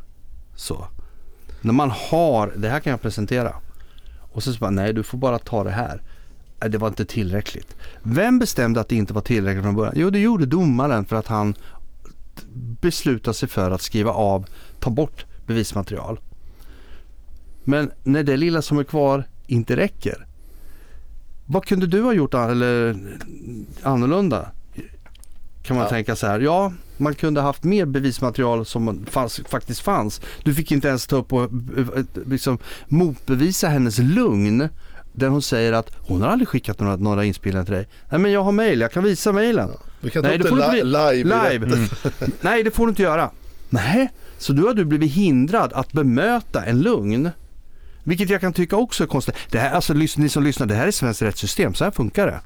Så. 0.56 0.86
När 1.60 1.72
man 1.72 1.90
har, 1.90 2.52
det 2.56 2.68
här 2.68 2.80
kan 2.80 2.90
jag 2.90 3.02
presentera. 3.02 3.56
Och 4.32 4.42
så, 4.42 4.52
så 4.52 4.58
bara, 4.58 4.70
nej 4.70 4.92
du 4.92 5.02
får 5.02 5.18
bara 5.18 5.38
ta 5.38 5.64
det 5.64 5.70
här. 5.70 6.02
Nej, 6.60 6.70
det 6.70 6.78
var 6.78 6.88
inte 6.88 7.04
tillräckligt. 7.04 7.76
Vem 8.02 8.38
bestämde 8.38 8.80
att 8.80 8.88
det 8.88 8.96
inte 8.96 9.14
var 9.14 9.20
tillräckligt 9.20 9.64
från 9.64 9.76
början? 9.76 9.94
Jo, 9.96 10.10
det 10.10 10.18
gjorde 10.18 10.46
domaren 10.46 11.04
för 11.04 11.16
att 11.16 11.26
han 11.26 11.54
beslutade 12.80 13.34
sig 13.34 13.48
för 13.48 13.70
att 13.70 13.82
skriva 13.82 14.10
av, 14.10 14.46
ta 14.78 14.90
bort 14.90 15.24
bevismaterial. 15.46 16.20
Men 17.64 17.90
när 18.02 18.22
det 18.22 18.36
lilla 18.36 18.62
som 18.62 18.78
är 18.78 18.84
kvar 18.84 19.24
inte 19.46 19.76
räcker. 19.76 20.26
Vad 21.46 21.64
kunde 21.64 21.86
du 21.86 22.02
ha 22.02 22.12
gjort 22.12 22.34
eller 22.34 22.96
annorlunda? 23.82 24.50
Kan 25.62 25.76
man 25.76 25.84
Ja. 25.84 25.90
tänka 25.90 26.16
så 26.16 26.26
här. 26.26 26.40
Ja, 26.40 26.72
man 26.96 27.14
kunde 27.14 27.40
haft 27.40 27.64
mer 27.64 27.84
bevismaterial 27.86 28.66
som 28.66 29.06
fanns, 29.10 29.40
faktiskt 29.48 29.80
fanns. 29.80 30.20
Du 30.44 30.54
fick 30.54 30.72
inte 30.72 30.88
ens 30.88 31.06
ta 31.06 31.16
upp 31.16 31.32
och 31.32 31.42
eh, 31.42 32.04
liksom, 32.26 32.58
motbevisa 32.88 33.68
hennes 33.68 33.98
lugn. 33.98 34.68
Där 35.12 35.28
hon 35.28 35.42
säger 35.42 35.72
att 35.72 35.90
hon 35.98 36.22
har 36.22 36.28
aldrig 36.28 36.48
skickat 36.48 36.80
några, 36.80 36.96
några 36.96 37.24
inspelningar 37.24 37.64
till 37.64 37.74
dig. 37.74 37.88
Nej 38.10 38.20
men 38.20 38.32
jag 38.32 38.42
har 38.42 38.52
mail, 38.52 38.80
jag 38.80 38.92
kan 38.92 39.04
visa 39.04 39.32
mailen. 39.32 39.70
Vi 40.00 40.10
kan 40.10 40.22
ta 40.22 40.28
upp 40.32 40.42
det 40.42 40.72
li- 40.72 40.84
live. 40.84 41.14
Live. 41.50 41.66
rätten. 41.66 41.88
Nej 42.40 42.62
det 42.62 42.70
får 42.70 42.86
du 42.86 42.90
inte 42.90 43.02
göra. 43.02 43.30
Nej, 43.70 44.10
så 44.38 44.52
då 44.52 44.66
har 44.66 44.74
du 44.74 44.84
blivit 44.84 45.12
hindrad 45.12 45.72
att 45.72 45.92
bemöta 45.92 46.64
en 46.64 46.80
lugn. 46.80 47.30
Vilket 48.04 48.30
jag 48.30 48.40
kan 48.40 48.52
tycka 48.52 48.76
också 48.76 49.02
är 49.04 49.08
konstigt. 49.08 49.34
Det 49.50 49.58
här, 49.58 49.70
alltså, 49.70 49.92
ni 49.94 50.28
som 50.28 50.42
lyssnar, 50.44 50.66
det 50.66 50.74
här 50.74 50.86
är 50.86 50.90
svenskt 50.90 51.22
rättssystem, 51.22 51.74
så 51.74 51.84
här 51.84 51.90
funkar 51.90 52.26
det. 52.26 52.40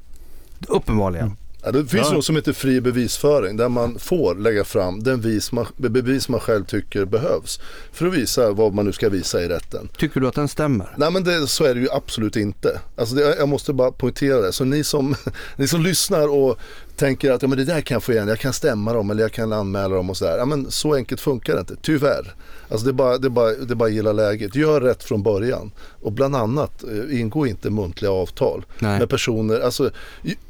Uppenbarligen. 0.67 1.27
Ja, 1.27 1.35
det 1.71 1.85
finns 1.85 2.07
Ja. 2.07 2.13
något 2.13 2.25
som 2.25 2.35
heter 2.35 2.53
fri 2.53 2.81
bevisföring 2.81 3.57
där 3.57 3.69
man 3.69 3.99
får 3.99 4.35
lägga 4.35 4.63
fram 4.63 5.03
den 5.03 5.21
vis 5.21 5.51
man, 5.51 5.65
bevis 5.77 6.29
man 6.29 6.39
själv 6.39 6.65
tycker 6.65 7.05
behövs 7.05 7.59
för 7.91 8.07
att 8.07 8.13
visa 8.13 8.51
vad 8.51 8.73
man 8.73 8.85
nu 8.85 8.91
ska 8.91 9.09
visa 9.09 9.41
i 9.43 9.47
rätten. 9.47 9.89
Tycker 9.97 10.19
du 10.21 10.27
att 10.27 10.35
den 10.35 10.47
stämmer? 10.47 10.95
Nej 10.97 11.11
men 11.11 11.23
det, 11.23 11.47
så 11.47 11.63
är 11.63 11.73
det 11.75 11.81
ju 11.81 11.87
absolut 11.91 12.35
inte. 12.35 12.79
Alltså 12.95 13.15
det, 13.15 13.35
jag 13.35 13.49
måste 13.49 13.73
bara 13.73 13.91
poängtera 13.91 14.41
det. 14.41 14.51
Så 14.51 14.63
ni 14.65 14.83
som, 14.83 15.15
ni 15.55 15.67
som 15.67 15.81
lyssnar 15.83 16.27
och 16.27 16.59
tänker 16.95 17.31
att 17.31 17.41
ja, 17.41 17.47
men 17.47 17.57
det 17.57 17.65
där 17.65 17.81
kan 17.81 17.95
jag 17.95 18.03
få 18.03 18.11
igen, 18.11 18.27
jag 18.27 18.39
kan 18.39 18.53
stämma 18.53 18.93
dem 18.93 19.09
eller 19.11 19.21
jag 19.21 19.31
kan 19.31 19.53
anmäla 19.53 19.95
dem 19.95 20.09
och 20.09 20.17
sådär. 20.17 20.37
Ja, 20.37 20.45
men 20.45 20.71
så 20.71 20.93
enkelt 20.95 21.21
funkar 21.21 21.53
det 21.53 21.59
inte, 21.59 21.75
tyvärr. 21.81 22.33
Alltså 22.69 22.85
det 22.85 22.91
är 22.91 22.93
bara, 22.93 23.17
det 23.17 23.27
är 23.27 23.29
bara, 23.29 23.51
det 23.51 23.73
är 23.73 23.75
bara 23.75 23.89
att 23.89 23.93
gilla 23.95 24.11
läget. 24.13 24.55
Gör 24.55 24.81
rätt 24.81 25.03
från 25.03 25.23
början. 25.23 25.71
Och 26.01 26.11
bland 26.11 26.35
annat 26.35 26.83
eh, 26.83 27.19
ingå 27.19 27.47
inte 27.47 27.69
muntliga 27.69 28.11
avtal 28.11 28.65
Nej. 28.79 28.99
med 28.99 29.09
personer. 29.09 29.59
Alltså, 29.59 29.89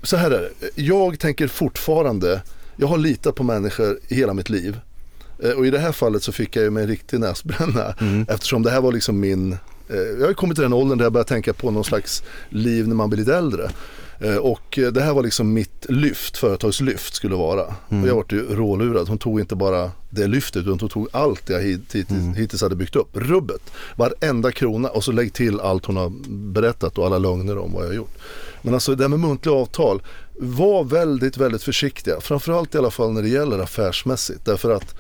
så 0.04 0.18
här 0.18 0.32
är 0.32 0.42
det, 0.42 0.52
jag 0.82 1.20
tänker 1.20 1.48
fortfarande, 1.48 2.42
jag 2.78 2.88
har 2.88 2.98
litat 2.98 3.36
på 3.36 3.44
människor 3.44 4.00
i 4.08 4.16
hela 4.16 4.34
mitt 4.34 4.50
liv. 4.50 4.80
Eh, 5.44 5.52
Och 5.52 5.66
i 5.66 5.70
det 5.72 5.80
här 5.80 5.92
fallet 5.92 6.24
så 6.24 6.32
fick 6.32 6.56
jag 6.56 6.64
ju 6.64 6.70
mig 6.70 6.84
en 6.84 6.90
riktig 6.90 7.20
näsbränna 7.20 7.96
eftersom 8.28 8.64
det 8.64 8.72
här 8.72 8.82
var 8.82 8.92
liksom 8.92 9.20
min 9.20 9.54
eh, 9.90 9.98
jag 9.98 10.22
har 10.22 10.28
ju 10.28 10.34
kommit 10.34 10.56
till 10.56 10.64
den 10.64 10.74
åldern 10.74 10.98
där 10.98 11.06
jag 11.06 11.14
börjar 11.14 11.26
tänka 11.26 11.54
på 11.54 11.72
någon 11.72 11.84
slags 11.84 12.24
liv 12.50 12.88
när 12.88 12.96
man 12.96 13.10
blir 13.10 13.20
lite 13.20 13.36
äldre. 13.36 13.70
Eh, 14.20 14.36
Och 14.36 14.80
det 14.94 15.02
här 15.02 15.14
var 15.14 15.24
liksom 15.24 15.54
mitt 15.54 15.86
lyft, 15.90 16.38
företagslyft 16.38 17.16
skulle 17.16 17.36
vara. 17.36 17.62
Och 18.02 18.08
jag 18.08 18.16
vart 18.16 18.32
ju 18.32 18.56
rålurad. 18.56 19.08
Hon 19.10 19.18
tog 19.18 19.40
inte 19.40 19.56
bara 19.56 19.92
det 20.10 20.28
lyftet 20.28 20.62
utan 20.62 20.80
hon 20.80 20.90
tog 20.90 21.08
allt 21.12 21.50
jag 21.50 21.62
hit, 21.62 21.96
hit, 21.96 22.08
hittills 22.36 22.62
hade 22.62 22.76
byggt 22.76 22.96
upp. 22.96 23.10
Rubbet, 23.14 23.62
varenda 23.96 24.52
krona 24.52 24.90
och 24.90 25.04
så 25.04 25.12
lägg 25.12 25.34
till 25.34 25.60
allt 25.60 25.86
hon 25.86 25.96
har 25.98 26.12
berättat 26.54 26.98
och 26.98 27.06
alla 27.06 27.18
lögner 27.18 27.58
om 27.58 27.74
vad 27.74 27.84
jag 27.84 27.90
har 27.90 27.96
gjort. 27.96 28.18
Men 28.62 28.74
alltså 28.74 28.96
det 28.96 29.04
här 29.04 29.10
med 29.10 29.20
muntliga 29.20 29.56
avtal, 29.56 30.02
var 30.40 30.84
väldigt, 30.84 31.38
väldigt 31.38 31.64
försiktiga. 31.64 32.22
Framförallt 32.22 32.76
i 32.76 32.78
alla 32.78 32.92
fall 32.92 33.12
när 33.12 33.22
det 33.22 33.30
gäller 33.30 33.60
affärsmässigt. 33.60 34.46
Därför 34.46 34.72
att 34.72 34.96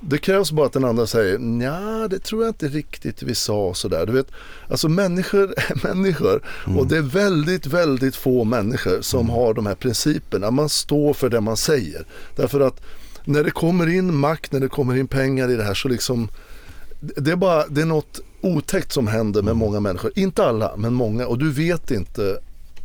det 0.00 0.18
krävs 0.18 0.52
bara 0.52 0.66
att 0.66 0.72
den 0.72 0.84
andra 0.84 1.06
säger 1.06 1.62
ja 1.62 2.08
det 2.08 2.18
tror 2.18 2.42
jag 2.42 2.50
inte 2.50 2.68
riktigt 2.68 3.22
vi 3.22 3.34
sa 3.34 3.74
sådär. 3.74 4.06
Du 4.06 4.12
vet, 4.12 4.30
alltså 4.68 4.88
människor 4.88 5.54
är 5.56 5.86
människor 5.94 6.42
och 6.76 6.86
det 6.86 6.96
är 6.96 7.02
väldigt, 7.02 7.66
väldigt 7.66 8.16
få 8.16 8.44
människor 8.44 9.00
som 9.00 9.30
har 9.30 9.54
de 9.54 9.66
här 9.66 9.74
principerna. 9.74 10.50
Man 10.50 10.68
står 10.68 11.14
för 11.14 11.28
det 11.28 11.40
man 11.40 11.56
säger. 11.56 12.06
Därför 12.36 12.60
att 12.60 12.80
när 13.24 13.44
det 13.44 13.50
kommer 13.50 13.88
in 13.88 14.14
makt, 14.14 14.52
när 14.52 14.60
det 14.60 14.68
kommer 14.68 14.96
in 14.96 15.08
pengar 15.08 15.50
i 15.50 15.56
det 15.56 15.64
här 15.64 15.74
så 15.74 15.88
liksom 15.88 16.28
det 17.00 17.30
är 17.30 17.36
bara, 17.36 17.66
det 17.66 17.80
är 17.80 17.86
något 17.86 18.20
otäckt 18.40 18.92
som 18.92 19.06
händer 19.06 19.42
med 19.42 19.56
många 19.56 19.80
människor. 19.80 20.12
Inte 20.14 20.44
alla, 20.44 20.76
men 20.76 20.94
många. 20.94 21.26
Och 21.26 21.38
du 21.38 21.52
vet 21.52 21.90
inte 21.90 22.38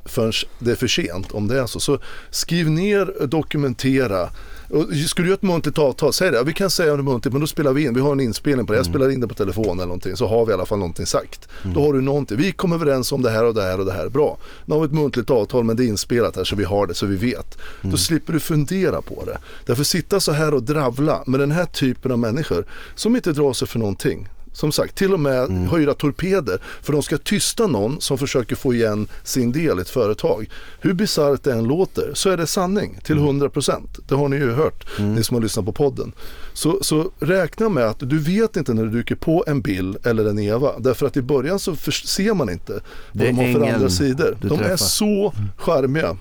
förrän 0.05 0.31
det 0.59 0.71
är 0.71 0.75
för 0.75 0.87
sent 0.87 1.31
om 1.31 1.47
det 1.47 1.59
är 1.59 1.65
så. 1.65 1.79
Så 1.79 1.99
skriv 2.29 2.69
ner, 2.69 3.27
dokumentera. 3.27 4.29
Och 4.69 4.85
ska 5.07 5.21
du 5.21 5.27
göra 5.27 5.37
ett 5.37 5.41
muntligt 5.41 5.77
avtal, 5.77 6.13
säg 6.13 6.31
det. 6.31 6.43
Vi 6.43 6.53
kan 6.53 6.69
säga 6.69 6.95
det 6.95 7.03
muntligt, 7.03 7.33
men 7.33 7.41
då 7.41 7.47
spelar 7.47 7.73
vi 7.73 7.85
in. 7.85 7.93
Vi 7.93 8.01
har 8.01 8.11
en 8.11 8.19
inspelning 8.19 8.65
på 8.65 8.73
det. 8.73 8.79
Jag 8.79 8.85
spelar 8.85 9.11
in 9.11 9.19
det 9.19 9.27
på 9.27 9.33
telefon 9.33 9.77
eller 9.77 9.85
någonting. 9.85 10.17
Så 10.17 10.27
har 10.27 10.45
vi 10.45 10.51
i 10.51 10.53
alla 10.53 10.65
fall 10.65 10.79
någonting 10.79 11.05
sagt. 11.05 11.47
Då 11.63 11.85
har 11.85 11.93
du 11.93 12.01
någonting. 12.01 12.37
Vi 12.37 12.51
kommer 12.51 12.75
överens 12.75 13.11
om 13.11 13.21
det 13.21 13.29
här 13.29 13.45
och 13.45 13.53
det 13.53 13.61
här 13.61 13.79
och 13.79 13.85
det 13.85 13.91
här. 13.91 14.09
Bra. 14.09 14.37
Nu 14.65 14.73
har 14.73 14.81
vi 14.81 14.85
ett 14.85 14.93
muntligt 14.93 15.29
avtal, 15.29 15.63
men 15.63 15.75
det 15.75 15.83
är 15.83 15.87
inspelat 15.87 16.35
här 16.35 16.43
så 16.43 16.55
vi 16.55 16.63
har 16.63 16.87
det, 16.87 16.93
så 16.93 17.05
vi 17.05 17.15
vet. 17.15 17.57
Då 17.81 17.97
slipper 17.97 18.33
du 18.33 18.39
fundera 18.39 19.01
på 19.01 19.23
det. 19.25 19.37
Därför 19.65 19.83
sitta 19.83 20.19
så 20.19 20.31
här 20.31 20.53
och 20.53 20.63
dravla 20.63 21.23
med 21.25 21.39
den 21.39 21.51
här 21.51 21.65
typen 21.65 22.11
av 22.11 22.19
människor 22.19 22.65
som 22.95 23.15
inte 23.15 23.31
drar 23.31 23.53
sig 23.53 23.67
för 23.67 23.79
någonting. 23.79 24.29
Som 24.55 24.71
sagt, 24.71 24.95
till 24.95 25.13
och 25.13 25.19
med 25.19 25.67
höjda 25.69 25.93
torpeder 25.93 26.61
för 26.81 26.93
de 26.93 27.03
ska 27.03 27.17
tysta 27.17 27.67
någon 27.67 28.01
som 28.01 28.17
försöker 28.17 28.55
få 28.55 28.73
igen 28.73 29.07
sin 29.23 29.51
del 29.51 29.79
i 29.79 29.81
ett 29.81 29.89
företag. 29.89 30.49
Hur 30.79 30.93
bisarrt 30.93 31.43
det 31.43 31.51
än 31.53 31.63
låter 31.63 32.11
så 32.13 32.29
är 32.29 32.37
det 32.37 32.47
sanning 32.47 32.99
till 33.03 33.17
100%. 33.17 33.81
Det 34.07 34.15
har 34.15 34.29
ni 34.29 34.35
ju 34.35 34.51
hört, 34.51 34.99
ni 34.99 35.23
som 35.23 35.35
har 35.35 35.41
lyssnat 35.41 35.65
på 35.65 35.71
podden. 35.71 36.11
Så, 36.53 36.79
så 36.81 37.11
räkna 37.19 37.69
med 37.69 37.85
att 37.85 37.99
du 37.99 38.19
vet 38.19 38.57
inte 38.57 38.73
när 38.73 38.83
du 38.83 38.89
dyker 38.89 39.15
på 39.15 39.43
en 39.47 39.61
Bill 39.61 39.97
eller 40.03 40.25
en 40.25 40.39
Eva. 40.39 40.79
Därför 40.79 41.07
att 41.07 41.17
i 41.17 41.21
början 41.21 41.59
så 41.59 41.75
ser 42.05 42.33
man 42.33 42.49
inte 42.49 42.79
vad 43.11 43.27
är 43.27 43.31
de 43.31 43.37
har 43.37 43.59
för 43.59 43.73
andra 43.73 43.89
sidor. 43.89 44.37
De 44.41 44.53
är 44.53 44.57
träffar. 44.57 44.77
så 44.77 45.33
charmiga. 45.57 46.17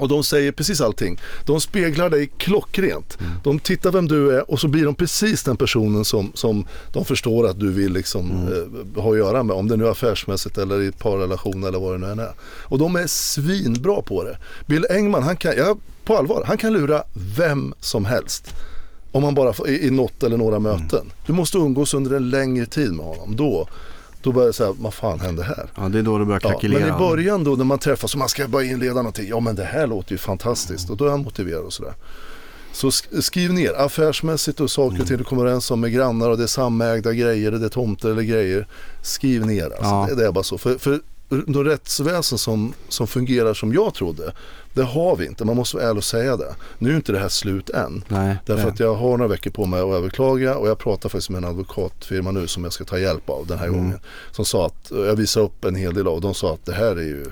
Och 0.00 0.08
de 0.08 0.24
säger 0.24 0.52
precis 0.52 0.80
allting. 0.80 1.20
De 1.44 1.60
speglar 1.60 2.10
dig 2.10 2.30
klockrent. 2.38 3.18
Mm. 3.20 3.32
De 3.44 3.58
tittar 3.58 3.92
vem 3.92 4.08
du 4.08 4.36
är 4.36 4.50
och 4.50 4.60
så 4.60 4.68
blir 4.68 4.84
de 4.84 4.94
precis 4.94 5.42
den 5.42 5.56
personen 5.56 6.04
som, 6.04 6.32
som 6.34 6.66
de 6.92 7.04
förstår 7.04 7.46
att 7.48 7.60
du 7.60 7.70
vill 7.72 7.92
liksom, 7.92 8.30
Mm. 8.30 8.52
eh, 8.96 9.02
ha 9.02 9.10
att 9.12 9.18
göra 9.18 9.42
med. 9.42 9.56
Om 9.56 9.68
det 9.68 9.76
nu 9.76 9.86
är 9.86 9.90
affärsmässigt 9.90 10.58
eller 10.58 10.82
i 10.82 10.92
parrelation 10.92 11.64
eller 11.64 11.78
vad 11.78 11.92
det 11.94 11.98
nu 12.06 12.12
än 12.12 12.18
är. 12.18 12.32
Och 12.42 12.78
de 12.78 12.96
är 12.96 13.06
svinbra 13.06 14.02
på 14.02 14.24
det. 14.24 14.38
Bill 14.66 14.86
Engman, 14.90 15.22
han 15.22 15.36
kan, 15.36 15.52
ja, 15.56 15.76
på 16.04 16.16
allvar, 16.16 16.42
han 16.46 16.58
kan 16.58 16.72
lura 16.72 17.02
vem 17.36 17.74
som 17.80 18.04
helst. 18.04 18.54
Om 19.12 19.22
man 19.22 19.34
bara 19.34 19.52
får, 19.52 19.68
i, 19.68 19.86
i 19.86 19.90
något 19.90 20.22
eller 20.22 20.36
några 20.36 20.58
möten. 20.58 21.12
Du 21.26 21.32
måste 21.32 21.58
umgås 21.58 21.94
under 21.94 22.16
en 22.16 22.30
längre 22.30 22.66
tid 22.66 22.92
med 22.92 23.06
honom. 23.06 23.36
Då, 23.36 23.68
då 24.22 24.32
börjar 24.32 24.48
jag 24.48 24.54
säga, 24.54 24.72
vad 24.78 24.94
fan 24.94 25.20
hände 25.20 25.42
här? 25.42 25.70
Ja, 25.76 25.88
det 25.88 25.98
är 25.98 26.02
då 26.02 26.18
det 26.18 26.24
börjar 26.24 26.40
Ja, 26.44 26.48
krackelera. 26.50 26.80
men 26.86 26.96
i 26.96 26.98
början 26.98 27.44
då 27.44 27.50
när 27.50 27.64
man 27.64 27.78
träffas 27.78 28.12
och 28.14 28.18
man 28.18 28.28
ska 28.28 28.48
börja 28.48 28.70
inleda 28.72 28.94
någonting. 28.94 29.28
Ja 29.28 29.40
men 29.40 29.54
det 29.56 29.64
här 29.64 29.86
låter 29.86 30.12
ju 30.12 30.18
fantastiskt 30.18 30.90
och 30.90 30.96
då 30.96 31.04
är 31.06 31.10
han 31.10 31.22
motiverad 31.22 31.64
och 31.64 31.72
sådär. 31.72 31.94
Så 32.72 32.88
sk- 32.90 33.20
skriv 33.20 33.52
ner 33.52 33.72
affärsmässigt 33.80 34.60
och 34.60 34.70
saker 34.70 35.00
och 35.00 35.06
ting 35.08 35.16
du 35.18 35.24
kommer 35.24 35.42
överens 35.42 35.70
om 35.70 35.80
med 35.80 35.92
grannar 35.92 36.30
och 36.30 36.36
det 36.36 36.42
är 36.42 36.46
samägda 36.46 37.12
grejer, 37.12 37.50
det 37.50 37.64
är 37.66 37.68
tomter 37.68 38.10
eller 38.10 38.22
grejer. 38.22 38.66
Skriv 39.02 39.46
ner 39.46 39.64
alltså. 39.64 39.80
Ja. 39.84 40.06
Det, 40.08 40.14
det 40.14 40.26
är 40.26 40.32
bara 40.32 40.44
så. 40.44 40.58
För, 40.58 40.78
för 40.78 41.00
de 41.46 41.64
rättsväsen 41.64 42.38
som, 42.38 42.72
som 42.88 43.06
fungerar 43.06 43.54
som 43.54 43.72
jag 43.74 43.94
trodde, 43.94 44.32
det 44.74 44.82
har 44.82 45.16
vi 45.16 45.26
inte. 45.26 45.44
Man 45.44 45.56
måste 45.56 45.76
vara 45.76 45.86
ärlig 45.86 45.96
och 45.98 46.04
säga 46.04 46.36
det. 46.36 46.54
Nu 46.78 46.90
är 46.92 46.96
inte 46.96 47.12
det 47.12 47.18
här 47.18 47.28
slut 47.28 47.70
än. 47.70 48.04
Nej, 48.08 48.36
Därför 48.46 48.62
nej. 48.62 48.72
att 48.72 48.80
jag 48.80 48.94
har 48.94 49.10
några 49.16 49.28
veckor 49.28 49.50
på 49.50 49.66
mig 49.66 49.80
att 49.80 49.86
överklaga 49.94 50.56
och 50.56 50.68
jag 50.68 50.78
pratar 50.78 51.08
faktiskt 51.08 51.30
med 51.30 51.38
en 51.38 51.48
advokatfirma 51.50 52.30
nu 52.30 52.46
som 52.46 52.64
jag 52.64 52.72
ska 52.72 52.84
ta 52.84 52.98
hjälp 52.98 53.30
av 53.30 53.46
den 53.46 53.58
här 53.58 53.66
Mm. 53.66 53.78
gången. 53.80 53.98
Som 54.32 54.44
sa 54.44 54.66
att, 54.66 54.90
jag 54.90 55.16
visade 55.16 55.46
upp 55.46 55.64
en 55.64 55.74
hel 55.74 55.94
del 55.94 56.06
av 56.06 56.14
och 56.14 56.20
de 56.20 56.34
sa 56.34 56.54
att 56.54 56.66
det 56.66 56.72
här 56.74 56.96
är 56.96 57.02
ju 57.02 57.26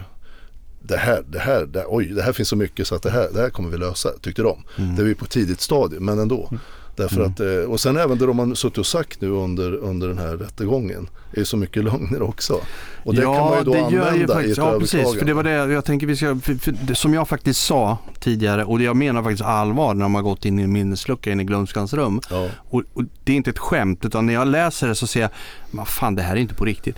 det 0.83 0.97
här, 0.97 1.25
det 1.29 1.39
här, 1.39 1.67
det, 1.67 1.85
oj, 1.89 2.07
det 2.07 2.23
här 2.23 2.33
finns 2.33 2.49
så 2.49 2.57
mycket 2.57 2.87
så 2.87 2.95
att 2.95 3.03
det 3.03 3.11
här, 3.11 3.29
det 3.35 3.41
här 3.41 3.51
kommer 3.51 3.71
vi 3.71 3.77
lösa, 3.77 4.11
tyckte 4.21 4.43
de. 4.43 4.63
Mm. 4.79 4.97
Det 4.97 5.03
är 5.03 5.07
vi 5.07 5.15
på 5.15 5.27
tidigt 5.27 5.61
stadium, 5.61 6.05
men 6.05 6.19
ändå. 6.19 6.51
Därför 6.99 7.17
Mm. 7.17 7.33
att, 7.33 7.41
eh, 7.41 7.71
och 7.73 7.81
sen 7.81 7.97
även 7.97 8.19
det 8.19 8.27
de 8.27 8.39
har 8.39 8.55
suttit 8.55 8.79
och 8.79 8.87
sagt 8.87 9.21
nu 9.21 9.29
under, 9.29 9.75
under 9.75 10.09
den 10.09 10.19
här 10.19 10.37
rättegången 10.37 11.09
är 11.33 11.45
så 11.45 11.57
mycket 11.57 11.85
lögner 11.85 12.23
också. 12.23 12.61
Och 13.05 13.15
det 13.15 13.23
ja, 13.23 13.35
kan 13.35 13.45
man 13.45 13.59
ju 13.59 13.65
då 13.65 13.73
det 13.73 13.79
gör 13.79 14.09
använda 14.09 14.15
ju 14.15 14.21
i 14.21 14.25
ett 14.25 14.33
faktiskt, 14.33 14.59
Ja, 14.59 14.79
precis. 14.81 15.19
För 15.19 15.25
det 15.25 15.35
var 15.35 15.43
det 15.43 15.51
jag 15.51 15.85
tänker 15.85 16.07
vi 16.07 16.17
ska, 16.17 16.37
för, 16.37 16.55
för, 16.55 16.75
det, 16.87 16.95
som 16.95 17.15
jag 17.15 17.29
faktiskt 17.29 17.65
sa 17.65 17.99
tidigare 18.21 18.65
och 18.65 18.79
det 18.79 18.85
jag 18.85 18.97
menar 18.97 19.23
faktiskt 19.23 19.43
allvar 19.43 19.95
när 19.95 20.09
har 20.09 20.23
gått 20.23 20.45
in 20.45 20.59
i 20.59 20.63
en 20.63 20.73
minneslucka 20.73 21.33
in 21.33 21.41
i 21.41 21.45
glömskans 21.45 21.95
rum. 21.95 22.21
Ja. 22.31 22.49
Och, 22.71 22.83
och 22.95 23.03
det 23.25 23.33
är 23.33 23.37
inte 23.37 23.51
ett 23.51 23.59
skämt 23.59 24.05
utan 24.05 24.27
när 24.27 24.35
jag 24.35 24.49
läser 24.49 24.89
det 24.89 24.95
så 24.95 25.07
ser 25.07 25.21
jag, 25.21 25.31
men 25.71 25.87
fan 25.87 26.15
det 26.15 26.23
här 26.23 26.37
är 26.37 26.41
inte 26.41 26.55
på 26.55 26.65
riktigt. 26.65 26.97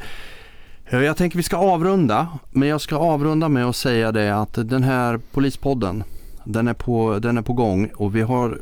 Jag 0.90 1.16
tänker 1.16 1.36
vi 1.36 1.42
ska 1.42 1.56
avrunda, 1.56 2.28
men 2.50 2.68
jag 2.68 2.80
ska 2.80 2.96
avrunda 2.96 3.48
med 3.48 3.66
att 3.66 3.76
säga 3.76 4.12
det 4.12 4.36
att 4.36 4.54
den 4.54 4.82
här 4.82 5.20
polispodden, 5.32 6.04
den 6.44 6.68
är 6.68 6.74
på, 6.74 7.18
den 7.18 7.38
är 7.38 7.42
på 7.42 7.52
gång 7.52 7.90
och 7.94 8.16
vi 8.16 8.22
har, 8.22 8.60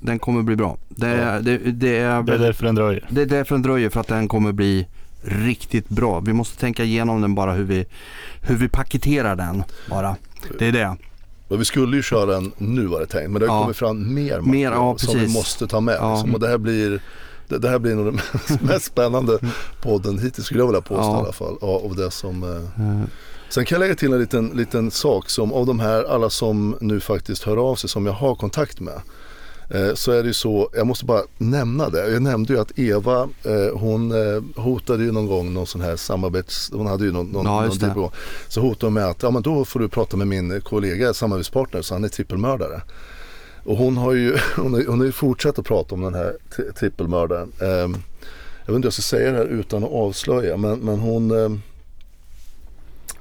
den 0.00 0.18
kommer 0.18 0.42
bli 0.42 0.56
bra. 0.56 0.76
Det, 0.88 1.08
Ja. 1.08 1.40
det, 1.40 1.58
det 1.58 1.98
är 1.98 2.22
Det 2.22 2.34
är 2.34 2.38
därför 2.38 2.64
den 2.66 2.74
dröjer. 2.74 3.06
det 3.10 3.22
är 3.22 3.26
därför 3.26 3.54
den 3.54 3.62
dröjer 3.62 3.90
för 3.90 4.00
att 4.00 4.08
den 4.08 4.28
kommer 4.28 4.52
bli 4.52 4.86
riktigt 5.22 5.88
bra. 5.88 6.20
Vi 6.20 6.32
måste 6.32 6.58
tänka 6.60 6.84
igenom 6.84 7.20
den 7.20 7.34
bara 7.34 7.52
hur 7.52 7.64
vi, 7.64 7.86
hur 8.42 8.56
vi 8.56 8.68
paketerar 8.68 9.36
den 9.36 9.62
bara. 9.90 10.16
Det 10.58 10.66
är 10.68 10.72
det. 10.72 10.96
Men 11.48 11.58
vi 11.58 11.64
skulle 11.64 11.96
ju 11.96 12.02
köra 12.02 12.36
en 12.36 12.52
nu 12.58 12.86
var 12.86 13.00
det 13.00 13.06
tänkt, 13.06 13.30
men 13.30 13.40
det 13.40 13.48
har 13.48 13.56
Ja. 13.56 13.62
kommit 13.62 13.76
fram 13.76 14.14
mer 14.14 14.40
Mer, 14.40 14.70
ja, 14.72 14.98
som 14.98 15.20
vi 15.20 15.28
måste 15.28 15.66
ta 15.66 15.80
med. 15.80 15.96
Ja. 16.00 16.14
Liksom. 16.14 16.34
Och 16.34 16.40
det 16.40 16.48
här 16.48 16.58
blir 16.58 17.00
det, 17.48 17.58
det 17.58 17.68
här 17.68 17.78
blir 17.78 17.94
nog 17.94 18.04
den 18.06 18.20
mest, 18.60 18.84
spännande 18.84 19.38
podden 19.82 20.18
hittills 20.18 20.46
skulle 20.46 20.60
jag 20.60 20.66
vilja 20.66 20.80
påstå 20.80 21.02
Ja. 21.12 21.16
i 21.18 21.22
alla 21.22 21.32
fall. 21.32 21.56
Ja, 21.60 21.82
av 21.84 21.96
det 21.96 22.10
som, 22.10 22.42
eh, 22.42 22.84
Eh, 22.86 23.02
Sen 23.50 23.64
kan 23.64 23.76
jag 23.76 23.80
lägga 23.80 23.94
till 23.94 24.12
en 24.12 24.20
liten, 24.20 24.46
liten 24.54 24.90
sak 24.90 25.30
som 25.30 25.52
av 25.52 25.66
de 25.66 25.80
här 25.80 26.04
alla 26.14 26.30
som 26.30 26.76
nu 26.80 27.00
faktiskt 27.00 27.42
hör 27.42 27.56
av 27.70 27.74
sig 27.76 27.90
som 27.90 28.06
jag 28.06 28.12
har 28.12 28.34
kontakt 28.34 28.80
med. 28.80 28.94
Eh, 29.70 29.94
så 29.94 30.12
är 30.12 30.22
det 30.22 30.26
ju 30.26 30.32
så, 30.32 30.70
jag 30.74 30.86
måste 30.86 31.04
bara 31.04 31.22
nämna 31.38 31.88
det. 31.88 32.10
Jag 32.10 32.22
nämnde 32.22 32.52
ju 32.52 32.60
att 32.60 32.78
Eva 32.78 33.22
eh, 33.44 33.78
hon 33.78 34.12
eh, 34.12 34.42
hotade 34.62 35.04
ju 35.04 35.12
någon 35.12 35.26
gång 35.26 35.52
någon 35.54 35.66
sån 35.66 35.80
här 35.80 35.96
samarbets, 35.96 36.70
hon 36.74 36.86
hade 36.86 37.04
ju 37.04 37.12
någon, 37.12 37.26
någon, 37.26 37.46
Ja, 37.46 37.60
någon 37.62 37.70
typ 37.78 37.96
av- 37.96 38.12
Så 38.48 38.60
hotade 38.60 38.86
hon 38.86 38.94
med 38.94 39.04
att 39.06 39.22
ja 39.22 39.30
men 39.30 39.42
då 39.42 39.64
får 39.64 39.80
du 39.80 39.88
prata 39.88 40.16
med 40.16 40.26
min 40.26 40.60
kollega, 40.60 41.14
samarbetspartner, 41.14 41.82
så 41.82 41.94
han 41.94 42.04
är 42.04 42.08
trippelmördare. 42.08 42.82
Och 43.64 43.76
hon 43.76 43.96
har 43.96 44.12
ju, 44.12 44.36
hon 44.56 44.74
har, 44.74 44.84
hon 44.86 44.98
har 44.98 45.06
ju 45.06 45.12
fortsatt 45.12 45.58
att 45.58 45.66
prata 45.66 45.94
om 45.94 46.00
den 46.00 46.14
här 46.14 46.36
tri- 46.56 46.72
trippelmördaren. 46.72 47.52
Eh, 47.60 47.66
jag 47.68 48.72
vet 48.72 48.76
inte 48.76 48.76
om 48.76 48.82
jag 48.82 48.92
ska 48.92 49.02
säga 49.02 49.30
det 49.30 49.36
här 49.38 49.44
utan 49.46 49.84
att 49.84 49.90
avslöja 49.92 50.56
men, 50.56 50.78
men 50.78 50.98
hon 50.98 51.30
eh, 51.30 51.58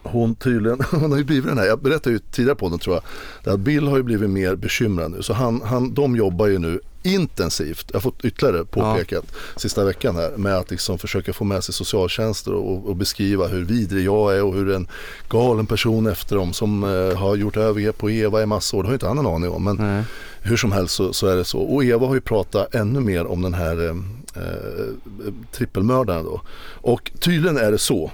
hon 0.04 0.36
tydligen, 0.36 0.80
hon 0.92 1.12
har 1.12 1.18
ju 1.18 1.24
blivit 1.24 1.46
den 1.46 1.58
här, 1.58 1.66
jag 1.66 1.80
berättade 1.80 2.16
ju 2.16 2.20
tidigare 2.20 2.56
på 2.56 2.70
den 2.70 2.80
tror 2.80 2.96
jag, 2.96 3.04
där 3.44 3.52
att 3.52 3.60
Bill 3.60 3.88
har 3.88 3.98
ju 3.98 4.04
blivit 4.04 4.30
mer 4.30 4.56
bekymrad 4.56 5.12
nu. 5.12 5.22
Så 5.22 5.34
han, 5.34 5.62
han, 5.62 5.94
de 5.94 6.16
jobbar 6.16 6.48
ju 6.48 6.60
nu 6.60 6.80
intensivt, 7.04 7.86
jag 7.88 7.96
har 7.96 8.02
fått 8.02 8.26
ytterligare 8.26 8.66
påpekat 8.66 9.26
sista 9.56 9.86
veckan 9.86 10.16
här, 10.16 10.32
med 10.38 10.58
att 10.58 10.72
liksom 10.72 10.98
försöka 10.98 11.34
få 11.34 11.44
med 11.44 11.64
sig 11.64 11.74
socialtjänster 11.74 12.54
och, 12.54 12.90
och 12.90 12.96
beskriva 12.96 13.48
hur 13.48 13.66
vidrig 13.66 14.06
jag 14.06 14.38
är 14.38 14.44
och 14.44 14.54
hur 14.54 14.72
en 14.72 14.88
galen 15.30 15.66
person 15.66 16.08
efter 16.08 16.36
dem 16.36 16.54
som 16.54 16.84
eh, 16.84 17.18
har 17.18 17.36
gjort 17.36 17.58
övergrepp 17.58 17.98
på 17.98 18.10
Eva 18.12 18.42
i 18.42 18.46
massa 18.46 18.78
år, 18.78 18.84
det 18.84 18.88
har 18.88 18.92
ju 18.92 18.96
inte 18.96 19.08
han 19.08 19.18
en 19.18 19.26
aning 19.26 19.52
om. 19.52 19.64
Men 19.64 19.76
nej. 19.76 20.04
hur 20.42 20.58
som 20.58 20.72
helst 20.72 20.96
så, 20.96 21.14
så 21.14 21.28
är 21.28 21.36
det 21.36 21.46
så. 21.46 21.60
Och 21.60 21.84
Eva 21.84 22.08
har 22.08 22.16
ju 22.16 22.22
pratat 22.22 22.76
ännu 22.76 23.00
mer 23.00 23.26
om 23.26 23.42
den 23.42 23.54
här 23.54 23.86
eh, 23.86 23.96
eh, 24.44 25.34
trippelmördaren 25.52 26.24
då. 26.24 26.42
Och 26.82 27.12
tydligen 27.20 27.58
är 27.58 27.72
det 27.72 27.78
så, 27.78 28.12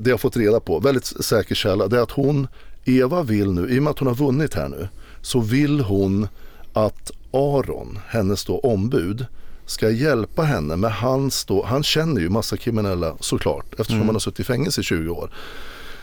det 0.00 0.10
jag 0.10 0.12
har 0.12 0.18
fått 0.18 0.36
reda 0.36 0.60
på, 0.60 0.78
väldigt 0.80 1.06
säker 1.06 1.54
källa, 1.54 1.88
det 1.88 1.98
är 1.98 2.02
att 2.02 2.10
hon, 2.10 2.48
Eva 2.84 3.22
vill 3.22 3.52
nu, 3.52 3.68
i 3.68 3.78
och 3.78 3.82
med 3.82 3.90
att 3.90 3.98
hon 3.98 4.08
har 4.08 4.14
vunnit 4.14 4.54
här 4.54 4.68
nu, 4.68 4.88
så 5.20 5.40
vill 5.40 5.80
hon 5.80 6.28
att 6.72 7.10
Aron, 7.32 7.98
hennes 8.08 8.44
då 8.44 8.58
ombud, 8.58 9.26
ska 9.66 9.90
hjälpa 9.90 10.42
henne 10.42 10.76
med 10.76 10.92
hans 10.92 11.44
då, 11.44 11.64
han 11.64 11.82
känner 11.82 12.20
ju 12.20 12.28
massa 12.28 12.56
kriminella 12.56 13.16
såklart 13.20 13.66
eftersom 13.70 13.94
Mm. 13.96 14.06
han 14.08 14.14
har 14.14 14.20
suttit 14.20 14.40
i 14.40 14.44
fängelse 14.44 14.80
i 14.80 14.84
20 14.84 15.10
år 15.10 15.30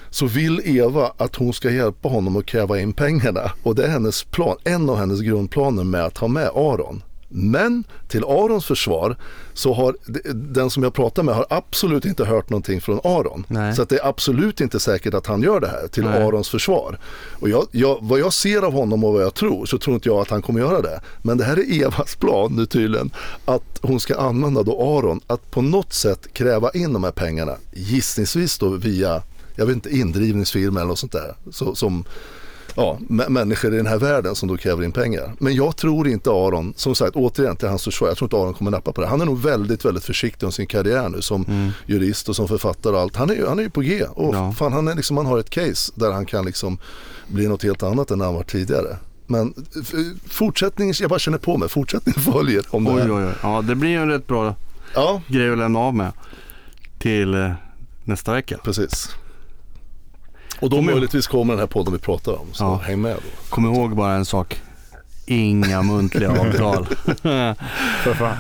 så 0.10 0.26
vill 0.26 0.62
Eva 0.64 1.12
att 1.18 1.36
hon 1.36 1.54
ska 1.54 1.72
hjälpa 1.72 2.10
honom 2.10 2.36
att 2.36 2.46
kräva 2.46 2.80
in 2.80 2.94
pengarna. 2.94 3.52
Och 3.64 3.76
det 3.76 3.86
är 3.86 3.90
hennes 3.90 4.24
plan, 4.24 4.58
en 4.64 4.90
av 4.90 4.98
hennes 4.98 5.22
grundplaner 5.22 5.84
med 5.84 6.04
att 6.06 6.18
ha 6.18 6.28
med 6.28 6.48
Aron. 6.48 7.04
Men 7.28 7.84
till 8.08 8.24
Arons 8.24 8.66
försvar 8.66 9.16
så 9.54 9.74
har 9.74 9.96
den 10.34 10.70
som 10.70 10.84
jag 10.84 10.94
pratar 10.94 11.24
med 11.24 11.36
har 11.36 11.46
absolut 11.50 12.06
inte 12.06 12.26
hört 12.26 12.50
någonting 12.50 12.82
från 12.82 13.00
Aron. 13.04 13.46
Nej. 13.48 13.76
Så 13.76 13.82
att 13.82 13.90
det 13.90 14.00
är 14.00 14.08
absolut 14.08 14.62
inte 14.62 14.80
säkert 14.80 15.14
att 15.14 15.28
han 15.28 15.42
gör 15.42 15.60
det 15.60 15.68
här 15.68 15.88
till 15.88 16.04
Nej. 16.04 16.24
Arons 16.24 16.50
försvar. 16.50 17.00
Och 17.40 17.50
jag, 17.50 17.68
jag, 17.72 17.98
vad 18.02 18.20
jag 18.20 18.34
ser 18.34 18.62
av 18.62 18.74
honom 18.74 19.04
och 19.04 19.14
vad 19.14 19.24
jag 19.24 19.34
tror 19.34 19.66
så 19.66 19.78
tror 19.78 19.94
inte 19.94 20.10
jag 20.10 20.18
att 20.18 20.30
han 20.30 20.42
kommer 20.42 20.60
göra 20.60 20.82
det. 20.82 21.02
Men 21.22 21.38
det 21.38 21.44
här 21.44 21.58
är 21.58 21.84
Evas 21.84 22.16
plan 22.16 22.56
nu 22.56 22.66
tydligen. 22.66 23.12
Att 23.46 23.80
hon 23.82 24.00
ska 24.00 24.16
använda 24.16 24.64
då 24.64 24.98
Aron 24.98 25.22
att 25.28 25.52
på 25.52 25.62
något 25.62 25.94
sätt 25.94 26.34
kräva 26.34 26.72
in 26.72 26.94
de 26.94 27.04
här 27.04 27.12
pengarna. 27.12 27.56
Gissningsvis 27.72 28.58
då 28.58 28.70
via 28.70 29.22
jag 29.58 29.66
vet 29.66 29.76
inte, 29.76 29.90
indrivningsfirma 29.90 30.80
eller 30.80 30.88
något 30.88 31.00
sånt 31.00 31.12
där. 31.12 31.36
Så, 31.52 31.76
som 31.76 32.06
ja, 32.78 32.98
mä- 33.10 33.30
människor 33.30 33.74
i 33.74 33.78
den 33.78 33.86
här 33.88 33.98
världen 33.98 34.36
som 34.36 34.48
då 34.50 34.58
kräver 34.58 34.84
in 34.84 34.92
pengar. 34.92 35.34
Men 35.40 35.56
jag 35.56 35.76
tror 35.78 36.08
inte 36.08 36.30
Aron, 36.30 36.74
som 36.78 36.96
sagt 36.96 37.16
återigen 37.16 37.56
till 37.56 37.68
hans 37.68 37.84
försvar, 37.84 38.08
jag 38.08 38.18
tror 38.18 38.26
inte 38.26 38.36
Aron 38.38 38.54
kommer 38.54 38.72
nappa 38.72 38.92
på 38.92 39.02
det. 39.02 39.08
Han 39.08 39.22
är 39.22 39.26
nog 39.26 39.40
väldigt, 39.42 39.86
väldigt 39.86 40.04
försiktig 40.04 40.46
om 40.46 40.52
sin 40.52 40.68
karriär 40.68 41.10
nu 41.10 41.22
som 41.22 41.72
jurist 41.86 42.30
och 42.30 42.36
som 42.36 42.48
författare 42.48 42.94
och 42.96 43.02
allt. 43.02 43.16
Han 43.16 43.30
är 43.30 43.34
ju, 43.36 43.48
han 43.48 43.60
är 43.60 43.64
ju 43.64 43.70
på 43.70 43.82
G 43.82 44.04
och 44.10 44.36
Ja. 44.36 44.52
fan, 44.52 44.74
han, 44.74 44.88
är 44.88 44.96
liksom, 44.96 45.18
han 45.18 45.26
har 45.26 45.40
ett 45.40 45.50
case 45.50 45.92
där 45.96 46.12
han 46.12 46.26
kan 46.26 46.46
liksom 46.46 46.78
bli 47.28 47.48
något 47.48 47.64
helt 47.64 47.84
annat 47.84 48.12
än 48.12 48.22
han 48.22 48.34
var 48.34 48.44
tidigare. 48.44 48.98
Men 49.28 49.54
fortsättningen, 50.30 50.94
jag 51.00 51.10
bara 51.10 51.20
känner 51.20 51.38
på 51.38 51.58
mig, 51.58 51.70
fortsättningen 51.70 52.22
följer 52.34 52.64
om 52.70 52.84
det 52.84 52.92
Oj, 52.92 53.02
här. 53.02 53.12
oj, 53.18 53.24
oj. 53.26 53.32
Ja, 53.44 53.62
det 53.68 53.76
blir 53.76 53.90
ju 53.90 53.98
en 54.02 54.10
rätt 54.10 54.28
bra 54.28 54.56
Ja, 54.96 55.22
grej 55.28 55.52
att 55.52 55.58
lämna 55.58 55.80
av 55.80 55.96
med 55.96 56.12
till 57.00 57.34
eh, 57.34 57.52
nästa 58.04 58.34
vecka. 58.34 58.58
precis. 58.64 59.10
Och 60.60 60.70
då 60.70 60.76
Kom 60.78 60.86
möjligtvis 60.86 61.28
kommer 61.28 61.54
den 61.54 61.60
här 61.60 61.68
podden 61.68 61.94
vi 61.94 62.00
pratar 62.00 62.32
om, 62.40 62.48
så 62.54 62.64
Ja. 62.64 62.76
häng 62.84 63.02
med 63.02 63.16
då. 63.16 63.22
Kom 63.50 63.66
ihåg 63.66 63.96
bara 63.96 64.14
en 64.14 64.26
sak. 64.26 64.62
Inga 65.26 65.82
muntliga 65.82 66.32
avtal. 66.42 66.86
För 68.04 68.14
fan. 68.14 68.38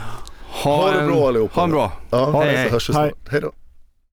Ha 0.63 0.91
det 0.91 0.99
en- 0.99 1.07
bra 1.07 1.28
allihopa. 1.28 1.53
Ha 1.59 1.63
en 1.63 1.72
bra. 1.72 1.91
Ja, 2.09 2.41
Hej, 2.43 2.55
hej. 2.57 2.70
hörs 2.70 2.89
vi 2.89 2.93
snart. 2.93 3.11
Hej 3.32 3.41
då. 3.41 3.51